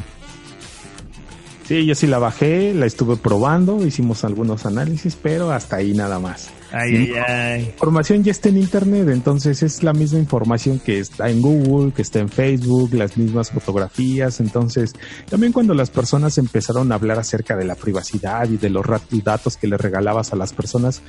Sí, 1.70 1.86
yo 1.86 1.94
sí 1.94 2.08
la 2.08 2.18
bajé, 2.18 2.74
la 2.74 2.88
estuve 2.88 3.16
probando, 3.16 3.86
hicimos 3.86 4.24
algunos 4.24 4.66
análisis, 4.66 5.16
pero 5.16 5.52
hasta 5.52 5.76
ahí 5.76 5.94
nada 5.94 6.18
más. 6.18 6.50
Ay, 6.72 6.96
ay, 6.96 7.14
ay. 7.28 7.62
La 7.62 7.70
información 7.70 8.24
ya 8.24 8.32
está 8.32 8.50
en 8.50 8.58
internet, 8.58 9.08
entonces 9.10 9.62
es 9.62 9.84
la 9.84 9.94
misma 9.94 10.18
información 10.18 10.80
que 10.80 10.98
está 10.98 11.30
en 11.30 11.44
Google, 11.44 11.94
que 11.94 12.02
está 12.02 12.18
en 12.18 12.30
Facebook, 12.30 12.96
las 12.96 13.18
mismas 13.18 13.52
fotografías. 13.52 14.40
Entonces, 14.40 14.94
también 15.30 15.54
cuando 15.54 15.76
las 15.76 15.92
personas 15.92 16.40
empezaron 16.40 16.92
a 16.92 16.96
hablar 16.96 17.20
acerca 17.20 17.56
de 17.56 17.66
la 17.66 17.76
privacidad 17.76 18.50
y 18.50 18.58
de 18.58 18.72
los 18.72 18.84
datos 19.24 19.56
que 19.56 19.68
le 19.68 19.78
regalabas 19.78 20.34
a 20.34 20.38
las 20.38 20.54
personas, 20.54 21.04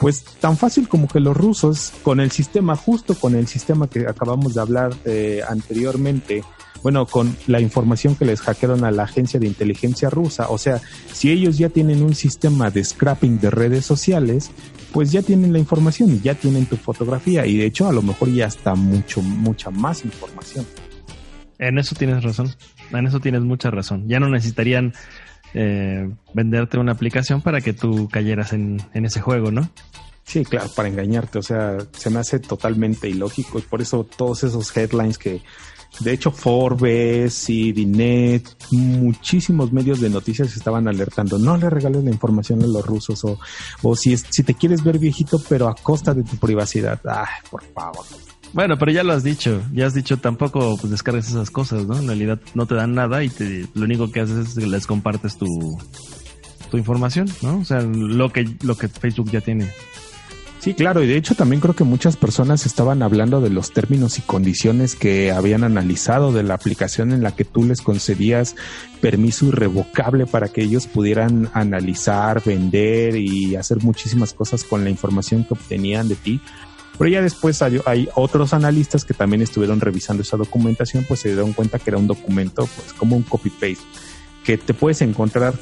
pues 0.00 0.24
tan 0.40 0.56
fácil 0.56 0.88
como 0.88 1.08
que 1.08 1.20
los 1.20 1.36
rusos, 1.36 1.92
con 2.02 2.20
el 2.20 2.30
sistema, 2.30 2.74
justo 2.74 3.16
con 3.16 3.34
el 3.34 3.48
sistema 3.48 3.86
que 3.86 4.06
acabamos 4.08 4.54
de 4.54 4.60
hablar 4.62 4.94
eh, 5.04 5.42
anteriormente, 5.46 6.42
bueno, 6.86 7.04
con 7.04 7.36
la 7.48 7.60
información 7.60 8.14
que 8.14 8.24
les 8.24 8.40
hackearon 8.40 8.84
a 8.84 8.92
la 8.92 9.02
agencia 9.02 9.40
de 9.40 9.48
inteligencia 9.48 10.08
rusa. 10.08 10.46
O 10.50 10.56
sea, 10.56 10.80
si 11.12 11.32
ellos 11.32 11.58
ya 11.58 11.68
tienen 11.68 12.00
un 12.00 12.14
sistema 12.14 12.70
de 12.70 12.84
scrapping 12.84 13.40
de 13.40 13.50
redes 13.50 13.84
sociales, 13.84 14.52
pues 14.92 15.10
ya 15.10 15.20
tienen 15.22 15.52
la 15.52 15.58
información 15.58 16.12
y 16.12 16.20
ya 16.20 16.36
tienen 16.36 16.64
tu 16.66 16.76
fotografía 16.76 17.44
y 17.44 17.56
de 17.56 17.66
hecho 17.66 17.88
a 17.88 17.92
lo 17.92 18.02
mejor 18.02 18.32
ya 18.32 18.46
está 18.46 18.76
mucho, 18.76 19.20
mucha 19.20 19.70
más 19.70 20.04
información. 20.04 20.64
En 21.58 21.76
eso 21.78 21.96
tienes 21.96 22.22
razón, 22.22 22.54
en 22.92 23.04
eso 23.04 23.18
tienes 23.18 23.40
mucha 23.40 23.68
razón. 23.72 24.06
Ya 24.06 24.20
no 24.20 24.28
necesitarían 24.28 24.94
eh, 25.54 26.08
venderte 26.34 26.78
una 26.78 26.92
aplicación 26.92 27.42
para 27.42 27.62
que 27.62 27.72
tú 27.72 28.08
cayeras 28.08 28.52
en, 28.52 28.80
en 28.94 29.06
ese 29.06 29.20
juego, 29.20 29.50
¿no? 29.50 29.68
Sí, 30.22 30.44
claro, 30.44 30.68
para 30.76 30.88
engañarte. 30.88 31.40
O 31.40 31.42
sea, 31.42 31.78
se 31.90 32.10
me 32.10 32.20
hace 32.20 32.38
totalmente 32.38 33.08
ilógico 33.08 33.58
y 33.58 33.62
por 33.62 33.82
eso 33.82 34.04
todos 34.04 34.44
esos 34.44 34.76
headlines 34.76 35.18
que 35.18 35.42
de 36.00 36.12
hecho, 36.12 36.30
Forbes, 36.30 37.48
y 37.48 37.72
Dinet, 37.72 38.56
muchísimos 38.70 39.72
medios 39.72 40.00
de 40.00 40.10
noticias 40.10 40.54
estaban 40.56 40.88
alertando, 40.88 41.38
no 41.38 41.56
le 41.56 41.70
regales 41.70 42.04
la 42.04 42.10
información 42.10 42.62
a 42.62 42.66
los 42.66 42.84
rusos 42.84 43.24
o, 43.24 43.38
o 43.82 43.96
si, 43.96 44.16
si 44.16 44.42
te 44.42 44.54
quieres 44.54 44.84
ver 44.84 44.98
viejito 44.98 45.40
pero 45.48 45.68
a 45.68 45.74
costa 45.74 46.12
de 46.14 46.22
tu 46.22 46.36
privacidad. 46.36 47.00
Ay, 47.06 47.26
por 47.50 47.62
favor. 47.62 48.04
Bueno, 48.52 48.76
pero 48.78 48.92
ya 48.92 49.02
lo 49.02 49.12
has 49.12 49.22
dicho, 49.22 49.62
ya 49.72 49.86
has 49.86 49.94
dicho 49.94 50.18
tampoco 50.18 50.76
pues 50.78 50.90
descargues 50.90 51.28
esas 51.28 51.50
cosas, 51.50 51.86
¿no? 51.86 51.98
En 51.98 52.06
realidad 52.06 52.38
no 52.54 52.66
te 52.66 52.74
dan 52.74 52.94
nada 52.94 53.22
y 53.22 53.28
te, 53.28 53.66
lo 53.74 53.84
único 53.84 54.10
que 54.10 54.20
haces 54.20 54.48
es 54.48 54.54
que 54.54 54.66
les 54.66 54.86
compartes 54.86 55.36
tu, 55.36 55.78
tu 56.70 56.76
información, 56.76 57.28
¿no? 57.42 57.58
O 57.58 57.64
sea, 57.64 57.80
lo 57.80 58.32
que, 58.32 58.48
lo 58.62 58.76
que 58.76 58.88
Facebook 58.88 59.30
ya 59.30 59.40
tiene. 59.40 59.70
Sí, 60.66 60.74
claro, 60.74 61.00
y 61.00 61.06
de 61.06 61.16
hecho 61.16 61.36
también 61.36 61.60
creo 61.60 61.76
que 61.76 61.84
muchas 61.84 62.16
personas 62.16 62.66
estaban 62.66 63.00
hablando 63.04 63.40
de 63.40 63.50
los 63.50 63.70
términos 63.70 64.18
y 64.18 64.22
condiciones 64.22 64.96
que 64.96 65.30
habían 65.30 65.62
analizado 65.62 66.32
de 66.32 66.42
la 66.42 66.54
aplicación 66.54 67.12
en 67.12 67.22
la 67.22 67.36
que 67.36 67.44
tú 67.44 67.62
les 67.62 67.80
concedías 67.80 68.56
permiso 69.00 69.46
irrevocable 69.46 70.26
para 70.26 70.48
que 70.48 70.62
ellos 70.62 70.88
pudieran 70.88 71.50
analizar, 71.52 72.42
vender 72.44 73.14
y 73.14 73.54
hacer 73.54 73.80
muchísimas 73.84 74.32
cosas 74.32 74.64
con 74.64 74.82
la 74.82 74.90
información 74.90 75.44
que 75.44 75.54
obtenían 75.54 76.08
de 76.08 76.16
ti. 76.16 76.40
Pero 76.98 77.10
ya 77.10 77.22
después 77.22 77.62
hay, 77.62 77.80
hay 77.86 78.08
otros 78.16 78.52
analistas 78.52 79.04
que 79.04 79.14
también 79.14 79.42
estuvieron 79.42 79.80
revisando 79.80 80.24
esa 80.24 80.36
documentación, 80.36 81.04
pues 81.06 81.20
se 81.20 81.28
dieron 81.28 81.52
cuenta 81.52 81.78
que 81.78 81.90
era 81.90 81.98
un 81.98 82.08
documento 82.08 82.68
pues 82.74 82.92
como 82.92 83.14
un 83.14 83.22
copy-paste, 83.22 83.84
que 84.42 84.58
te 84.58 84.74
puedes 84.74 85.00
encontrar 85.00 85.54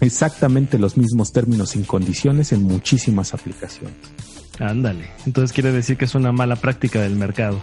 exactamente 0.00 0.78
los 0.78 0.96
mismos 0.96 1.32
términos 1.32 1.76
y 1.76 1.82
condiciones 1.82 2.52
en 2.52 2.62
muchísimas 2.62 3.34
aplicaciones. 3.34 3.96
Ándale. 4.58 5.10
Entonces 5.26 5.52
quiere 5.52 5.72
decir 5.72 5.96
que 5.96 6.04
es 6.04 6.14
una 6.14 6.32
mala 6.32 6.56
práctica 6.56 7.00
del 7.00 7.16
mercado. 7.16 7.60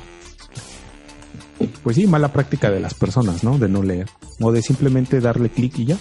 Pues 1.83 1.95
sí, 1.95 2.07
mala 2.07 2.33
práctica 2.33 2.69
de 2.69 2.79
las 2.79 2.93
personas, 2.93 3.43
¿no? 3.43 3.57
De 3.57 3.69
no 3.69 3.83
leer. 3.83 4.07
O 4.39 4.51
de 4.51 4.61
simplemente 4.61 5.19
darle 5.19 5.49
clic 5.49 5.77
y 5.79 5.85
ya. 5.85 5.97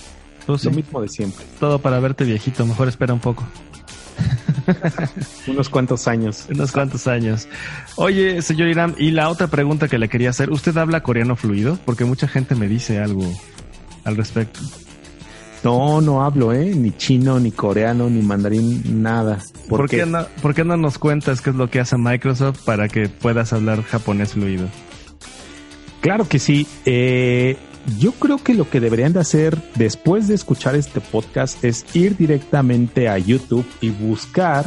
Pues 0.46 0.64
Lo 0.64 0.70
mismo 0.70 1.00
de 1.00 1.08
siempre. 1.08 1.44
Todo 1.58 1.78
para 1.78 2.00
verte 2.00 2.24
viejito. 2.24 2.64
Mejor 2.66 2.88
espera 2.88 3.12
un 3.12 3.20
poco. 3.20 3.44
Unos 5.46 5.68
cuantos 5.68 6.08
años. 6.08 6.46
Unos 6.50 6.72
cuantos 6.72 7.06
años. 7.06 7.46
Oye, 7.96 8.42
señor 8.42 8.68
Irán, 8.68 8.94
y 8.98 9.10
la 9.10 9.28
otra 9.28 9.48
pregunta 9.48 9.88
que 9.88 9.98
le 9.98 10.08
quería 10.08 10.30
hacer, 10.30 10.50
¿usted 10.50 10.76
habla 10.76 11.02
coreano 11.02 11.36
fluido? 11.36 11.78
Porque 11.84 12.04
mucha 12.04 12.28
gente 12.28 12.54
me 12.54 12.68
dice 12.68 12.98
algo 12.98 13.24
al 14.04 14.16
respecto. 14.16 14.60
No, 15.62 16.00
no 16.00 16.22
hablo, 16.22 16.52
¿eh? 16.52 16.74
Ni 16.74 16.92
chino, 16.92 17.38
ni 17.38 17.50
coreano, 17.50 18.08
ni 18.08 18.22
mandarín, 18.22 19.02
nada. 19.02 19.38
¿Por, 19.68 19.88
qué 19.88 20.06
no, 20.06 20.26
¿Por 20.40 20.54
qué 20.54 20.64
no 20.64 20.76
nos 20.76 20.98
cuentas 20.98 21.42
qué 21.42 21.50
es 21.50 21.56
lo 21.56 21.68
que 21.68 21.80
hace 21.80 21.98
Microsoft 21.98 22.64
para 22.64 22.88
que 22.88 23.08
puedas 23.08 23.52
hablar 23.52 23.82
japonés 23.82 24.32
fluido? 24.32 24.68
Claro 26.00 26.26
que 26.26 26.38
sí. 26.38 26.66
Eh, 26.86 27.58
yo 27.98 28.12
creo 28.12 28.42
que 28.42 28.54
lo 28.54 28.68
que 28.68 28.80
deberían 28.80 29.12
de 29.12 29.20
hacer 29.20 29.58
después 29.74 30.28
de 30.28 30.34
escuchar 30.34 30.74
este 30.76 31.00
podcast 31.00 31.62
es 31.64 31.84
ir 31.94 32.16
directamente 32.16 33.08
a 33.08 33.18
YouTube 33.18 33.66
y 33.80 33.90
buscar 33.90 34.66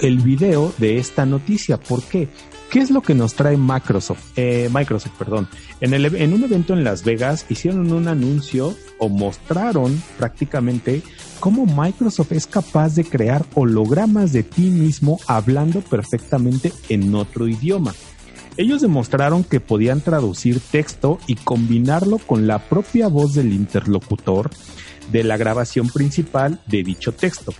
el 0.00 0.18
video 0.18 0.72
de 0.78 0.98
esta 0.98 1.26
noticia. 1.26 1.78
¿Por 1.78 2.02
qué? 2.02 2.28
¿Qué 2.74 2.80
es 2.80 2.90
lo 2.90 3.02
que 3.02 3.14
nos 3.14 3.34
trae 3.34 3.56
Microsoft? 3.56 4.32
Eh, 4.34 4.68
Microsoft, 4.74 5.12
perdón. 5.16 5.46
En, 5.80 5.94
en 5.94 6.32
un 6.32 6.42
evento 6.42 6.72
en 6.72 6.82
Las 6.82 7.04
Vegas 7.04 7.46
hicieron 7.48 7.92
un 7.92 8.08
anuncio 8.08 8.74
o 8.98 9.08
mostraron 9.08 10.02
prácticamente 10.18 11.00
cómo 11.38 11.66
Microsoft 11.66 12.32
es 12.32 12.48
capaz 12.48 12.96
de 12.96 13.04
crear 13.04 13.46
hologramas 13.54 14.32
de 14.32 14.42
ti 14.42 14.70
mismo 14.70 15.20
hablando 15.28 15.82
perfectamente 15.82 16.72
en 16.88 17.14
otro 17.14 17.46
idioma. 17.46 17.94
Ellos 18.56 18.82
demostraron 18.82 19.44
que 19.44 19.60
podían 19.60 20.00
traducir 20.00 20.58
texto 20.58 21.20
y 21.28 21.36
combinarlo 21.36 22.18
con 22.18 22.48
la 22.48 22.58
propia 22.58 23.06
voz 23.06 23.34
del 23.34 23.52
interlocutor 23.52 24.50
de 25.12 25.22
la 25.22 25.36
grabación 25.36 25.88
principal 25.90 26.60
de 26.66 26.82
dicho 26.82 27.12
texto, 27.12 27.54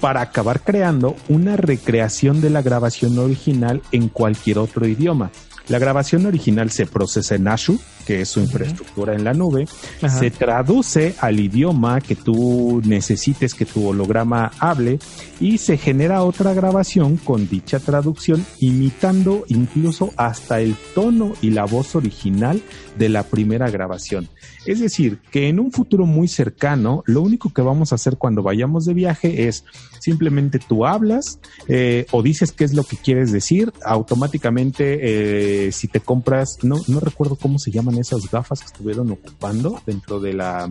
para 0.00 0.20
acabar 0.20 0.60
creando 0.60 1.16
una 1.28 1.56
recreación 1.56 2.40
de 2.40 2.50
la 2.50 2.62
grabación 2.62 3.18
original 3.18 3.82
en 3.92 4.08
cualquier 4.08 4.58
otro 4.58 4.86
idioma. 4.86 5.30
La 5.68 5.78
grabación 5.78 6.26
original 6.26 6.70
se 6.70 6.86
procesa 6.86 7.34
en 7.34 7.48
Azure, 7.48 7.78
que 8.06 8.20
es 8.20 8.28
su 8.28 8.40
infraestructura 8.40 9.14
en 9.14 9.24
la 9.24 9.34
nube, 9.34 9.66
Ajá. 10.00 10.16
se 10.16 10.30
traduce 10.30 11.16
al 11.20 11.40
idioma 11.40 12.00
que 12.00 12.14
tú 12.14 12.80
necesites 12.84 13.52
que 13.52 13.66
tu 13.66 13.88
holograma 13.88 14.52
hable 14.60 15.00
y 15.40 15.58
se 15.58 15.76
genera 15.76 16.22
otra 16.22 16.54
grabación 16.54 17.16
con 17.16 17.48
dicha 17.48 17.80
traducción 17.80 18.46
imitando 18.60 19.44
incluso 19.48 20.12
hasta 20.16 20.60
el 20.60 20.76
tono 20.94 21.32
y 21.42 21.50
la 21.50 21.64
voz 21.64 21.96
original 21.96 22.62
de 22.96 23.08
la 23.08 23.24
primera 23.24 23.68
grabación. 23.68 24.28
Es 24.66 24.80
decir, 24.80 25.18
que 25.30 25.48
en 25.48 25.60
un 25.60 25.72
futuro 25.72 26.06
muy 26.06 26.28
cercano, 26.28 27.02
lo 27.06 27.22
único 27.22 27.52
que 27.52 27.62
vamos 27.62 27.92
a 27.92 27.96
hacer 27.96 28.16
cuando 28.16 28.42
vayamos 28.42 28.84
de 28.84 28.94
viaje 28.94 29.48
es 29.48 29.64
simplemente 30.00 30.58
tú 30.58 30.86
hablas 30.86 31.40
eh, 31.68 32.06
o 32.12 32.22
dices 32.22 32.52
qué 32.52 32.64
es 32.64 32.74
lo 32.74 32.84
que 32.84 32.96
quieres 32.96 33.32
decir, 33.32 33.72
automáticamente 33.84 34.98
eh, 35.02 35.55
si 35.72 35.88
te 35.88 36.00
compras, 36.00 36.58
no, 36.62 36.76
no 36.88 37.00
recuerdo 37.00 37.36
cómo 37.36 37.58
se 37.58 37.70
llaman 37.70 37.98
esas 37.98 38.30
gafas 38.30 38.60
que 38.60 38.66
estuvieron 38.66 39.10
ocupando 39.10 39.80
dentro 39.86 40.20
de 40.20 40.32
la 40.32 40.70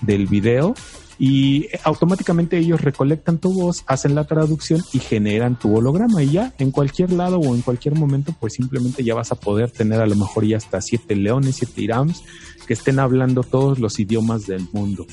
del 0.00 0.26
video 0.26 0.74
y 1.18 1.68
automáticamente 1.84 2.58
ellos 2.58 2.80
recolectan 2.80 3.38
tu 3.38 3.52
voz, 3.52 3.84
hacen 3.86 4.14
la 4.14 4.24
traducción 4.24 4.82
y 4.92 4.98
generan 4.98 5.58
tu 5.58 5.76
holograma 5.76 6.22
y 6.22 6.32
ya 6.32 6.52
en 6.58 6.70
cualquier 6.70 7.12
lado 7.12 7.38
o 7.38 7.54
en 7.54 7.62
cualquier 7.62 7.94
momento 7.94 8.34
pues 8.38 8.54
simplemente 8.54 9.04
ya 9.04 9.14
vas 9.14 9.30
a 9.30 9.36
poder 9.36 9.70
tener 9.70 10.00
a 10.00 10.06
lo 10.06 10.16
mejor 10.16 10.44
ya 10.44 10.56
hasta 10.56 10.80
siete 10.80 11.14
leones, 11.14 11.56
siete 11.56 11.82
irams 11.82 12.22
que 12.66 12.74
estén 12.74 12.98
hablando 12.98 13.42
todos 13.42 13.78
los 13.78 13.98
idiomas 14.00 14.46
del 14.46 14.66
mundo. 14.72 15.06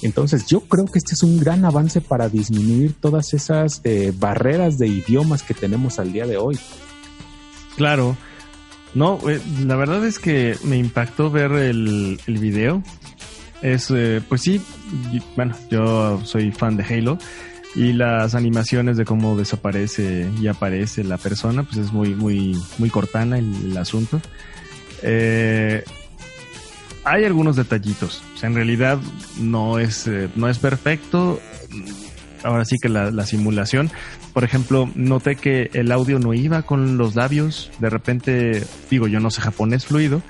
Entonces 0.00 0.46
yo 0.46 0.60
creo 0.60 0.86
que 0.86 0.98
este 0.98 1.14
es 1.14 1.22
un 1.24 1.40
gran 1.40 1.64
avance 1.64 2.00
para 2.00 2.28
disminuir 2.28 2.94
todas 3.00 3.34
esas 3.34 3.80
eh, 3.82 4.12
barreras 4.16 4.78
de 4.78 4.86
idiomas 4.86 5.42
que 5.42 5.54
tenemos 5.54 5.98
al 5.98 6.12
día 6.12 6.26
de 6.26 6.36
hoy. 6.36 6.56
Claro. 7.76 8.16
No, 8.94 9.18
eh, 9.28 9.40
la 9.64 9.76
verdad 9.76 10.04
es 10.04 10.18
que 10.18 10.56
me 10.64 10.76
impactó 10.76 11.30
ver 11.30 11.52
el, 11.52 12.20
el 12.26 12.38
video. 12.38 12.82
Es, 13.62 13.90
eh, 13.90 14.20
pues 14.28 14.42
sí, 14.42 14.60
bueno, 15.34 15.54
yo 15.70 16.20
soy 16.24 16.52
fan 16.52 16.76
de 16.76 16.84
Halo 16.84 17.18
y 17.74 17.92
las 17.92 18.34
animaciones 18.34 18.96
de 18.96 19.04
cómo 19.04 19.36
desaparece 19.36 20.28
y 20.40 20.46
aparece 20.46 21.04
la 21.04 21.18
persona, 21.18 21.62
pues 21.64 21.76
es 21.76 21.92
muy, 21.92 22.14
muy, 22.14 22.56
muy 22.78 22.90
cortana 22.90 23.38
el, 23.38 23.76
asunto. 23.76 24.20
Eh, 25.02 25.84
hay 27.04 27.24
algunos 27.24 27.56
detallitos. 27.56 28.22
O 28.34 28.38
sea, 28.38 28.48
en 28.48 28.54
realidad 28.54 28.98
no 29.38 29.78
es, 29.78 30.06
eh, 30.06 30.28
no 30.34 30.48
es 30.48 30.58
perfecto. 30.58 31.40
Ahora 32.42 32.64
sí 32.64 32.76
que 32.80 32.88
la, 32.88 33.10
la, 33.10 33.26
simulación. 33.26 33.90
Por 34.32 34.44
ejemplo, 34.44 34.88
noté 34.94 35.36
que 35.36 35.70
el 35.72 35.90
audio 35.92 36.18
no 36.18 36.34
iba 36.34 36.62
con 36.62 36.98
los 36.98 37.14
labios. 37.14 37.70
De 37.78 37.90
repente, 37.90 38.62
digo, 38.90 39.08
yo 39.08 39.20
no 39.20 39.30
sé 39.30 39.40
japonés 39.40 39.86
fluido, 39.86 40.22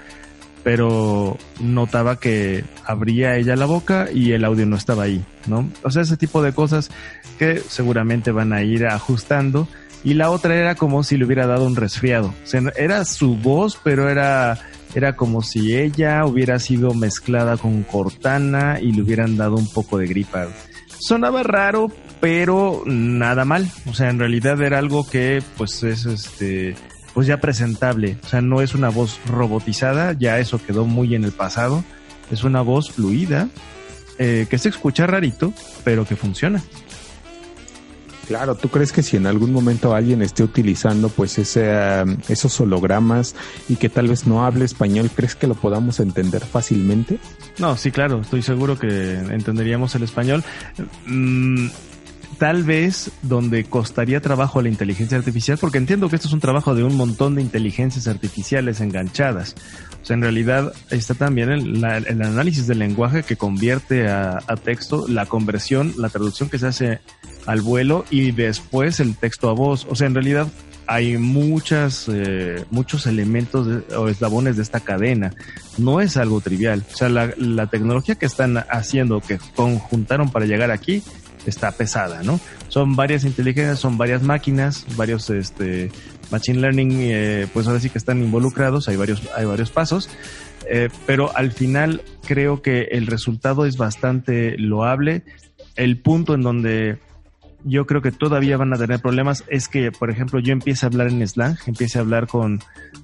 pero 0.62 1.38
notaba 1.60 2.18
que 2.18 2.64
abría 2.84 3.36
ella 3.36 3.56
la 3.56 3.66
boca 3.66 4.08
y 4.12 4.32
el 4.32 4.44
audio 4.44 4.66
no 4.66 4.76
estaba 4.76 5.04
ahí, 5.04 5.24
¿no? 5.46 5.68
O 5.82 5.90
sea, 5.90 6.02
ese 6.02 6.16
tipo 6.16 6.42
de 6.42 6.52
cosas 6.52 6.90
que 7.38 7.58
seguramente 7.58 8.32
van 8.32 8.52
a 8.52 8.62
ir 8.62 8.86
ajustando. 8.86 9.68
Y 10.04 10.14
la 10.14 10.30
otra 10.30 10.54
era 10.54 10.74
como 10.74 11.02
si 11.02 11.16
le 11.16 11.24
hubiera 11.24 11.46
dado 11.46 11.66
un 11.66 11.74
resfriado. 11.74 12.32
Era 12.76 13.04
su 13.04 13.36
voz, 13.36 13.80
pero 13.82 14.08
era, 14.08 14.58
era 14.94 15.16
como 15.16 15.42
si 15.42 15.74
ella 15.76 16.24
hubiera 16.24 16.58
sido 16.58 16.94
mezclada 16.94 17.56
con 17.56 17.82
Cortana 17.82 18.78
y 18.80 18.92
le 18.92 19.02
hubieran 19.02 19.36
dado 19.36 19.56
un 19.56 19.68
poco 19.68 19.98
de 19.98 20.06
gripa. 20.06 20.48
Sonaba 21.00 21.42
raro, 21.42 21.92
pero 22.20 22.82
nada 22.86 23.44
mal. 23.44 23.70
O 23.86 23.94
sea, 23.94 24.10
en 24.10 24.18
realidad 24.18 24.60
era 24.62 24.78
algo 24.78 25.08
que, 25.08 25.42
pues, 25.56 25.82
es 25.82 26.06
este, 26.06 26.74
pues 27.14 27.26
ya 27.26 27.40
presentable. 27.40 28.16
O 28.24 28.28
sea, 28.28 28.40
no 28.40 28.60
es 28.62 28.74
una 28.74 28.88
voz 28.88 29.20
robotizada, 29.26 30.12
ya 30.12 30.38
eso 30.38 30.60
quedó 30.64 30.84
muy 30.84 31.14
en 31.14 31.24
el 31.24 31.32
pasado. 31.32 31.84
Es 32.30 32.44
una 32.44 32.60
voz 32.60 32.90
fluida, 32.90 33.48
eh, 34.18 34.46
que 34.50 34.58
se 34.58 34.68
escucha 34.68 35.06
rarito, 35.06 35.52
pero 35.84 36.04
que 36.06 36.16
funciona. 36.16 36.62
Claro, 38.28 38.54
¿tú 38.56 38.68
crees 38.68 38.92
que 38.92 39.02
si 39.02 39.16
en 39.16 39.26
algún 39.26 39.54
momento 39.54 39.94
alguien 39.94 40.20
esté 40.20 40.42
utilizando 40.42 41.08
pues 41.08 41.38
ese, 41.38 41.70
um, 42.04 42.18
esos 42.28 42.60
hologramas 42.60 43.34
y 43.70 43.76
que 43.76 43.88
tal 43.88 44.06
vez 44.06 44.26
no 44.26 44.44
hable 44.44 44.66
español, 44.66 45.10
crees 45.14 45.34
que 45.34 45.46
lo 45.46 45.54
podamos 45.54 45.98
entender 45.98 46.44
fácilmente? 46.44 47.18
No, 47.58 47.78
sí, 47.78 47.90
claro, 47.90 48.20
estoy 48.20 48.42
seguro 48.42 48.78
que 48.78 49.14
entenderíamos 49.14 49.94
el 49.94 50.02
español. 50.02 50.44
Mm, 51.06 51.68
tal 52.38 52.62
vez 52.62 53.10
donde 53.22 53.64
costaría 53.64 54.20
trabajo 54.20 54.62
la 54.62 54.68
inteligencia 54.68 55.18
artificial, 55.18 55.58
porque 55.60 55.78
entiendo 55.78 56.08
que 56.08 56.16
esto 56.16 56.28
es 56.28 56.34
un 56.34 56.40
trabajo 56.40 56.74
de 56.74 56.84
un 56.84 56.96
montón 56.96 57.34
de 57.34 57.42
inteligencias 57.42 58.06
artificiales 58.06 58.80
enganchadas. 58.80 59.54
O 60.00 60.06
sea, 60.06 60.14
en 60.14 60.22
realidad 60.22 60.72
está 60.90 61.14
también 61.14 61.50
el, 61.50 61.84
el 61.84 62.22
análisis 62.22 62.66
del 62.66 62.78
lenguaje 62.78 63.24
que 63.24 63.36
convierte 63.36 64.08
a, 64.08 64.38
a, 64.46 64.56
texto, 64.56 65.06
la 65.08 65.26
conversión, 65.26 65.92
la 65.98 66.08
traducción 66.08 66.48
que 66.48 66.58
se 66.58 66.68
hace 66.68 67.00
al 67.46 67.60
vuelo 67.60 68.04
y 68.10 68.30
después 68.30 69.00
el 69.00 69.16
texto 69.16 69.50
a 69.50 69.52
voz. 69.52 69.86
O 69.90 69.96
sea, 69.96 70.06
en 70.06 70.14
realidad 70.14 70.46
hay 70.86 71.18
muchas, 71.18 72.08
eh, 72.08 72.64
muchos 72.70 73.06
elementos 73.06 73.66
de, 73.66 73.96
o 73.96 74.08
eslabones 74.08 74.56
de 74.56 74.62
esta 74.62 74.80
cadena. 74.80 75.34
No 75.76 76.00
es 76.00 76.16
algo 76.16 76.40
trivial. 76.40 76.84
O 76.92 76.96
sea, 76.96 77.08
la 77.08 77.66
tecnología 77.66 78.14
que 78.14 78.26
están 78.26 78.58
haciendo, 78.70 79.20
que 79.20 79.38
conjuntaron 79.56 80.30
para 80.30 80.46
llegar 80.46 80.70
aquí, 80.70 81.02
está 81.48 81.72
pesada, 81.72 82.22
¿no? 82.22 82.40
Son 82.68 82.96
varias 82.96 83.24
inteligencias, 83.24 83.78
son 83.78 83.98
varias 83.98 84.22
máquinas, 84.22 84.86
varios 84.96 85.30
este 85.30 85.90
machine 86.30 86.60
learning, 86.60 86.92
eh, 86.94 87.46
pues 87.52 87.66
ahora 87.66 87.80
sí 87.80 87.90
que 87.90 87.98
están 87.98 88.22
involucrados, 88.22 88.88
hay 88.88 88.96
varios, 88.96 89.22
hay 89.36 89.46
varios 89.46 89.70
pasos, 89.70 90.10
eh, 90.70 90.88
pero 91.06 91.34
al 91.36 91.52
final 91.52 92.02
creo 92.26 92.62
que 92.62 92.88
el 92.90 93.06
resultado 93.06 93.64
es 93.64 93.76
bastante 93.76 94.56
loable. 94.58 95.22
El 95.76 95.98
punto 95.98 96.34
en 96.34 96.42
donde 96.42 96.98
yo 97.64 97.86
creo 97.86 98.02
que 98.02 98.12
todavía 98.12 98.56
van 98.56 98.72
a 98.72 98.78
tener 98.78 99.00
problemas 99.00 99.44
es 99.48 99.68
que, 99.68 99.90
por 99.90 100.10
ejemplo, 100.10 100.40
yo 100.40 100.52
empiece 100.52 100.86
a 100.86 100.88
hablar 100.88 101.08
en 101.08 101.26
slang, 101.26 101.56
empiece 101.66 101.98
a 101.98 102.02
hablar 102.02 102.26
con, 102.26 102.60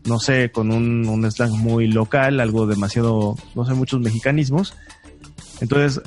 no 0.07 0.19
sé, 0.19 0.51
con 0.51 0.71
un, 0.71 1.07
un 1.09 1.31
slang 1.31 1.53
muy 1.53 1.87
local, 1.87 2.41
algo 2.41 2.67
demasiado, 2.67 3.37
no 3.55 3.65
sé, 3.65 3.75
muchos 3.75 4.01
mexicanismos. 4.01 4.75
Entonces, 5.61 6.03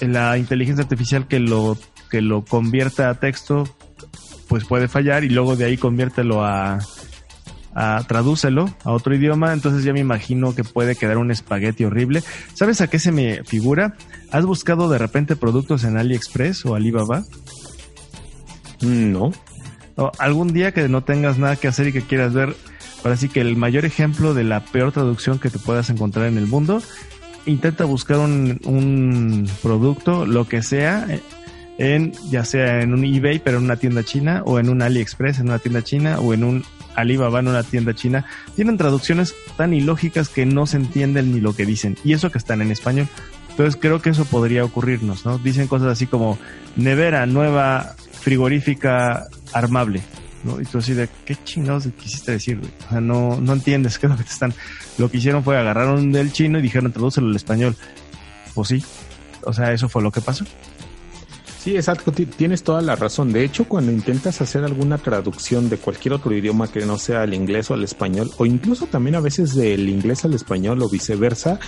la 0.00 0.38
inteligencia 0.38 0.82
artificial 0.82 1.26
que 1.26 1.38
lo, 1.38 1.76
que 2.10 2.20
lo 2.20 2.44
convierta 2.44 3.08
a 3.08 3.14
texto, 3.14 3.64
pues 4.48 4.64
puede 4.64 4.88
fallar 4.88 5.24
y 5.24 5.28
luego 5.28 5.56
de 5.56 5.64
ahí 5.64 5.76
conviértelo 5.76 6.44
a, 6.44 6.78
a 7.76 8.02
tradúcelo 8.08 8.74
a 8.84 8.92
otro 8.92 9.14
idioma, 9.14 9.52
entonces 9.52 9.84
ya 9.84 9.92
me 9.92 10.00
imagino 10.00 10.54
que 10.54 10.64
puede 10.64 10.96
quedar 10.96 11.18
un 11.18 11.30
espagueti 11.30 11.84
horrible. 11.84 12.22
¿Sabes 12.54 12.80
a 12.80 12.88
qué 12.88 12.98
se 12.98 13.12
me 13.12 13.44
figura? 13.44 13.96
¿Has 14.32 14.46
buscado 14.46 14.88
de 14.88 14.96
repente 14.96 15.36
productos 15.36 15.84
en 15.84 15.98
AliExpress 15.98 16.64
o 16.64 16.74
Alibaba? 16.74 17.22
Mm, 18.80 19.12
no. 19.12 19.30
Algún 20.18 20.54
día 20.54 20.72
que 20.72 20.88
no 20.88 21.04
tengas 21.04 21.38
nada 21.38 21.56
que 21.56 21.68
hacer 21.68 21.88
y 21.88 21.92
que 21.92 22.00
quieras 22.00 22.32
ver, 22.32 22.56
ahora 23.04 23.18
sí 23.18 23.28
que 23.28 23.42
el 23.42 23.56
mayor 23.56 23.84
ejemplo 23.84 24.32
de 24.32 24.44
la 24.44 24.60
peor 24.60 24.92
traducción 24.92 25.38
que 25.38 25.50
te 25.50 25.58
puedas 25.58 25.90
encontrar 25.90 26.26
en 26.26 26.38
el 26.38 26.46
mundo 26.46 26.82
intenta 27.46 27.84
buscar 27.84 28.18
un, 28.18 28.60
un 28.64 29.48
producto, 29.62 30.26
lo 30.26 30.46
que 30.46 30.62
sea, 30.62 31.06
en 31.78 32.12
ya 32.30 32.44
sea 32.44 32.82
en 32.82 32.92
un 32.92 33.04
eBay, 33.04 33.38
pero 33.38 33.58
en 33.58 33.64
una 33.64 33.76
tienda 33.76 34.02
china, 34.02 34.42
o 34.44 34.58
en 34.58 34.68
un 34.68 34.82
AliExpress, 34.82 35.40
en 35.40 35.48
una 35.48 35.58
tienda 35.58 35.82
china, 35.82 36.18
o 36.20 36.34
en 36.34 36.44
un 36.44 36.64
Alibaba 36.96 37.40
en 37.40 37.48
una 37.48 37.62
tienda 37.62 37.94
china. 37.94 38.24
Tienen 38.56 38.78
traducciones 38.78 39.34
tan 39.56 39.74
ilógicas 39.74 40.30
que 40.30 40.46
no 40.46 40.66
se 40.66 40.78
entienden 40.78 41.30
ni 41.32 41.40
lo 41.40 41.54
que 41.54 41.66
dicen. 41.66 41.96
Y 42.02 42.14
eso 42.14 42.32
que 42.32 42.38
están 42.38 42.62
en 42.62 42.72
español. 42.72 43.06
Entonces 43.50 43.78
creo 43.80 44.00
que 44.00 44.10
eso 44.10 44.24
podría 44.24 44.64
ocurrirnos, 44.64 45.24
¿no? 45.24 45.38
Dicen 45.38 45.68
cosas 45.68 45.88
así 45.88 46.06
como 46.06 46.38
nevera 46.74 47.26
nueva, 47.26 47.94
frigorífica, 48.20 49.28
armable. 49.52 50.02
¿No? 50.44 50.60
Y 50.60 50.64
tú 50.64 50.78
así 50.78 50.94
de, 50.94 51.08
¿qué 51.24 51.36
chingados 51.44 51.88
quisiste 52.00 52.32
decir? 52.32 52.60
O 52.86 52.90
sea, 52.90 53.00
no, 53.00 53.40
no 53.40 53.52
entiendes 53.52 53.98
qué 53.98 54.06
es 54.06 54.10
lo 54.10 54.16
que 54.16 54.24
te 54.24 54.30
están... 54.30 54.54
Lo 54.98 55.10
que 55.10 55.18
hicieron 55.18 55.44
fue 55.44 55.58
agarraron 55.58 56.12
del 56.12 56.32
chino 56.32 56.58
y 56.58 56.62
dijeron, 56.62 56.92
tradúcelo 56.92 57.28
al 57.28 57.36
español. 57.36 57.76
Pues 58.54 58.68
sí. 58.68 58.84
O 59.44 59.52
sea, 59.52 59.72
eso 59.72 59.88
fue 59.88 60.02
lo 60.02 60.10
que 60.10 60.20
pasó. 60.20 60.44
Sí, 61.66 61.74
exacto, 61.74 62.12
tienes 62.12 62.62
toda 62.62 62.80
la 62.80 62.94
razón. 62.94 63.32
De 63.32 63.42
hecho, 63.42 63.64
cuando 63.64 63.90
intentas 63.90 64.40
hacer 64.40 64.62
alguna 64.62 64.98
traducción 64.98 65.68
de 65.68 65.78
cualquier 65.78 66.14
otro 66.14 66.32
idioma 66.32 66.70
que 66.70 66.86
no 66.86 66.96
sea 66.96 67.24
el 67.24 67.34
inglés 67.34 67.72
o 67.72 67.74
el 67.74 67.82
español, 67.82 68.30
o 68.36 68.46
incluso 68.46 68.86
también 68.86 69.16
a 69.16 69.20
veces 69.20 69.52
del 69.56 69.88
inglés 69.88 70.24
al 70.24 70.34
español 70.34 70.80
o 70.80 70.88
viceversa, 70.88 71.58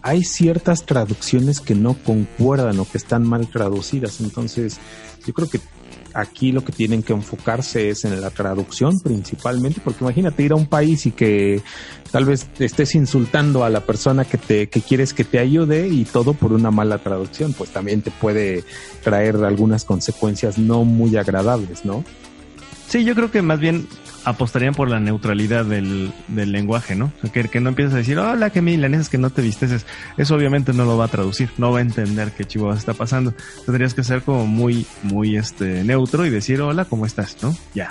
hay 0.00 0.22
ciertas 0.22 0.86
traducciones 0.86 1.58
que 1.58 1.74
no 1.74 1.94
concuerdan 1.94 2.78
o 2.78 2.88
que 2.88 2.98
están 2.98 3.26
mal 3.26 3.48
traducidas. 3.48 4.20
Entonces, 4.20 4.78
yo 5.26 5.34
creo 5.34 5.50
que 5.50 5.58
aquí 6.18 6.52
lo 6.52 6.64
que 6.64 6.72
tienen 6.72 7.02
que 7.02 7.12
enfocarse 7.12 7.90
es 7.90 8.04
en 8.04 8.20
la 8.20 8.30
traducción 8.30 8.98
principalmente, 8.98 9.80
porque 9.82 10.04
imagínate 10.04 10.42
ir 10.42 10.52
a 10.52 10.56
un 10.56 10.66
país 10.66 11.06
y 11.06 11.12
que 11.12 11.62
tal 12.10 12.24
vez 12.24 12.48
estés 12.58 12.94
insultando 12.94 13.64
a 13.64 13.70
la 13.70 13.80
persona 13.80 14.24
que 14.24 14.36
te 14.38 14.68
que 14.68 14.80
quieres 14.80 15.14
que 15.14 15.24
te 15.24 15.38
ayude 15.38 15.88
y 15.88 16.04
todo 16.04 16.34
por 16.34 16.52
una 16.52 16.70
mala 16.70 16.98
traducción, 16.98 17.52
pues 17.52 17.70
también 17.70 18.02
te 18.02 18.10
puede 18.10 18.64
traer 19.04 19.36
algunas 19.36 19.84
consecuencias 19.84 20.58
no 20.58 20.84
muy 20.84 21.16
agradables, 21.16 21.84
¿no? 21.84 22.04
Sí, 22.88 23.04
yo 23.04 23.14
creo 23.14 23.30
que 23.30 23.42
más 23.42 23.60
bien 23.60 23.86
apostarían 24.24 24.74
por 24.74 24.88
la 24.88 24.98
neutralidad 24.98 25.64
del, 25.64 26.10
del 26.28 26.52
lenguaje, 26.52 26.94
¿no? 26.94 27.12
que, 27.32 27.48
que 27.48 27.60
no 27.60 27.68
empieces 27.68 27.94
a 27.94 27.98
decir, 27.98 28.18
hola, 28.18 28.50
que 28.50 28.62
milanesas 28.62 29.08
que 29.10 29.18
no 29.18 29.30
te 29.30 29.42
visteces. 29.42 29.84
Eso 30.16 30.34
obviamente 30.34 30.72
no 30.72 30.84
lo 30.84 30.96
va 30.96 31.04
a 31.04 31.08
traducir, 31.08 31.50
no 31.58 31.70
va 31.70 31.78
a 31.78 31.82
entender 31.82 32.32
qué 32.32 32.46
chivo 32.46 32.72
está 32.72 32.94
pasando. 32.94 33.34
Tendrías 33.66 33.92
que 33.92 34.02
ser 34.04 34.22
como 34.22 34.46
muy, 34.46 34.86
muy 35.02 35.36
este 35.36 35.84
neutro 35.84 36.24
y 36.24 36.30
decir, 36.30 36.62
hola, 36.62 36.86
¿cómo 36.86 37.04
estás? 37.04 37.36
¿No? 37.42 37.54
Ya. 37.74 37.90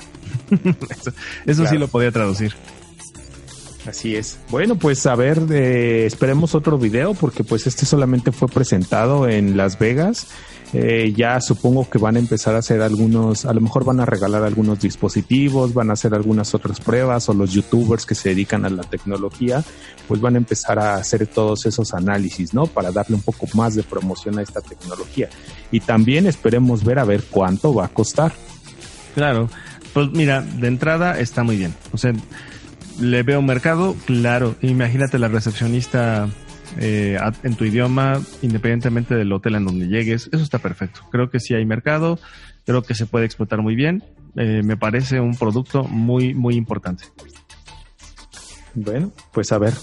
eso, 0.89 1.11
eso 1.45 1.61
claro. 1.61 1.69
sí 1.69 1.77
lo 1.77 1.87
podía 1.87 2.11
traducir. 2.11 2.53
Así 3.87 4.15
es. 4.15 4.37
Bueno, 4.49 4.75
pues 4.75 5.05
a 5.05 5.15
ver, 5.15 5.41
eh, 5.49 6.05
esperemos 6.05 6.53
otro 6.55 6.77
video 6.77 7.13
porque 7.13 7.43
pues 7.45 7.67
este 7.67 7.85
solamente 7.85 8.33
fue 8.33 8.49
presentado 8.49 9.29
en 9.29 9.55
Las 9.55 9.79
Vegas. 9.79 10.27
Eh, 10.73 11.13
ya 11.15 11.39
supongo 11.39 11.89
que 11.89 11.97
van 11.97 12.17
a 12.17 12.19
empezar 12.19 12.53
a 12.55 12.57
hacer 12.57 12.81
algunos, 12.81 13.45
a 13.45 13.53
lo 13.53 13.61
mejor 13.61 13.85
van 13.85 14.01
a 14.01 14.05
regalar 14.05 14.43
algunos 14.43 14.81
dispositivos, 14.81 15.73
van 15.73 15.89
a 15.89 15.93
hacer 15.93 16.13
algunas 16.13 16.53
otras 16.53 16.81
pruebas 16.81 17.29
o 17.29 17.33
los 17.33 17.53
youtubers 17.53 18.05
que 18.05 18.15
se 18.15 18.29
dedican 18.29 18.65
a 18.65 18.69
la 18.69 18.83
tecnología, 18.83 19.63
pues 20.09 20.19
van 20.19 20.35
a 20.35 20.39
empezar 20.39 20.77
a 20.79 20.95
hacer 20.95 21.25
todos 21.25 21.65
esos 21.65 21.93
análisis, 21.93 22.53
¿no? 22.53 22.67
Para 22.67 22.91
darle 22.91 23.15
un 23.15 23.21
poco 23.21 23.47
más 23.53 23.75
de 23.75 23.83
promoción 23.83 24.37
a 24.39 24.41
esta 24.41 24.59
tecnología. 24.59 25.29
Y 25.71 25.79
también 25.79 26.27
esperemos 26.27 26.83
ver 26.83 26.99
a 26.99 27.05
ver 27.05 27.23
cuánto 27.29 27.73
va 27.73 27.85
a 27.85 27.89
costar. 27.89 28.33
Claro, 29.15 29.49
pues 29.93 30.09
mira, 30.11 30.41
de 30.41 30.67
entrada 30.67 31.17
está 31.17 31.43
muy 31.43 31.55
bien. 31.55 31.73
O 31.93 31.97
sea, 31.97 32.11
le 32.99 33.23
veo 33.23 33.41
mercado, 33.41 33.95
claro. 34.05 34.55
Imagínate 34.61 35.19
la 35.19 35.27
recepcionista 35.27 36.29
eh, 36.79 37.17
en 37.43 37.55
tu 37.55 37.65
idioma, 37.65 38.21
independientemente 38.41 39.15
del 39.15 39.31
hotel 39.31 39.55
en 39.55 39.65
donde 39.65 39.87
llegues. 39.87 40.29
Eso 40.31 40.43
está 40.43 40.59
perfecto. 40.59 41.01
Creo 41.11 41.29
que 41.29 41.39
sí 41.39 41.53
hay 41.53 41.65
mercado, 41.65 42.19
creo 42.65 42.83
que 42.83 42.95
se 42.95 43.05
puede 43.05 43.25
explotar 43.25 43.61
muy 43.61 43.75
bien. 43.75 44.03
Eh, 44.35 44.61
me 44.63 44.77
parece 44.77 45.19
un 45.19 45.35
producto 45.35 45.83
muy, 45.83 46.33
muy 46.33 46.55
importante. 46.55 47.05
Bueno, 48.75 49.11
pues 49.33 49.51
a 49.51 49.57
ver 49.57 49.73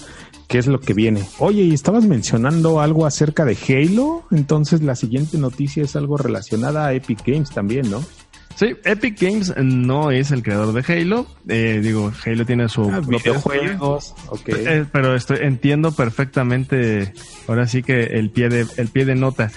qué 0.47 0.59
es 0.59 0.67
lo 0.69 0.81
que 0.81 0.95
viene. 0.95 1.23
Oye, 1.39 1.62
y 1.62 1.75
estabas 1.75 2.05
mencionando 2.05 2.81
algo 2.81 3.07
acerca 3.07 3.45
de 3.45 3.57
Halo, 3.69 4.25
entonces 4.31 4.83
la 4.83 4.95
siguiente 4.95 5.39
noticia 5.39 5.83
es 5.83 5.97
algo 5.97 6.17
relacionada 6.17 6.87
a 6.87 6.93
Epic 6.93 7.27
Games 7.27 7.51
también, 7.51 7.91
¿no? 7.91 8.05
Sí, 8.57 8.77
Epic 8.85 9.21
Games 9.21 9.53
no 9.57 10.11
es 10.11 10.31
el 10.31 10.43
creador 10.43 10.73
de 10.73 10.93
Halo. 10.93 11.27
Eh, 11.49 11.81
digo, 11.83 12.13
Halo 12.25 12.47
tiene 12.47 12.69
su 12.69 12.89
ah, 12.89 13.01
videojuegos. 13.01 14.15
Eh, 14.47 14.85
pero 14.93 15.17
estoy, 15.17 15.39
entiendo 15.43 15.93
perfectamente, 15.93 17.13
ahora 17.49 17.67
sí 17.67 17.83
que 17.83 18.05
el 18.05 18.31
pie 18.31 18.49
de, 18.49 18.67
el 18.77 18.89
pie 18.89 19.05
de 19.05 19.17
nota. 19.17 19.51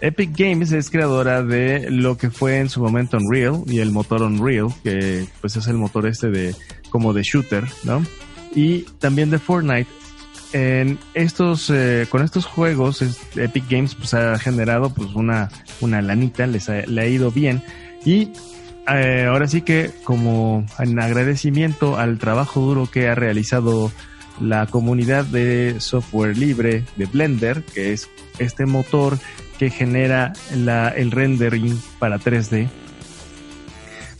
Epic 0.00 0.30
Games 0.36 0.70
es 0.70 0.90
creadora 0.90 1.42
de 1.42 1.90
lo 1.90 2.16
que 2.16 2.30
fue 2.30 2.58
en 2.58 2.68
su 2.68 2.80
momento 2.80 3.16
Unreal 3.16 3.64
y 3.66 3.80
el 3.80 3.90
motor 3.90 4.22
Unreal, 4.22 4.68
que 4.84 5.26
pues 5.40 5.56
es 5.56 5.66
el 5.66 5.76
motor 5.76 6.06
este 6.06 6.30
de 6.30 6.54
como 6.90 7.12
de 7.12 7.24
shooter, 7.24 7.64
¿no? 7.82 8.04
Y 8.54 8.82
también 9.00 9.30
de 9.30 9.40
Fortnite. 9.40 9.90
En 10.52 10.98
estos, 11.12 11.68
eh, 11.68 12.06
con 12.08 12.22
estos 12.22 12.46
juegos, 12.46 13.02
Epic 13.36 13.64
Games 13.68 13.96
pues 13.96 14.14
ha 14.14 14.38
generado 14.38 14.94
pues 14.94 15.10
una, 15.14 15.50
una 15.80 16.00
lanita, 16.00 16.46
les 16.46 16.68
le 16.68 17.00
ha 17.02 17.06
ido 17.06 17.30
bien 17.32 17.62
y 18.04 18.32
eh, 18.88 19.26
ahora 19.28 19.46
sí 19.46 19.62
que 19.62 19.90
como 20.04 20.64
en 20.78 20.98
agradecimiento 20.98 21.98
al 21.98 22.18
trabajo 22.18 22.60
duro 22.60 22.90
que 22.90 23.08
ha 23.08 23.14
realizado 23.14 23.92
la 24.40 24.66
comunidad 24.66 25.24
de 25.24 25.76
software 25.78 26.36
libre 26.36 26.84
de 26.96 27.06
Blender, 27.06 27.64
que 27.64 27.92
es 27.92 28.08
este 28.38 28.66
motor 28.66 29.18
que 29.58 29.70
genera 29.70 30.32
el 30.50 31.10
rendering 31.10 31.78
para 31.98 32.18
3D, 32.18 32.68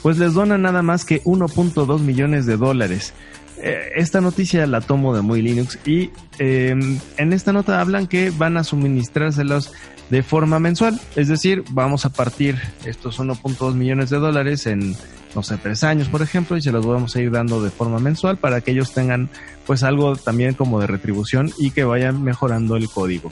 pues 0.03 0.19
les 0.19 0.35
dona 0.35 0.59
nada 0.59 0.83
más 0.83 1.05
que 1.05 1.23
1.2 1.23 2.01
millones 2.01 2.47
de 2.47 2.57
dólares. 2.57 3.15
Eh, 3.61 3.93
esta 3.97 4.21
noticia 4.21 4.67
la 4.67 4.81
tomo 4.81 5.15
de 5.15 5.23
Muy 5.23 5.43
Linux 5.43 5.79
y 5.85 6.11
em, 6.39 6.99
en 7.17 7.33
esta 7.33 7.53
nota 7.53 7.81
hablan 7.81 8.07
que 8.07 8.31
van 8.31 8.57
a 8.57 8.65
suministrárselos 8.65 9.73
de 10.11 10.23
forma 10.23 10.59
mensual. 10.59 11.01
Es 11.17 11.29
decir, 11.29 11.65
vamos 11.71 12.05
a 12.05 12.11
partir 12.11 12.57
estos 12.85 13.19
1.2 13.19 13.75
millones 13.75 14.11
de 14.11 14.19
dólares 14.19 14.67
en, 14.67 14.95
no 15.35 15.43
sé, 15.43 15.57
tres 15.59 15.85
años, 15.85 16.09
por 16.09 16.23
ejemplo, 16.23 16.57
y 16.57 16.63
se 16.63 16.73
los 16.73 16.87
vamos 16.87 17.15
a 17.17 17.21
ir 17.21 17.31
dando 17.31 17.63
de 17.63 17.71
forma 17.71 17.99
mensual 17.99 18.39
para 18.39 18.61
que 18.61 18.71
ellos 18.71 18.93
tengan 18.93 19.29
pues 19.67 19.83
algo 19.83 20.17
también 20.17 20.55
como 20.55 20.81
de 20.81 20.87
retribución 20.87 21.53
y 21.59 21.73
que 21.73 21.85
vayan 21.85 22.23
mejorando 22.23 22.77
el 22.77 22.89
código 22.89 23.31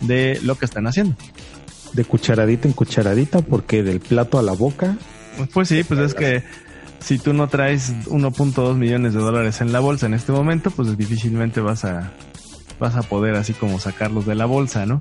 de 0.00 0.38
lo 0.42 0.56
que 0.56 0.64
están 0.64 0.86
haciendo. 0.86 1.16
De 1.92 2.04
cucharadita 2.04 2.68
en 2.68 2.74
cucharadita, 2.74 3.40
porque 3.40 3.82
del 3.82 4.00
plato 4.00 4.38
a 4.38 4.42
la 4.42 4.52
boca. 4.52 4.96
Pues 5.54 5.68
sí, 5.68 5.84
pues 5.84 6.00
es 6.00 6.14
que 6.14 6.42
si 7.00 7.18
tú 7.18 7.32
no 7.32 7.48
traes 7.48 7.92
1.2 8.06 8.74
millones 8.74 9.14
de 9.14 9.20
dólares 9.20 9.60
en 9.60 9.72
la 9.72 9.80
bolsa 9.80 10.06
en 10.06 10.14
este 10.14 10.32
momento, 10.32 10.70
pues 10.70 10.96
difícilmente 10.96 11.60
vas 11.60 11.84
a 11.84 12.12
vas 12.78 12.96
a 12.96 13.02
poder 13.02 13.34
así 13.34 13.54
como 13.54 13.78
sacarlos 13.78 14.26
de 14.26 14.34
la 14.34 14.46
bolsa, 14.46 14.86
¿no? 14.86 15.00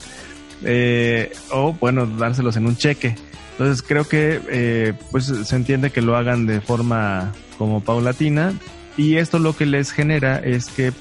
Eh, 0.63 1.31
o 1.51 1.73
bueno, 1.73 2.05
dárselos 2.05 2.57
en 2.57 2.65
un 2.65 2.75
cheque. 2.75 3.15
Entonces 3.51 3.81
creo 3.81 4.07
que 4.07 4.41
eh, 4.49 4.93
pues 5.11 5.25
se 5.25 5.55
entiende 5.55 5.91
que 5.91 6.01
lo 6.01 6.15
hagan 6.15 6.45
de 6.45 6.61
forma 6.61 7.33
como 7.57 7.81
paulatina 7.81 8.53
y 8.97 9.17
esto 9.17 9.39
lo 9.39 9.55
que 9.55 9.65
les 9.65 9.91
genera 9.91 10.37
es 10.37 10.67
que 10.67 10.93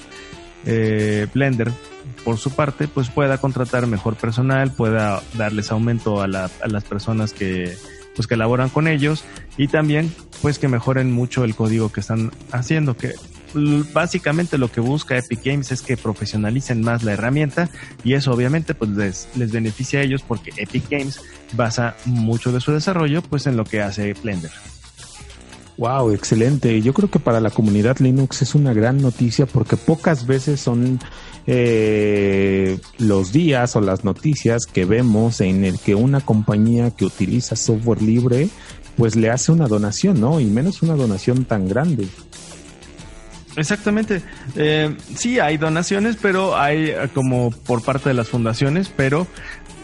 eh, 0.64 1.26
Blender 1.32 1.70
por 2.24 2.38
su 2.38 2.51
parte 2.51 2.88
pues 2.88 3.11
pueda 3.11 3.38
contratar 3.38 3.86
mejor 3.86 4.16
personal, 4.16 4.70
pueda 4.72 5.22
darles 5.34 5.70
aumento 5.70 6.22
a, 6.22 6.24
a 6.24 6.68
las 6.68 6.84
personas 6.84 7.32
que 7.32 7.76
pues 8.16 8.26
que 8.26 8.36
laboran 8.36 8.70
con 8.70 8.88
ellos 8.88 9.24
y 9.56 9.68
también 9.68 10.12
pues 10.42 10.58
que 10.58 10.66
mejoren 10.68 11.12
mucho 11.12 11.44
el 11.44 11.54
código 11.54 11.92
que 11.92 12.00
están 12.00 12.32
haciendo 12.50 12.96
que 12.96 13.14
básicamente 13.92 14.58
lo 14.58 14.70
que 14.70 14.80
busca 14.80 15.16
Epic 15.16 15.44
Games 15.44 15.72
es 15.72 15.82
que 15.82 15.96
profesionalicen 15.96 16.82
más 16.82 17.04
la 17.04 17.12
herramienta 17.12 17.70
y 18.04 18.14
eso 18.14 18.32
obviamente 18.32 18.74
pues 18.74 18.90
les, 18.90 19.28
les 19.36 19.52
beneficia 19.52 20.00
a 20.00 20.02
ellos 20.02 20.22
porque 20.26 20.52
Epic 20.56 20.88
Games 20.90 21.20
basa 21.52 21.96
mucho 22.04 22.52
de 22.52 22.60
su 22.60 22.72
desarrollo 22.72 23.22
pues 23.22 23.46
en 23.46 23.56
lo 23.56 23.64
que 23.64 23.80
hace 23.80 24.12
Blender. 24.14 24.50
Wow, 25.78 26.12
excelente. 26.12 26.80
Yo 26.80 26.94
creo 26.94 27.10
que 27.10 27.18
para 27.18 27.38
la 27.40 27.50
comunidad 27.50 27.98
Linux 27.98 28.40
es 28.40 28.54
una 28.54 28.72
gran 28.72 29.00
noticia 29.02 29.44
porque 29.44 29.76
pocas 29.76 30.26
veces 30.26 30.60
son 30.60 30.98
eh, 31.47 32.78
los 32.99 33.32
días 33.32 33.76
o 33.76 33.80
las 33.80 34.05
noticias 34.05 34.66
que 34.66 34.84
vemos 34.84 35.40
en 35.40 35.64
el 35.64 35.78
que 35.78 35.94
una 35.94 36.20
compañía 36.20 36.90
que 36.90 37.05
utiliza 37.05 37.57
software 37.57 38.03
libre 38.03 38.49
pues 38.97 39.14
le 39.14 39.30
hace 39.30 39.53
una 39.53 39.68
donación, 39.68 40.20
¿no? 40.20 40.40
Y 40.40 40.47
menos 40.47 40.82
una 40.82 40.94
donación 40.94 41.44
tan 41.44 41.68
grande. 41.68 42.09
Exactamente. 43.57 44.22
Eh, 44.55 44.97
sí, 45.14 45.38
hay 45.38 45.57
donaciones, 45.57 46.16
pero 46.20 46.57
hay 46.57 46.90
eh, 46.90 47.09
como 47.14 47.51
por 47.51 47.82
parte 47.82 48.11
de 48.11 48.14
las 48.14 48.28
fundaciones, 48.28 48.90
pero 48.94 49.26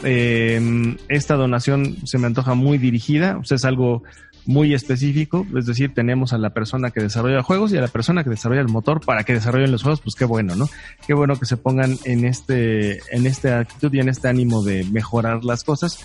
eh, 0.04 0.96
esta 1.08 1.34
donación 1.34 1.96
se 2.06 2.18
me 2.18 2.26
antoja 2.26 2.54
muy 2.54 2.78
dirigida, 2.78 3.38
o 3.38 3.44
sea, 3.44 3.56
es 3.56 3.64
algo 3.64 4.02
muy 4.46 4.74
específico, 4.74 5.46
es 5.56 5.66
decir, 5.66 5.94
tenemos 5.94 6.32
a 6.32 6.38
la 6.38 6.50
persona 6.50 6.90
que 6.90 7.00
desarrolla 7.00 7.42
juegos 7.42 7.72
y 7.72 7.76
a 7.76 7.80
la 7.80 7.88
persona 7.88 8.24
que 8.24 8.30
desarrolla 8.30 8.60
el 8.60 8.68
motor 8.68 9.00
para 9.00 9.24
que 9.24 9.34
desarrollen 9.34 9.70
los 9.70 9.82
juegos, 9.82 10.00
pues 10.00 10.14
qué 10.14 10.24
bueno, 10.24 10.56
¿no? 10.56 10.68
Qué 11.06 11.14
bueno 11.14 11.38
que 11.38 11.46
se 11.46 11.56
pongan 11.56 11.96
en 12.04 12.24
este, 12.24 13.00
en 13.14 13.26
esta 13.26 13.60
actitud 13.60 13.92
y 13.94 14.00
en 14.00 14.08
este 14.08 14.28
ánimo 14.28 14.62
de 14.62 14.84
mejorar 14.84 15.44
las 15.44 15.64
cosas, 15.64 16.04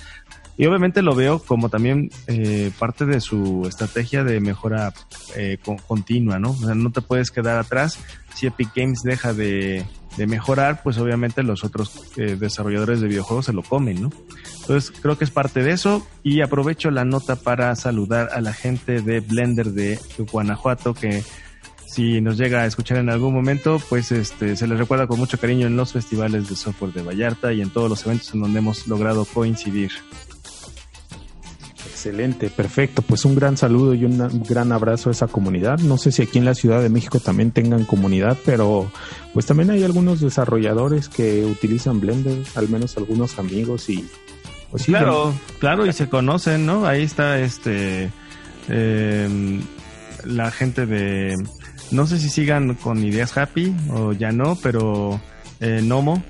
y 0.58 0.66
obviamente 0.66 1.04
lo 1.04 1.14
veo 1.14 1.40
como 1.40 1.70
también 1.70 2.10
eh, 2.26 2.72
parte 2.80 3.06
de 3.06 3.22
su 3.22 3.66
estrategia 3.68 4.24
de 4.24 4.40
mejora 4.40 4.92
eh, 5.36 5.60
continua, 5.88 6.40
¿no? 6.40 6.52
O 6.52 6.56
sea, 6.56 6.74
no 6.74 6.92
te 6.92 7.02
puedes 7.02 7.30
quedar 7.30 7.60
atrás. 7.60 8.00
Si 8.34 8.48
Epic 8.48 8.72
Games 8.76 9.02
deja 9.04 9.34
de, 9.34 9.86
mejorar, 10.18 10.82
pues 10.82 10.98
obviamente 10.98 11.44
los 11.44 11.64
otros 11.64 12.12
eh, 12.18 12.36
desarrolladores 12.40 13.02
de 13.02 13.08
videojuegos 13.08 13.46
se 13.46 13.54
lo 13.54 13.62
comen, 13.62 14.02
¿no? 14.02 14.12
Entonces 14.62 14.92
creo 15.00 15.16
que 15.16 15.26
es 15.26 15.32
parte 15.32 15.62
de 15.62 15.72
eso 15.72 16.06
y 16.24 16.42
aprovecho 16.42 16.90
la 16.90 17.06
nota 17.06 17.36
para 17.36 17.76
saludar 17.76 18.30
a 18.34 18.42
la 18.42 18.52
gente 18.52 19.02
de 19.02 19.20
Blender 19.20 19.68
de 19.68 20.00
Guanajuato 20.32 20.96
que 20.96 21.24
si 21.86 22.20
nos 22.20 22.38
llega 22.38 22.62
a 22.62 22.66
escuchar 22.66 22.98
en 22.98 23.10
algún 23.10 23.34
momento, 23.34 23.80
pues 23.90 24.12
este 24.12 24.56
se 24.56 24.68
les 24.68 24.78
recuerda 24.78 25.08
con 25.08 25.20
mucho 25.20 25.38
cariño 25.38 25.68
en 25.68 25.78
los 25.78 25.94
festivales 25.94 26.50
de 26.50 26.56
software 26.56 26.94
de 26.94 27.04
Vallarta 27.04 27.54
y 27.54 27.62
en 27.62 27.70
todos 27.70 27.90
los 27.90 28.06
eventos 28.06 28.34
en 28.34 28.42
donde 28.42 28.60
hemos 28.60 28.88
logrado 28.88 29.24
coincidir. 29.26 29.92
Excelente, 31.98 32.52
perfecto. 32.52 33.02
Pues 33.02 33.26
un 33.26 33.34
gran 33.34 33.58
saludo 33.58 33.96
y 33.96 34.06
un 34.06 34.44
gran 34.48 34.72
abrazo 34.72 35.10
a 35.10 35.14
esa 35.14 35.26
comunidad. 35.26 35.80
No 35.80 35.98
sé 35.98 36.12
si 36.12 36.22
aquí 36.22 36.38
en 36.38 36.46
la 36.46 36.54
Ciudad 36.54 36.80
de 36.80 36.90
México 36.90 37.20
también 37.20 37.50
tengan 37.50 37.86
comunidad, 37.86 38.38
pero 38.46 38.92
pues 39.34 39.48
también 39.48 39.72
hay 39.72 39.84
algunos 39.84 40.22
desarrolladores 40.22 41.10
que 41.10 41.44
utilizan 41.44 42.00
Blender, 42.00 42.44
al 42.54 42.70
menos 42.70 42.98
algunos 42.98 43.40
amigos 43.40 43.90
y 43.90 44.08
pues 44.70 44.84
claro, 44.84 45.34
claro 45.60 45.88
y 45.88 45.94
se 45.94 46.08
conocen, 46.08 46.68
¿no? 46.68 46.86
Ahí 46.86 47.02
está 47.02 47.40
este 47.40 48.12
em, 48.70 49.64
la 50.24 50.52
gente 50.52 50.86
de 50.86 51.34
no 51.90 52.06
sé 52.06 52.20
si 52.20 52.30
sigan 52.30 52.76
con 52.76 53.04
ideas 53.04 53.36
happy 53.36 53.76
o 53.90 54.14
ya 54.14 54.32
no, 54.32 54.56
pero 54.62 55.20
eh, 55.60 55.82
Nomo 55.84 56.22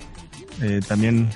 eh, 0.61 0.79
también 0.87 1.27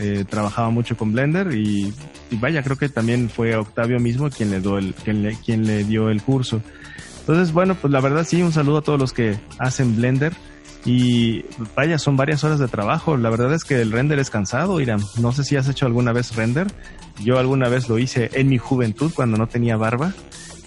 eh, 0.00 0.24
trabajaba 0.26 0.70
mucho 0.70 0.96
con 0.96 1.12
Blender 1.12 1.54
y 1.54 1.92
vaya, 2.40 2.62
creo 2.62 2.76
que 2.76 2.88
también 2.88 3.28
fue 3.28 3.56
Octavio 3.56 3.98
mismo 3.98 4.30
quien 4.30 4.50
le, 4.50 4.60
dio 5.84 6.08
el, 6.10 6.22
curso. 6.22 6.60
Entonces, 7.20 7.52
bueno, 7.52 7.74
pues 7.74 7.92
la 7.92 8.00
verdad 8.00 8.26
sí, 8.26 8.42
un 8.42 8.52
saludo 8.52 8.78
a 8.78 8.82
todos 8.82 8.98
los 8.98 9.12
que 9.12 9.38
hacen 9.58 9.96
Blender. 9.96 10.32
Y 10.86 11.46
vaya, 11.74 11.98
son 11.98 12.16
varias 12.16 12.44
horas 12.44 12.58
de 12.58 12.68
trabajo. 12.68 13.16
La 13.16 13.30
verdad 13.30 13.54
es 13.54 13.64
que 13.64 13.80
el 13.80 13.90
render 13.90 14.18
es 14.18 14.28
cansado, 14.28 14.80
Irán. 14.80 15.00
No 15.18 15.32
sé 15.32 15.42
si 15.42 15.56
has 15.56 15.66
hecho 15.66 15.86
alguna 15.86 16.12
vez 16.12 16.36
render. 16.36 16.66
Yo 17.22 17.38
alguna 17.38 17.70
vez 17.70 17.88
lo 17.88 17.98
hice 17.98 18.30
en 18.34 18.50
mi 18.50 18.58
juventud 18.58 19.10
cuando 19.14 19.38
no 19.38 19.46
tenía 19.46 19.78
barba. 19.78 20.12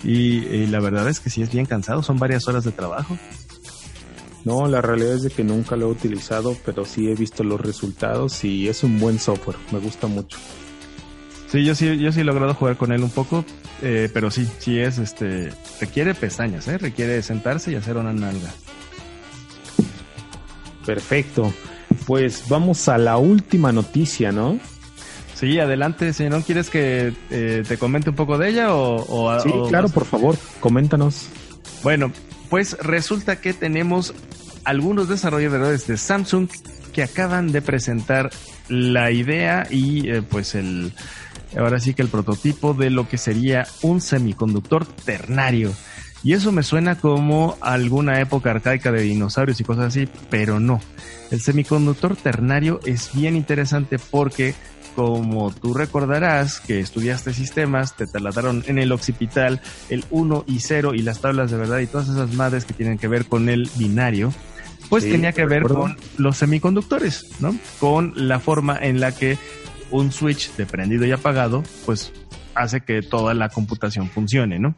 Y, 0.04 0.46
y 0.48 0.68
la 0.68 0.80
verdad 0.80 1.08
es 1.08 1.20
que 1.20 1.30
sí 1.30 1.44
es 1.44 1.52
bien 1.52 1.68
cansado. 1.68 2.02
Son 2.02 2.18
varias 2.18 2.48
horas 2.48 2.64
de 2.64 2.72
trabajo. 2.72 3.16
No, 4.48 4.66
la 4.66 4.82
realidad 4.82 5.16
es 5.16 5.24
de 5.24 5.30
que 5.30 5.44
nunca 5.44 5.76
lo 5.76 5.88
he 5.88 5.92
utilizado, 5.92 6.56
pero 6.66 6.86
sí 6.86 7.10
he 7.10 7.16
visto 7.16 7.44
los 7.44 7.60
resultados 7.60 8.46
y 8.46 8.70
es 8.70 8.82
un 8.82 8.98
buen 8.98 9.20
software. 9.20 9.58
Me 9.74 9.80
gusta 9.80 10.08
mucho. 10.08 10.38
Sí, 11.48 11.64
yo 11.64 11.76
sí, 11.76 11.98
yo 11.98 12.12
sí 12.12 12.22
he 12.22 12.24
logrado 12.24 12.54
jugar 12.54 12.76
con 12.76 12.92
él 12.92 13.04
un 13.04 13.10
poco, 13.10 13.46
eh, 13.82 14.10
pero 14.14 14.30
sí, 14.32 14.48
sí 14.60 14.80
es, 14.80 14.98
este, 14.98 15.52
requiere 15.80 16.14
pestañas, 16.14 16.68
¿eh? 16.68 16.78
requiere 16.78 17.22
sentarse 17.22 17.72
y 17.72 17.76
hacer 17.76 17.96
una 17.96 18.12
nalga. 18.12 18.50
Perfecto. 20.86 21.54
Pues 22.06 22.44
vamos 22.50 22.88
a 22.90 22.98
la 22.98 23.18
última 23.18 23.72
noticia, 23.72 24.32
¿no? 24.32 24.60
Sí, 25.36 25.60
adelante, 25.60 26.14
si 26.14 26.28
no 26.30 26.42
quieres 26.42 26.70
que 26.70 27.14
eh, 27.30 27.64
te 27.66 27.78
comente 27.78 28.10
un 28.10 28.16
poco 28.16 28.38
de 28.38 28.50
ella 28.50 28.74
o... 28.74 29.40
sí, 29.40 29.52
claro, 29.70 29.88
por 29.90 30.06
favor, 30.06 30.36
coméntanos. 30.60 31.28
Bueno, 31.84 32.12
pues 32.50 32.78
resulta 32.80 33.40
que 33.40 33.54
tenemos 33.54 34.14
algunos 34.64 35.08
desarrolladores 35.08 35.88
de 35.88 35.96
Samsung 35.96 36.50
porque 36.82 37.04
acaban 37.04 37.52
de 37.52 37.62
presentar 37.62 38.32
la 38.70 39.12
idea 39.12 39.68
y 39.70 40.10
eh, 40.10 40.22
pues 40.24 40.56
el 40.56 40.92
ahora 41.58 41.80
sí 41.80 41.94
que 41.94 42.02
el 42.02 42.10
prototipo 42.10 42.74
de 42.74 42.90
lo 42.90 43.08
que 43.08 43.18
sería 43.18 43.68
un 43.82 44.02
semiconductor 44.02 44.86
ternario. 44.86 45.74
Y 46.24 46.34
eso 46.34 46.52
me 46.52 46.64
suena 46.64 46.98
como 46.98 47.58
alguna 47.62 48.20
época 48.20 48.52
arcaica 48.52 48.92
de 48.92 49.04
dinosaurios 49.04 49.60
y 49.60 49.64
cosas 49.64 49.86
así, 49.86 50.10
pero 50.30 50.60
no. 50.60 50.80
El 51.32 51.42
semiconductor 51.42 52.16
ternario 52.16 52.80
es 52.86 53.12
bien 53.14 53.36
interesante 53.36 53.98
porque 54.00 54.56
como 54.98 55.52
tú 55.52 55.76
recordarás 55.76 56.60
que 56.60 56.80
estudiaste 56.80 57.32
sistemas, 57.32 57.96
te 57.96 58.08
trasladaron 58.08 58.64
en 58.66 58.80
el 58.80 58.92
occipital 58.92 59.62
el 59.90 60.04
1 60.10 60.46
y 60.48 60.60
0 60.60 60.96
y 60.96 61.04
las 61.04 61.22
tablas 61.22 61.52
de 61.52 61.58
verdad 61.58 61.78
y 61.78 61.86
todas 61.86 62.10
esas 62.10 62.34
madres 62.34 62.66
que 62.66 62.74
tienen 62.74 62.98
que 62.98 63.08
ver 63.08 63.26
con 63.26 63.48
el 63.48 63.70
binario, 63.76 64.34
pues 64.90 65.04
tenía 65.04 65.34
que 65.34 65.46
ver 65.46 65.64
con 65.64 65.98
los 66.18 66.38
semiconductores, 66.38 67.28
¿no? 67.40 67.56
Con 67.80 68.14
la 68.16 68.40
forma 68.40 68.76
en 68.82 69.00
la 69.00 69.12
que 69.12 69.38
un 69.92 70.12
switch 70.12 70.56
de 70.56 70.66
prendido 70.66 71.06
y 71.06 71.12
apagado, 71.12 71.64
pues 71.86 72.12
hace 72.56 72.82
que 72.82 73.02
toda 73.02 73.34
la 73.34 73.50
computación 73.50 74.10
funcione, 74.10 74.60
¿no? 74.60 74.76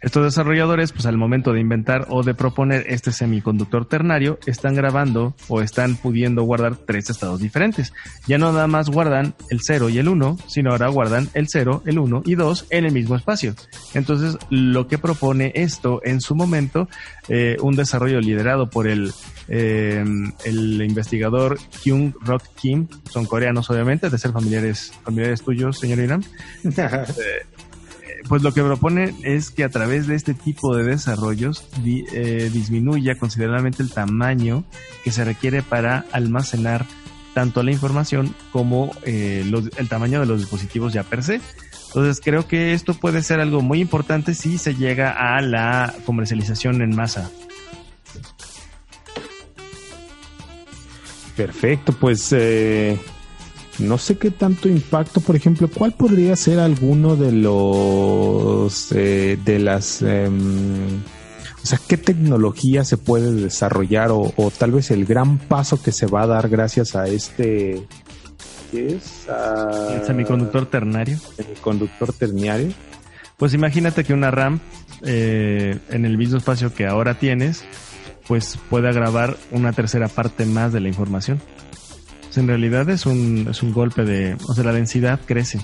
Estos 0.00 0.24
desarrolladores, 0.24 0.92
pues 0.92 1.06
al 1.06 1.16
momento 1.16 1.52
de 1.52 1.60
inventar 1.60 2.06
o 2.08 2.22
de 2.22 2.34
proponer 2.34 2.84
este 2.88 3.12
semiconductor 3.12 3.86
ternario, 3.86 4.38
están 4.46 4.74
grabando 4.74 5.34
o 5.48 5.60
están 5.60 5.96
pudiendo 5.96 6.42
guardar 6.42 6.76
tres 6.76 7.10
estados 7.10 7.40
diferentes. 7.40 7.92
Ya 8.26 8.38
no 8.38 8.52
nada 8.52 8.66
más 8.66 8.90
guardan 8.90 9.34
el 9.50 9.60
0 9.62 9.88
y 9.88 9.98
el 9.98 10.08
1, 10.08 10.38
sino 10.46 10.70
ahora 10.70 10.88
guardan 10.88 11.28
el 11.34 11.48
0, 11.48 11.82
el 11.86 11.98
1 11.98 12.22
y 12.24 12.34
2 12.34 12.66
en 12.70 12.84
el 12.84 12.92
mismo 12.92 13.16
espacio. 13.16 13.54
Entonces, 13.94 14.36
lo 14.50 14.88
que 14.88 14.98
propone 14.98 15.52
esto 15.54 16.00
en 16.04 16.20
su 16.20 16.34
momento, 16.34 16.88
eh, 17.28 17.56
un 17.60 17.76
desarrollo 17.76 18.20
liderado 18.20 18.68
por 18.70 18.86
el 18.86 19.12
eh, 19.48 20.04
el 20.44 20.82
investigador 20.82 21.58
Kyung 21.82 22.14
Rock 22.20 22.42
Kim, 22.56 22.88
son 23.08 23.26
coreanos 23.26 23.70
obviamente, 23.70 24.10
de 24.10 24.18
ser 24.18 24.32
familiares, 24.32 24.92
familiares 25.04 25.42
tuyos, 25.42 25.78
señor 25.78 26.00
Iram. 26.00 26.22
Eh, 26.64 27.46
pues 28.28 28.42
lo 28.42 28.52
que 28.52 28.62
propone 28.62 29.14
es 29.22 29.50
que 29.50 29.64
a 29.64 29.68
través 29.68 30.06
de 30.06 30.14
este 30.14 30.34
tipo 30.34 30.74
de 30.74 30.84
desarrollos 30.84 31.68
eh, 31.84 32.50
disminuya 32.52 33.16
considerablemente 33.18 33.82
el 33.82 33.90
tamaño 33.90 34.64
que 35.04 35.12
se 35.12 35.24
requiere 35.24 35.62
para 35.62 36.04
almacenar 36.12 36.86
tanto 37.34 37.62
la 37.62 37.70
información 37.70 38.34
como 38.52 38.92
eh, 39.04 39.44
el 39.76 39.88
tamaño 39.88 40.20
de 40.20 40.26
los 40.26 40.40
dispositivos 40.40 40.92
ya 40.92 41.02
per 41.02 41.22
se. 41.22 41.40
Entonces 41.88 42.20
creo 42.22 42.48
que 42.48 42.72
esto 42.72 42.94
puede 42.94 43.22
ser 43.22 43.40
algo 43.40 43.60
muy 43.62 43.80
importante 43.80 44.34
si 44.34 44.58
se 44.58 44.74
llega 44.74 45.10
a 45.10 45.40
la 45.40 45.94
comercialización 46.04 46.82
en 46.82 46.96
masa. 46.96 47.30
Perfecto, 51.36 51.92
pues 51.92 52.32
eh, 52.32 52.98
no 53.78 53.98
sé 53.98 54.16
qué 54.16 54.30
tanto 54.30 54.68
impacto, 54.68 55.20
por 55.20 55.36
ejemplo, 55.36 55.68
¿cuál 55.68 55.92
podría 55.92 56.34
ser 56.36 56.58
alguno 56.58 57.16
de 57.16 57.32
los 57.32 58.90
eh, 58.92 59.38
de 59.44 59.58
las 59.58 60.02
em, 60.02 61.02
o 61.62 61.66
sea, 61.66 61.80
qué 61.86 61.96
tecnología 61.96 62.84
se 62.84 62.96
puede 62.96 63.32
desarrollar 63.32 64.10
o, 64.12 64.32
tal 64.56 64.72
vez 64.72 64.90
el 64.90 65.04
gran 65.04 65.38
paso 65.38 65.82
que 65.82 65.92
se 65.92 66.06
va 66.06 66.22
a 66.22 66.26
dar 66.26 66.48
gracias 66.48 66.94
a 66.94 67.08
este 67.08 67.82
¿qué 68.70 68.96
es? 68.96 69.26
el 69.92 70.06
semiconductor 70.06 70.66
ternario. 70.66 71.18
Semiconductor 71.36 72.12
ternario. 72.12 72.68
Pues 73.36 73.52
imagínate 73.52 74.04
que 74.04 74.14
una 74.14 74.30
RAM 74.30 74.60
eh, 75.04 75.78
en 75.90 76.04
el 76.06 76.16
mismo 76.16 76.38
espacio 76.38 76.72
que 76.72 76.86
ahora 76.86 77.18
tienes, 77.18 77.64
pues 78.26 78.58
pueda 78.70 78.92
grabar 78.92 79.36
una 79.50 79.72
tercera 79.72 80.08
parte 80.08 80.46
más 80.46 80.72
de 80.72 80.80
la 80.80 80.88
información 80.88 81.40
en 82.36 82.48
realidad 82.48 82.88
es 82.90 83.06
un, 83.06 83.48
es 83.50 83.62
un 83.62 83.72
golpe 83.72 84.04
de, 84.04 84.36
o 84.46 84.54
sea, 84.54 84.64
la 84.64 84.72
densidad 84.72 85.20
crece. 85.24 85.60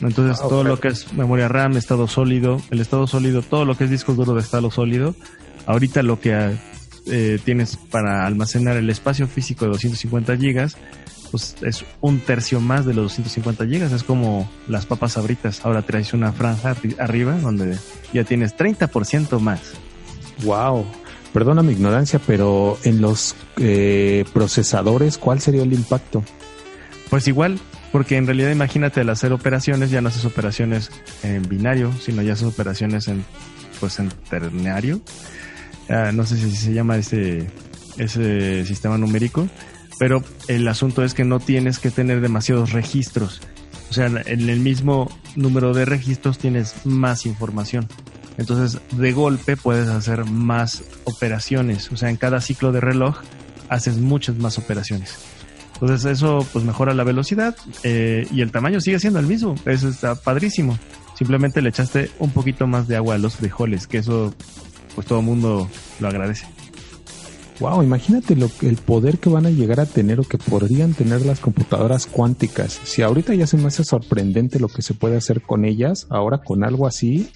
Entonces 0.00 0.38
ah, 0.42 0.48
todo 0.48 0.64
lo 0.64 0.80
que 0.80 0.88
es 0.88 1.12
memoria 1.12 1.48
RAM, 1.48 1.76
estado 1.76 2.08
sólido, 2.08 2.60
el 2.70 2.80
estado 2.80 3.06
sólido, 3.06 3.42
todo 3.42 3.64
lo 3.64 3.76
que 3.76 3.84
es 3.84 3.90
disco 3.90 4.14
duro 4.14 4.34
de 4.34 4.40
estado 4.40 4.70
sólido, 4.70 5.14
ahorita 5.66 6.02
lo 6.02 6.20
que 6.20 6.56
eh, 7.06 7.38
tienes 7.44 7.76
para 7.76 8.26
almacenar 8.26 8.76
el 8.76 8.88
espacio 8.88 9.26
físico 9.26 9.66
de 9.66 9.72
250 9.72 10.36
gigas, 10.38 10.76
pues 11.30 11.56
es 11.62 11.84
un 12.00 12.20
tercio 12.20 12.60
más 12.60 12.86
de 12.86 12.94
los 12.94 13.04
250 13.04 13.66
gigas, 13.66 13.92
es 13.92 14.02
como 14.02 14.50
las 14.68 14.86
papas 14.86 15.18
abritas, 15.18 15.64
ahora 15.64 15.82
traes 15.82 16.14
una 16.14 16.32
franja 16.32 16.74
arriba 16.98 17.34
donde 17.34 17.76
ya 18.12 18.24
tienes 18.24 18.56
30% 18.56 19.38
más. 19.38 19.60
Wow 20.44 20.86
perdona 21.32 21.62
mi 21.62 21.72
ignorancia, 21.72 22.20
pero 22.26 22.78
en 22.84 23.00
los 23.00 23.36
eh, 23.58 24.24
procesadores, 24.32 25.18
¿cuál 25.18 25.40
sería 25.40 25.62
el 25.62 25.72
impacto? 25.72 26.22
Pues 27.08 27.26
igual, 27.28 27.58
porque 27.92 28.16
en 28.16 28.26
realidad 28.26 28.50
imagínate 28.50 29.00
al 29.00 29.10
hacer 29.10 29.32
operaciones, 29.32 29.90
ya 29.90 30.00
no 30.00 30.08
haces 30.08 30.24
operaciones 30.24 30.90
en 31.22 31.48
binario, 31.48 31.92
sino 32.00 32.22
ya 32.22 32.34
haces 32.34 32.48
operaciones 32.48 33.08
en, 33.08 33.24
pues 33.80 33.98
en 33.98 34.10
ternario. 34.28 35.00
Ah, 35.88 36.12
no 36.12 36.24
sé 36.24 36.36
si 36.36 36.54
se 36.54 36.72
llama 36.72 36.96
ese, 36.96 37.48
ese 37.98 38.64
sistema 38.64 38.96
numérico, 38.96 39.48
pero 39.98 40.22
el 40.46 40.66
asunto 40.68 41.04
es 41.04 41.14
que 41.14 41.24
no 41.24 41.40
tienes 41.40 41.78
que 41.78 41.90
tener 41.90 42.20
demasiados 42.20 42.72
registros. 42.72 43.40
O 43.90 43.92
sea, 43.92 44.06
en 44.06 44.48
el 44.48 44.60
mismo 44.60 45.10
número 45.34 45.74
de 45.74 45.84
registros 45.84 46.38
tienes 46.38 46.86
más 46.86 47.26
información. 47.26 47.88
Entonces, 48.40 48.80
de 48.92 49.12
golpe 49.12 49.58
puedes 49.58 49.88
hacer 49.90 50.24
más 50.24 50.82
operaciones. 51.04 51.92
O 51.92 51.96
sea, 51.98 52.08
en 52.08 52.16
cada 52.16 52.40
ciclo 52.40 52.72
de 52.72 52.80
reloj 52.80 53.18
haces 53.68 53.98
muchas 53.98 54.36
más 54.36 54.56
operaciones. 54.56 55.18
Entonces, 55.74 56.10
eso 56.10 56.46
pues 56.50 56.64
mejora 56.64 56.94
la 56.94 57.04
velocidad 57.04 57.54
eh, 57.82 58.26
y 58.32 58.40
el 58.40 58.50
tamaño 58.50 58.80
sigue 58.80 58.98
siendo 58.98 59.18
el 59.18 59.26
mismo. 59.26 59.56
Eso 59.66 59.90
está 59.90 60.14
padrísimo. 60.14 60.78
Simplemente 61.18 61.60
le 61.60 61.68
echaste 61.68 62.10
un 62.18 62.30
poquito 62.30 62.66
más 62.66 62.88
de 62.88 62.96
agua 62.96 63.16
a 63.16 63.18
los 63.18 63.36
frijoles, 63.36 63.86
que 63.86 63.98
eso 63.98 64.32
pues 64.94 65.06
todo 65.06 65.20
el 65.20 65.26
mundo 65.26 65.68
lo 66.00 66.08
agradece. 66.08 66.46
Wow, 67.58 67.82
imagínate 67.82 68.36
lo, 68.36 68.50
el 68.62 68.76
poder 68.78 69.18
que 69.18 69.28
van 69.28 69.44
a 69.44 69.50
llegar 69.50 69.80
a 69.80 69.86
tener 69.86 70.18
o 70.18 70.24
que 70.24 70.38
podrían 70.38 70.94
tener 70.94 71.26
las 71.26 71.40
computadoras 71.40 72.06
cuánticas. 72.06 72.80
Si 72.84 73.02
ahorita 73.02 73.34
ya 73.34 73.46
se 73.46 73.58
me 73.58 73.66
hace 73.66 73.84
sorprendente 73.84 74.58
lo 74.58 74.68
que 74.68 74.80
se 74.80 74.94
puede 74.94 75.18
hacer 75.18 75.42
con 75.42 75.66
ellas, 75.66 76.06
ahora 76.08 76.38
con 76.38 76.64
algo 76.64 76.86
así, 76.86 77.30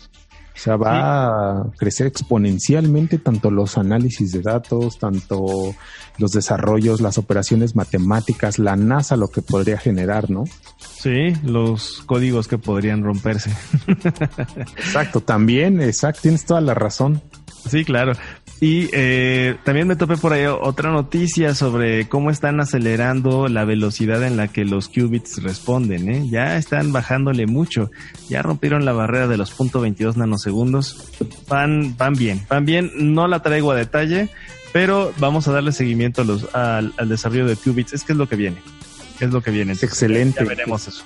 o 0.54 0.58
sea, 0.58 0.76
va 0.76 1.60
a 1.60 1.64
crecer 1.76 2.06
exponencialmente 2.06 3.18
tanto 3.18 3.50
los 3.50 3.76
análisis 3.76 4.30
de 4.30 4.40
datos, 4.40 4.98
tanto 4.98 5.74
los 6.18 6.30
desarrollos, 6.30 7.00
las 7.00 7.18
operaciones 7.18 7.74
matemáticas, 7.74 8.60
la 8.60 8.76
NASA, 8.76 9.16
lo 9.16 9.28
que 9.28 9.42
podría 9.42 9.78
generar, 9.78 10.30
¿no? 10.30 10.44
Sí, 10.78 11.32
los 11.42 12.02
códigos 12.06 12.46
que 12.46 12.56
podrían 12.56 13.02
romperse. 13.02 13.50
exacto, 14.76 15.20
también, 15.20 15.80
exacto, 15.80 16.22
tienes 16.22 16.44
toda 16.44 16.60
la 16.60 16.74
razón. 16.74 17.20
Sí, 17.68 17.84
claro. 17.84 18.12
Y 18.60 18.88
eh, 18.92 19.56
también 19.64 19.88
me 19.88 19.96
topé 19.96 20.16
por 20.16 20.32
ahí 20.32 20.46
otra 20.46 20.90
noticia 20.90 21.54
sobre 21.54 22.08
cómo 22.08 22.30
están 22.30 22.60
acelerando 22.60 23.48
la 23.48 23.64
velocidad 23.64 24.22
en 24.22 24.36
la 24.36 24.48
que 24.48 24.64
los 24.64 24.88
qubits 24.88 25.42
responden. 25.42 26.08
¿eh? 26.08 26.28
Ya 26.30 26.56
están 26.56 26.92
bajándole 26.92 27.46
mucho. 27.46 27.90
Ya 28.28 28.42
rompieron 28.42 28.84
la 28.84 28.92
barrera 28.92 29.26
de 29.26 29.36
los 29.36 29.56
.22 29.56 30.16
nanosegundos. 30.16 31.12
Van, 31.48 31.96
van 31.96 32.14
bien, 32.14 32.46
van 32.48 32.64
bien. 32.64 32.90
No 32.94 33.26
la 33.26 33.42
traigo 33.42 33.72
a 33.72 33.76
detalle, 33.76 34.30
pero 34.72 35.12
vamos 35.18 35.48
a 35.48 35.52
darle 35.52 35.72
seguimiento 35.72 36.22
a 36.22 36.24
los, 36.24 36.54
al, 36.54 36.94
desarrollo 37.08 37.46
de 37.46 37.56
qubits. 37.56 37.92
Es 37.92 38.04
que 38.04 38.12
es 38.12 38.18
lo 38.18 38.28
que 38.28 38.36
viene. 38.36 38.62
Es 39.20 39.30
lo 39.30 39.42
que 39.42 39.50
viene. 39.50 39.72
excelente. 39.72 40.40
Ya 40.42 40.48
veremos 40.48 40.88
eso. 40.88 41.04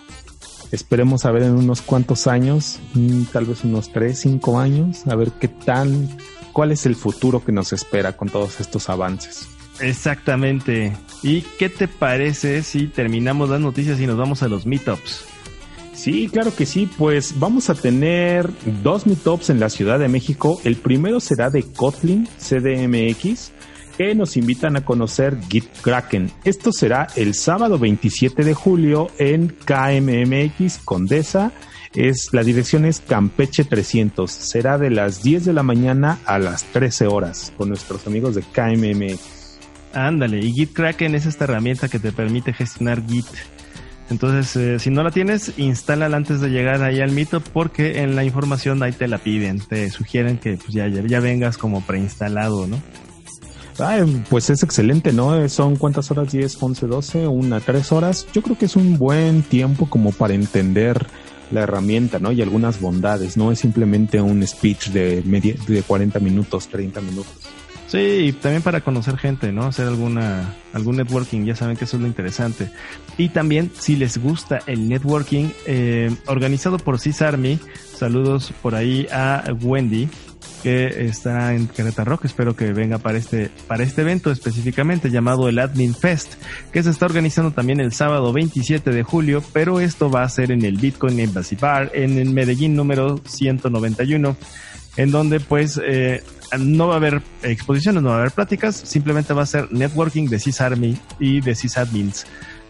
Esperemos 0.70 1.24
a 1.24 1.30
ver 1.32 1.44
en 1.44 1.52
unos 1.52 1.80
cuantos 1.80 2.26
años, 2.26 2.78
mm, 2.92 3.24
tal 3.32 3.46
vez 3.46 3.64
unos 3.64 3.90
3, 3.90 4.18
5 4.18 4.60
años, 4.60 5.06
a 5.06 5.14
ver 5.14 5.32
qué 5.40 5.48
tan 5.48 6.10
cuál 6.58 6.72
es 6.72 6.86
el 6.86 6.96
futuro 6.96 7.44
que 7.44 7.52
nos 7.52 7.72
espera 7.72 8.16
con 8.16 8.30
todos 8.30 8.58
estos 8.58 8.88
avances. 8.88 9.46
Exactamente. 9.78 10.92
¿Y 11.22 11.42
qué 11.56 11.68
te 11.68 11.86
parece 11.86 12.64
si 12.64 12.88
terminamos 12.88 13.48
las 13.48 13.60
noticias 13.60 14.00
y 14.00 14.08
nos 14.08 14.16
vamos 14.16 14.42
a 14.42 14.48
los 14.48 14.66
meetups? 14.66 15.24
Sí, 15.94 16.28
claro 16.28 16.52
que 16.52 16.66
sí. 16.66 16.90
Pues 16.98 17.38
vamos 17.38 17.70
a 17.70 17.76
tener 17.76 18.50
dos 18.82 19.06
meetups 19.06 19.50
en 19.50 19.60
la 19.60 19.68
Ciudad 19.68 20.00
de 20.00 20.08
México. 20.08 20.60
El 20.64 20.74
primero 20.74 21.20
será 21.20 21.48
de 21.48 21.62
Kotlin 21.62 22.26
CDMX, 22.40 23.52
que 23.98 24.14
nos 24.14 24.36
invitan 24.36 24.76
a 24.76 24.84
conocer 24.84 25.36
Git 25.50 25.66
Kraken. 25.82 26.30
Esto 26.44 26.70
será 26.72 27.08
el 27.16 27.34
sábado 27.34 27.80
27 27.80 28.44
de 28.44 28.54
julio 28.54 29.08
en 29.18 29.48
KMMX 29.48 30.78
Condesa 30.84 31.52
es, 31.94 32.28
la 32.32 32.44
dirección 32.44 32.84
es 32.84 33.00
Campeche 33.00 33.64
300. 33.64 34.30
Será 34.30 34.78
de 34.78 34.90
las 34.90 35.22
10 35.24 35.46
de 35.46 35.52
la 35.52 35.64
mañana 35.64 36.18
a 36.26 36.38
las 36.38 36.62
13 36.64 37.08
horas 37.08 37.52
con 37.56 37.68
nuestros 37.68 38.06
amigos 38.06 38.36
de 38.36 38.42
KMM. 38.42 39.18
Ándale, 39.94 40.38
y 40.38 40.52
Git 40.52 40.74
Kraken 40.74 41.16
es 41.16 41.26
esta 41.26 41.44
herramienta 41.44 41.88
que 41.88 41.98
te 41.98 42.12
permite 42.12 42.52
gestionar 42.52 43.02
Git. 43.04 43.26
Entonces, 44.10 44.54
eh, 44.56 44.78
si 44.78 44.90
no 44.90 45.02
la 45.02 45.10
tienes, 45.10 45.58
instálala 45.58 46.16
antes 46.16 46.40
de 46.40 46.50
llegar 46.50 46.82
ahí 46.82 47.00
al 47.00 47.10
mito 47.10 47.40
porque 47.40 48.00
en 48.00 48.14
la 48.14 48.22
información 48.24 48.82
ahí 48.82 48.92
te 48.92 49.08
la 49.08 49.18
piden. 49.18 49.58
Te 49.58 49.90
sugieren 49.90 50.38
que 50.38 50.56
pues, 50.56 50.68
ya, 50.68 50.86
ya 50.86 51.20
vengas 51.20 51.58
como 51.58 51.80
preinstalado, 51.80 52.68
¿no? 52.68 52.80
Pues 54.28 54.50
es 54.50 54.62
excelente, 54.62 55.12
¿no? 55.12 55.48
Son 55.48 55.76
cuántas 55.76 56.10
horas, 56.10 56.32
10, 56.32 56.62
11, 56.62 56.86
12, 56.86 57.26
una, 57.28 57.60
tres 57.60 57.92
horas. 57.92 58.26
Yo 58.32 58.42
creo 58.42 58.58
que 58.58 58.64
es 58.64 58.76
un 58.76 58.98
buen 58.98 59.42
tiempo 59.42 59.88
como 59.88 60.12
para 60.12 60.34
entender 60.34 61.06
la 61.50 61.62
herramienta, 61.62 62.18
¿no? 62.18 62.32
Y 62.32 62.42
algunas 62.42 62.80
bondades, 62.80 63.36
no 63.36 63.52
es 63.52 63.60
simplemente 63.60 64.20
un 64.20 64.46
speech 64.46 64.88
de, 64.88 65.22
media, 65.24 65.54
de 65.66 65.82
40 65.82 66.18
minutos, 66.20 66.68
30 66.68 67.00
minutos. 67.00 67.32
Sí, 67.86 67.98
y 67.98 68.32
también 68.32 68.62
para 68.62 68.82
conocer 68.82 69.16
gente, 69.16 69.50
¿no? 69.50 69.64
Hacer 69.64 69.86
alguna, 69.86 70.54
algún 70.74 70.96
networking, 70.96 71.46
ya 71.46 71.56
saben 71.56 71.76
que 71.76 71.84
eso 71.84 71.96
es 71.96 72.02
lo 72.02 72.06
interesante. 72.06 72.70
Y 73.16 73.30
también, 73.30 73.70
si 73.78 73.96
les 73.96 74.18
gusta 74.18 74.58
el 74.66 74.88
networking, 74.90 75.50
eh, 75.66 76.14
organizado 76.26 76.76
por 76.78 77.00
CISARMY, 77.00 77.58
saludos 77.96 78.52
por 78.60 78.74
ahí 78.74 79.06
a 79.10 79.42
Wendy, 79.62 80.08
que 80.62 81.06
está 81.06 81.54
en 81.54 81.68
Querétaro, 81.68 82.18
que 82.18 82.26
espero 82.26 82.56
que 82.56 82.72
venga 82.72 82.98
para 82.98 83.18
este, 83.18 83.50
para 83.66 83.82
este 83.84 84.02
evento 84.02 84.30
específicamente 84.30 85.10
llamado 85.10 85.48
el 85.48 85.58
Admin 85.58 85.94
Fest, 85.94 86.34
que 86.72 86.82
se 86.82 86.90
está 86.90 87.06
organizando 87.06 87.52
también 87.52 87.80
el 87.80 87.92
sábado 87.92 88.32
27 88.32 88.90
de 88.90 89.02
julio, 89.02 89.42
pero 89.52 89.80
esto 89.80 90.10
va 90.10 90.22
a 90.22 90.28
ser 90.28 90.50
en 90.50 90.64
el 90.64 90.76
Bitcoin 90.76 91.20
Embassy 91.20 91.56
Bar, 91.56 91.90
en 91.94 92.18
el 92.18 92.30
Medellín 92.30 92.74
número 92.74 93.20
191, 93.24 94.36
en 94.96 95.10
donde 95.10 95.40
pues 95.40 95.80
eh, 95.84 96.22
no 96.58 96.88
va 96.88 96.94
a 96.94 96.96
haber 96.96 97.22
exposiciones, 97.42 98.02
no 98.02 98.10
va 98.10 98.16
a 98.16 98.18
haber 98.20 98.32
pláticas, 98.32 98.76
simplemente 98.76 99.34
va 99.34 99.42
a 99.42 99.46
ser 99.46 99.72
networking 99.72 100.26
de 100.26 100.40
CISARMY 100.40 100.98
y 101.18 101.40
de 101.40 101.54
CISADMINS. 101.54 102.26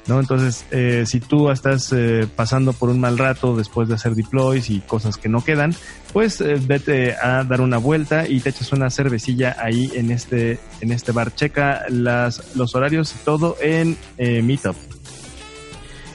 ¿No? 0.09 0.19
Entonces, 0.19 0.65
eh, 0.71 1.05
si 1.07 1.21
tú 1.21 1.51
estás 1.51 1.93
eh, 1.93 2.27
pasando 2.35 2.73
por 2.73 2.89
un 2.89 2.99
mal 2.99 3.19
rato 3.19 3.57
después 3.57 3.89
de 3.89 3.95
hacer 3.95 4.15
deploys 4.15 4.71
y 4.71 4.81
cosas 4.81 5.17
que 5.17 5.29
no 5.29 5.45
quedan, 5.45 5.75
pues 6.13 6.41
eh, 6.41 6.59
vete 6.61 7.15
a 7.15 7.45
dar 7.45 7.61
una 7.61 7.79
vuelta 7.79 8.27
y 8.27 8.41
te 8.41 8.51
echas 8.51 8.73
una 8.73 8.91
cervecilla 8.91 9.57
ahí 9.59 9.91
en 9.95 10.11
este, 10.11 10.59
en 10.81 10.93
este 10.93 11.13
bar. 11.13 11.35
Checa 11.35 11.85
las, 11.91 12.57
los 12.57 12.75
horarios 12.75 13.15
y 13.15 13.25
todo 13.25 13.57
en 13.61 13.97
Meetup. 14.19 14.88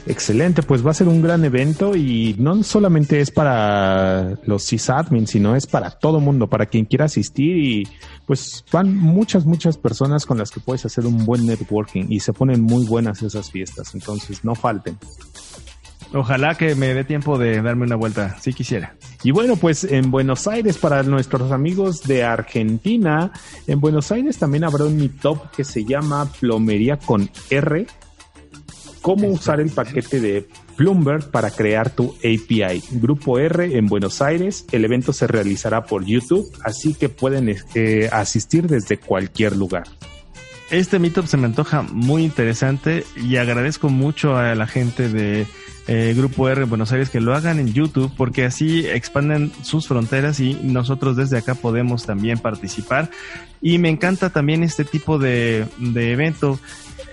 Excelente, 0.06 0.62
pues 0.62 0.86
va 0.86 0.90
a 0.90 0.94
ser 0.94 1.08
un 1.08 1.22
gran 1.22 1.44
evento 1.44 1.96
y 1.96 2.36
no 2.38 2.62
solamente 2.62 3.20
es 3.20 3.30
para 3.30 4.38
los 4.44 4.62
sysadmins, 4.64 5.30
sino 5.30 5.56
es 5.56 5.66
para 5.66 5.90
todo 5.90 6.20
mundo, 6.20 6.46
para 6.46 6.66
quien 6.66 6.84
quiera 6.84 7.06
asistir 7.06 7.56
y 7.56 7.88
pues 8.26 8.62
van 8.70 8.94
muchas, 8.94 9.46
muchas 9.46 9.78
personas 9.78 10.26
con 10.26 10.36
las 10.36 10.50
que 10.50 10.60
puedes 10.60 10.84
hacer 10.84 11.06
un 11.06 11.24
buen 11.24 11.46
networking 11.46 12.04
y 12.10 12.20
se 12.20 12.34
ponen 12.34 12.60
muy 12.60 12.84
buenas 12.84 13.22
esas 13.22 13.50
fiestas, 13.50 13.94
entonces 13.94 14.44
no 14.44 14.54
falten. 14.54 14.98
Ojalá 16.12 16.54
que 16.54 16.74
me 16.74 16.94
dé 16.94 17.02
tiempo 17.02 17.38
de 17.38 17.60
darme 17.60 17.86
una 17.86 17.96
vuelta, 17.96 18.36
si 18.40 18.52
quisiera. 18.52 18.94
Y 19.24 19.30
bueno, 19.32 19.56
pues 19.56 19.84
en 19.84 20.10
Buenos 20.10 20.46
Aires, 20.46 20.78
para 20.78 21.02
nuestros 21.02 21.50
amigos 21.50 22.02
de 22.02 22.22
Argentina, 22.22 23.32
en 23.66 23.80
Buenos 23.80 24.12
Aires 24.12 24.38
también 24.38 24.64
habrá 24.64 24.84
un 24.84 24.96
meetup 24.96 25.50
que 25.50 25.64
se 25.64 25.84
llama 25.84 26.30
Plomería 26.38 26.98
con 26.98 27.28
R, 27.50 27.86
cómo 29.04 29.28
usar 29.28 29.60
el 29.60 29.68
paquete 29.68 30.18
de 30.18 30.48
Bloomberg 30.78 31.30
para 31.30 31.50
crear 31.50 31.90
tu 31.90 32.14
API. 32.20 32.82
Grupo 32.92 33.38
R 33.38 33.76
en 33.76 33.84
Buenos 33.86 34.22
Aires. 34.22 34.64
El 34.72 34.82
evento 34.86 35.12
se 35.12 35.26
realizará 35.26 35.84
por 35.84 36.06
YouTube, 36.06 36.50
así 36.64 36.94
que 36.94 37.10
pueden 37.10 37.54
eh, 37.74 38.08
asistir 38.10 38.66
desde 38.66 38.96
cualquier 38.96 39.56
lugar. 39.56 39.84
Este 40.70 40.98
meetup 40.98 41.26
se 41.26 41.36
me 41.36 41.44
antoja 41.44 41.82
muy 41.82 42.24
interesante 42.24 43.04
y 43.14 43.36
agradezco 43.36 43.90
mucho 43.90 44.38
a 44.38 44.54
la 44.54 44.66
gente 44.66 45.10
de 45.10 45.46
eh, 45.86 46.14
Grupo 46.16 46.48
R 46.48 46.62
en 46.62 46.70
Buenos 46.70 46.90
Aires 46.92 47.10
que 47.10 47.20
lo 47.20 47.34
hagan 47.34 47.58
en 47.58 47.74
YouTube 47.74 48.10
porque 48.16 48.46
así 48.46 48.86
expanden 48.86 49.52
sus 49.60 49.86
fronteras 49.86 50.40
y 50.40 50.54
nosotros 50.62 51.14
desde 51.14 51.36
acá 51.36 51.54
podemos 51.54 52.06
también 52.06 52.38
participar. 52.38 53.10
Y 53.60 53.76
me 53.76 53.90
encanta 53.90 54.30
también 54.30 54.62
este 54.62 54.86
tipo 54.86 55.18
de, 55.18 55.66
de 55.78 56.12
evento 56.12 56.58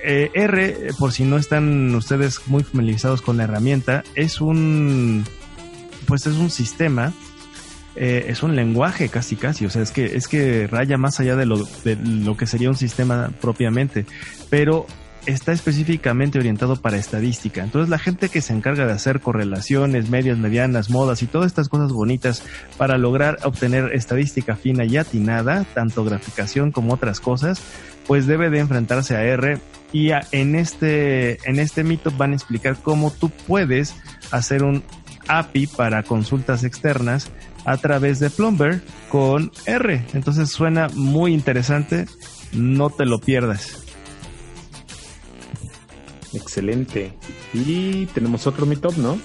eh, 0.03 0.31
R, 0.33 0.91
por 0.97 1.11
si 1.11 1.23
no 1.23 1.37
están 1.37 1.93
ustedes 1.95 2.47
muy 2.47 2.63
familiarizados 2.63 3.21
con 3.21 3.37
la 3.37 3.43
herramienta, 3.43 4.03
es 4.15 4.41
un, 4.41 5.23
pues 6.07 6.27
es 6.27 6.35
un 6.35 6.49
sistema, 6.49 7.13
eh, 7.95 8.25
es 8.27 8.43
un 8.43 8.55
lenguaje 8.55 9.09
casi 9.09 9.35
casi, 9.35 9.65
o 9.65 9.69
sea, 9.69 9.81
es 9.81 9.91
que, 9.91 10.05
es 10.15 10.27
que 10.27 10.67
raya 10.67 10.97
más 10.97 11.19
allá 11.19 11.35
de 11.35 11.45
lo, 11.45 11.57
de 11.83 11.95
lo 11.95 12.37
que 12.37 12.47
sería 12.47 12.69
un 12.69 12.77
sistema 12.77 13.31
propiamente, 13.41 14.05
pero 14.49 14.87
está 15.25 15.51
específicamente 15.51 16.39
orientado 16.39 16.75
para 16.75 16.97
estadística. 16.97 17.63
Entonces 17.63 17.89
la 17.89 17.99
gente 17.99 18.29
que 18.29 18.41
se 18.41 18.53
encarga 18.53 18.85
de 18.85 18.93
hacer 18.93 19.19
correlaciones, 19.19 20.09
medias, 20.09 20.37
medianas, 20.37 20.89
modas 20.89 21.21
y 21.21 21.27
todas 21.27 21.47
estas 21.47 21.69
cosas 21.69 21.91
bonitas 21.91 22.43
para 22.77 22.97
lograr 22.97 23.37
obtener 23.43 23.93
estadística 23.93 24.55
fina 24.55 24.85
y 24.85 24.97
atinada, 24.97 25.65
tanto 25.73 26.03
graficación 26.03 26.71
como 26.71 26.93
otras 26.93 27.19
cosas, 27.19 27.61
pues 28.07 28.27
debe 28.27 28.49
de 28.49 28.59
enfrentarse 28.59 29.15
a 29.15 29.23
R 29.23 29.59
y 29.93 30.11
en 30.31 30.55
este 30.55 31.37
en 31.49 31.59
este 31.59 31.83
mito 31.83 32.11
van 32.11 32.31
a 32.31 32.35
explicar 32.35 32.77
cómo 32.81 33.11
tú 33.11 33.29
puedes 33.29 33.95
hacer 34.31 34.63
un 34.63 34.83
API 35.27 35.67
para 35.67 36.03
consultas 36.03 36.63
externas 36.63 37.29
a 37.65 37.77
través 37.77 38.19
de 38.19 38.29
Plumber 38.29 38.81
con 39.09 39.51
R. 39.65 40.03
Entonces 40.13 40.49
suena 40.49 40.87
muy 40.93 41.33
interesante, 41.33 42.07
no 42.53 42.89
te 42.89 43.05
lo 43.05 43.19
pierdas. 43.19 43.80
Excelente. 46.33 47.13
Y 47.53 48.05
tenemos 48.07 48.47
otro 48.47 48.65
meetup, 48.65 48.97
¿no? 48.97 49.17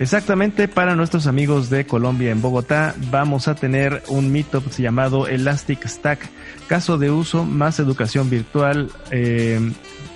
Exactamente, 0.00 0.66
para 0.66 0.96
nuestros 0.96 1.28
amigos 1.28 1.70
de 1.70 1.86
Colombia 1.86 2.32
en 2.32 2.42
Bogotá 2.42 2.96
vamos 3.12 3.46
a 3.46 3.54
tener 3.54 4.02
un 4.08 4.32
meetup 4.32 4.68
llamado 4.76 5.28
Elastic 5.28 5.86
Stack, 5.86 6.28
caso 6.66 6.98
de 6.98 7.12
uso 7.12 7.44
más 7.44 7.78
educación 7.78 8.28
virtual 8.28 8.90
eh, 9.12 9.60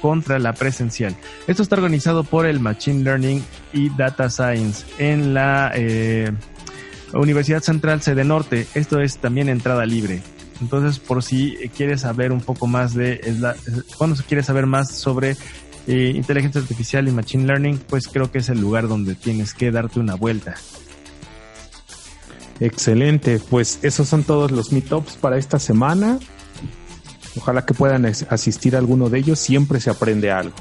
contra 0.02 0.40
la 0.40 0.52
presencial. 0.52 1.16
Esto 1.46 1.62
está 1.62 1.76
organizado 1.76 2.24
por 2.24 2.46
el 2.46 2.58
Machine 2.58 3.04
Learning 3.04 3.44
y 3.72 3.90
Data 3.90 4.30
Science 4.30 4.84
en 4.98 5.32
la 5.32 5.70
eh, 5.76 6.32
Universidad 7.12 7.62
Central 7.62 8.02
Sede 8.02 8.24
Norte. 8.24 8.66
Esto 8.74 9.00
es 9.00 9.18
también 9.18 9.48
entrada 9.48 9.86
libre. 9.86 10.22
Entonces, 10.60 10.98
por 10.98 11.22
si 11.22 11.56
quieres 11.76 12.00
saber 12.00 12.32
un 12.32 12.40
poco 12.40 12.66
más 12.66 12.94
de, 12.94 13.20
cuando 13.96 14.16
quieres 14.26 14.46
saber 14.46 14.66
más 14.66 14.90
sobre 14.90 15.36
inteligencia 15.88 16.60
artificial 16.60 17.08
y 17.08 17.12
machine 17.12 17.46
learning, 17.46 17.78
pues 17.78 18.08
creo 18.08 18.30
que 18.30 18.38
es 18.38 18.48
el 18.48 18.60
lugar 18.60 18.88
donde 18.88 19.14
tienes 19.14 19.54
que 19.54 19.70
darte 19.70 20.00
una 20.00 20.14
vuelta. 20.14 20.54
Excelente, 22.60 23.40
pues 23.50 23.78
esos 23.82 24.08
son 24.08 24.24
todos 24.24 24.50
los 24.50 24.72
meetups 24.72 25.16
para 25.16 25.38
esta 25.38 25.58
semana. 25.58 26.18
Ojalá 27.36 27.64
que 27.64 27.72
puedan 27.72 28.04
asistir 28.04 28.74
a 28.74 28.78
alguno 28.78 29.08
de 29.08 29.18
ellos, 29.20 29.38
siempre 29.38 29.80
se 29.80 29.90
aprende 29.90 30.30
algo. 30.30 30.56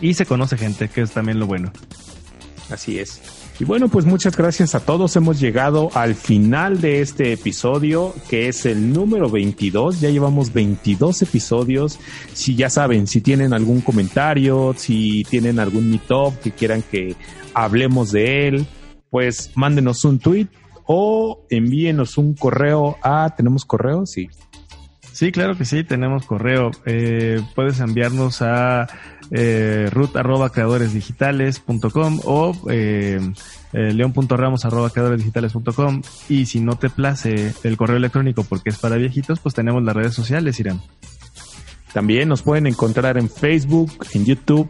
Y 0.00 0.14
se 0.14 0.26
conoce 0.26 0.56
gente, 0.56 0.88
que 0.88 1.02
es 1.02 1.10
también 1.12 1.38
lo 1.38 1.46
bueno. 1.46 1.72
Así 2.70 2.98
es. 2.98 3.20
Y 3.60 3.64
bueno, 3.66 3.88
pues 3.88 4.06
muchas 4.06 4.34
gracias 4.38 4.74
a 4.74 4.80
todos. 4.80 5.16
Hemos 5.16 5.38
llegado 5.38 5.90
al 5.92 6.14
final 6.14 6.80
de 6.80 7.02
este 7.02 7.34
episodio, 7.34 8.14
que 8.30 8.48
es 8.48 8.64
el 8.64 8.90
número 8.90 9.28
22. 9.28 10.00
Ya 10.00 10.08
llevamos 10.08 10.54
22 10.54 11.20
episodios. 11.20 12.00
Si 12.32 12.56
ya 12.56 12.70
saben, 12.70 13.06
si 13.06 13.20
tienen 13.20 13.52
algún 13.52 13.82
comentario, 13.82 14.72
si 14.78 15.24
tienen 15.24 15.58
algún 15.58 15.90
meetup 15.90 16.40
que 16.40 16.52
quieran 16.52 16.82
que 16.82 17.14
hablemos 17.52 18.12
de 18.12 18.48
él, 18.48 18.66
pues 19.10 19.50
mándenos 19.56 20.06
un 20.06 20.20
tweet 20.20 20.48
o 20.86 21.44
envíenos 21.50 22.16
un 22.16 22.32
correo 22.32 22.96
a, 23.02 23.34
¿tenemos 23.36 23.66
correo? 23.66 24.06
Sí. 24.06 24.30
Sí, 25.12 25.32
claro 25.32 25.54
que 25.54 25.66
sí, 25.66 25.84
tenemos 25.84 26.24
correo. 26.24 26.70
Eh, 26.86 27.42
puedes 27.54 27.78
enviarnos 27.80 28.40
a 28.40 28.86
eh, 29.30 29.88
root 29.92 30.16
arroba 30.16 30.50
creadoresdigitales.com 30.50 32.20
o 32.24 32.56
eh, 32.70 33.20
eh, 33.72 33.92
león.ramos 33.92 34.64
arroba 34.64 34.90
creadoresdigitales.com 34.90 36.02
y 36.28 36.46
si 36.46 36.60
no 36.60 36.76
te 36.76 36.90
place 36.90 37.54
el 37.62 37.76
correo 37.76 37.96
electrónico 37.96 38.44
porque 38.44 38.70
es 38.70 38.78
para 38.78 38.96
viejitos, 38.96 39.40
pues 39.40 39.54
tenemos 39.54 39.82
las 39.84 39.94
redes 39.94 40.14
sociales, 40.14 40.58
Irán. 40.58 40.80
También 41.92 42.28
nos 42.28 42.42
pueden 42.42 42.66
encontrar 42.66 43.18
en 43.18 43.28
Facebook, 43.28 43.92
en 44.12 44.24
YouTube 44.24 44.68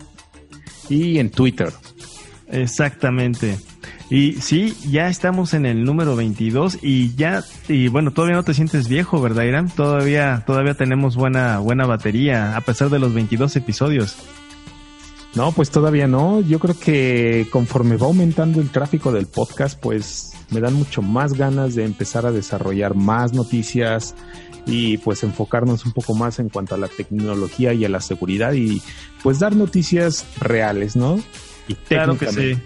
y 0.89 1.19
en 1.19 1.31
Twitter. 1.31 1.73
Exactamente. 2.49 3.59
Y 4.11 4.33
sí, 4.41 4.77
ya 4.91 5.09
estamos 5.09 5.55
en 5.55 5.67
el 5.67 5.85
número 5.85 6.17
22 6.17 6.79
y 6.83 7.15
ya, 7.15 7.45
y 7.69 7.87
bueno, 7.89 8.11
todavía 8.11 8.37
no 8.37 8.43
te 8.43 8.55
sientes 8.55 8.89
viejo, 8.89 9.21
¿verdad, 9.23 9.45
Irán? 9.45 9.71
Todavía, 9.71 10.43
todavía 10.47 10.75
tenemos 10.75 11.15
buena, 11.15 11.61
buena 11.61 11.87
batería, 11.87 12.57
a 12.57 12.61
pesar 12.63 12.91
de 12.91 12.99
los 12.99 13.15
22 13.15 13.55
episodios. 13.55 14.17
No, 15.35 15.53
pues 15.53 15.71
todavía 15.71 16.07
no. 16.07 16.41
Yo 16.41 16.59
creo 16.59 16.79
que 16.79 17.47
conforme 17.51 17.97
va 17.97 18.07
aumentando 18.07 18.61
el 18.61 18.71
tráfico 18.71 19.13
del 19.13 19.27
podcast, 19.27 19.79
pues 19.81 20.33
me 20.51 20.61
dan 20.61 20.75
mucho 20.75 21.03
más 21.03 21.35
ganas 21.35 21.75
de 21.75 21.85
empezar 21.85 22.27
a 22.27 22.33
desarrollar 22.33 22.95
más 22.95 23.33
noticias 23.33 24.15
y 24.67 24.99
pues 24.99 25.23
enfocarnos 25.23 25.87
un 25.87 25.93
poco 25.93 26.15
más 26.15 26.39
en 26.39 26.49
cuanto 26.49 26.75
a 26.75 26.79
la 26.79 26.89
tecnología 26.89 27.73
y 27.73 27.85
a 27.85 27.89
la 27.89 28.01
seguridad 28.01 28.53
y 28.53 28.83
pues 29.23 29.39
dar 29.39 29.55
noticias 29.55 30.25
reales, 30.41 30.97
¿no? 30.97 31.21
Y 31.69 31.75
claro 31.75 32.19
que 32.19 32.31
sí. 32.33 32.59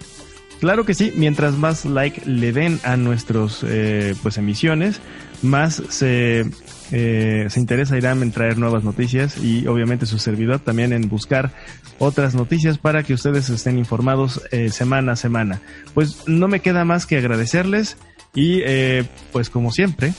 Claro 0.60 0.86
que 0.86 0.94
sí, 0.94 1.12
mientras 1.14 1.58
más 1.58 1.84
like 1.84 2.22
le 2.24 2.52
den 2.52 2.80
a 2.84 2.96
nuestros 2.96 3.62
eh, 3.66 4.14
pues 4.22 4.38
emisiones, 4.38 5.00
más 5.42 5.82
se, 5.90 6.50
eh, 6.92 7.46
se 7.48 7.60
interesa 7.60 7.96
Irán 7.96 8.22
en 8.22 8.32
traer 8.32 8.58
nuevas 8.58 8.84
noticias 8.84 9.36
y 9.38 9.66
obviamente 9.66 10.06
su 10.06 10.18
servidor 10.18 10.60
también 10.60 10.92
en 10.92 11.08
buscar 11.08 11.52
otras 11.98 12.34
noticias 12.34 12.78
para 12.78 13.02
que 13.02 13.14
ustedes 13.14 13.48
estén 13.48 13.78
informados 13.78 14.42
eh, 14.50 14.70
semana 14.70 15.12
a 15.12 15.16
semana. 15.16 15.60
Pues 15.94 16.26
no 16.26 16.48
me 16.48 16.60
queda 16.60 16.84
más 16.84 17.06
que 17.06 17.16
agradecerles 17.18 17.96
y 18.34 18.60
eh, 18.64 19.04
pues 19.32 19.50
como 19.50 19.72
siempre. 19.72 20.12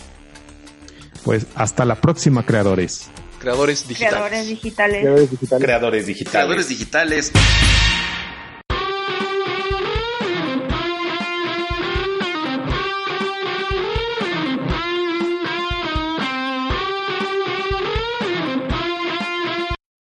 Pues 1.24 1.47
hasta 1.55 1.86
la 1.86 1.95
próxima, 1.95 2.45
creadores. 2.45 3.09
Creadores 3.39 3.88
digitales. 3.88 4.13
Creadores 4.13 4.47
digitales. 4.47 5.01
Creadores 5.01 5.32
digitales. 5.32 5.63
Creadores 5.66 6.07
digitales. 6.07 6.32
Creadores 6.32 6.70
digitales. 6.70 7.32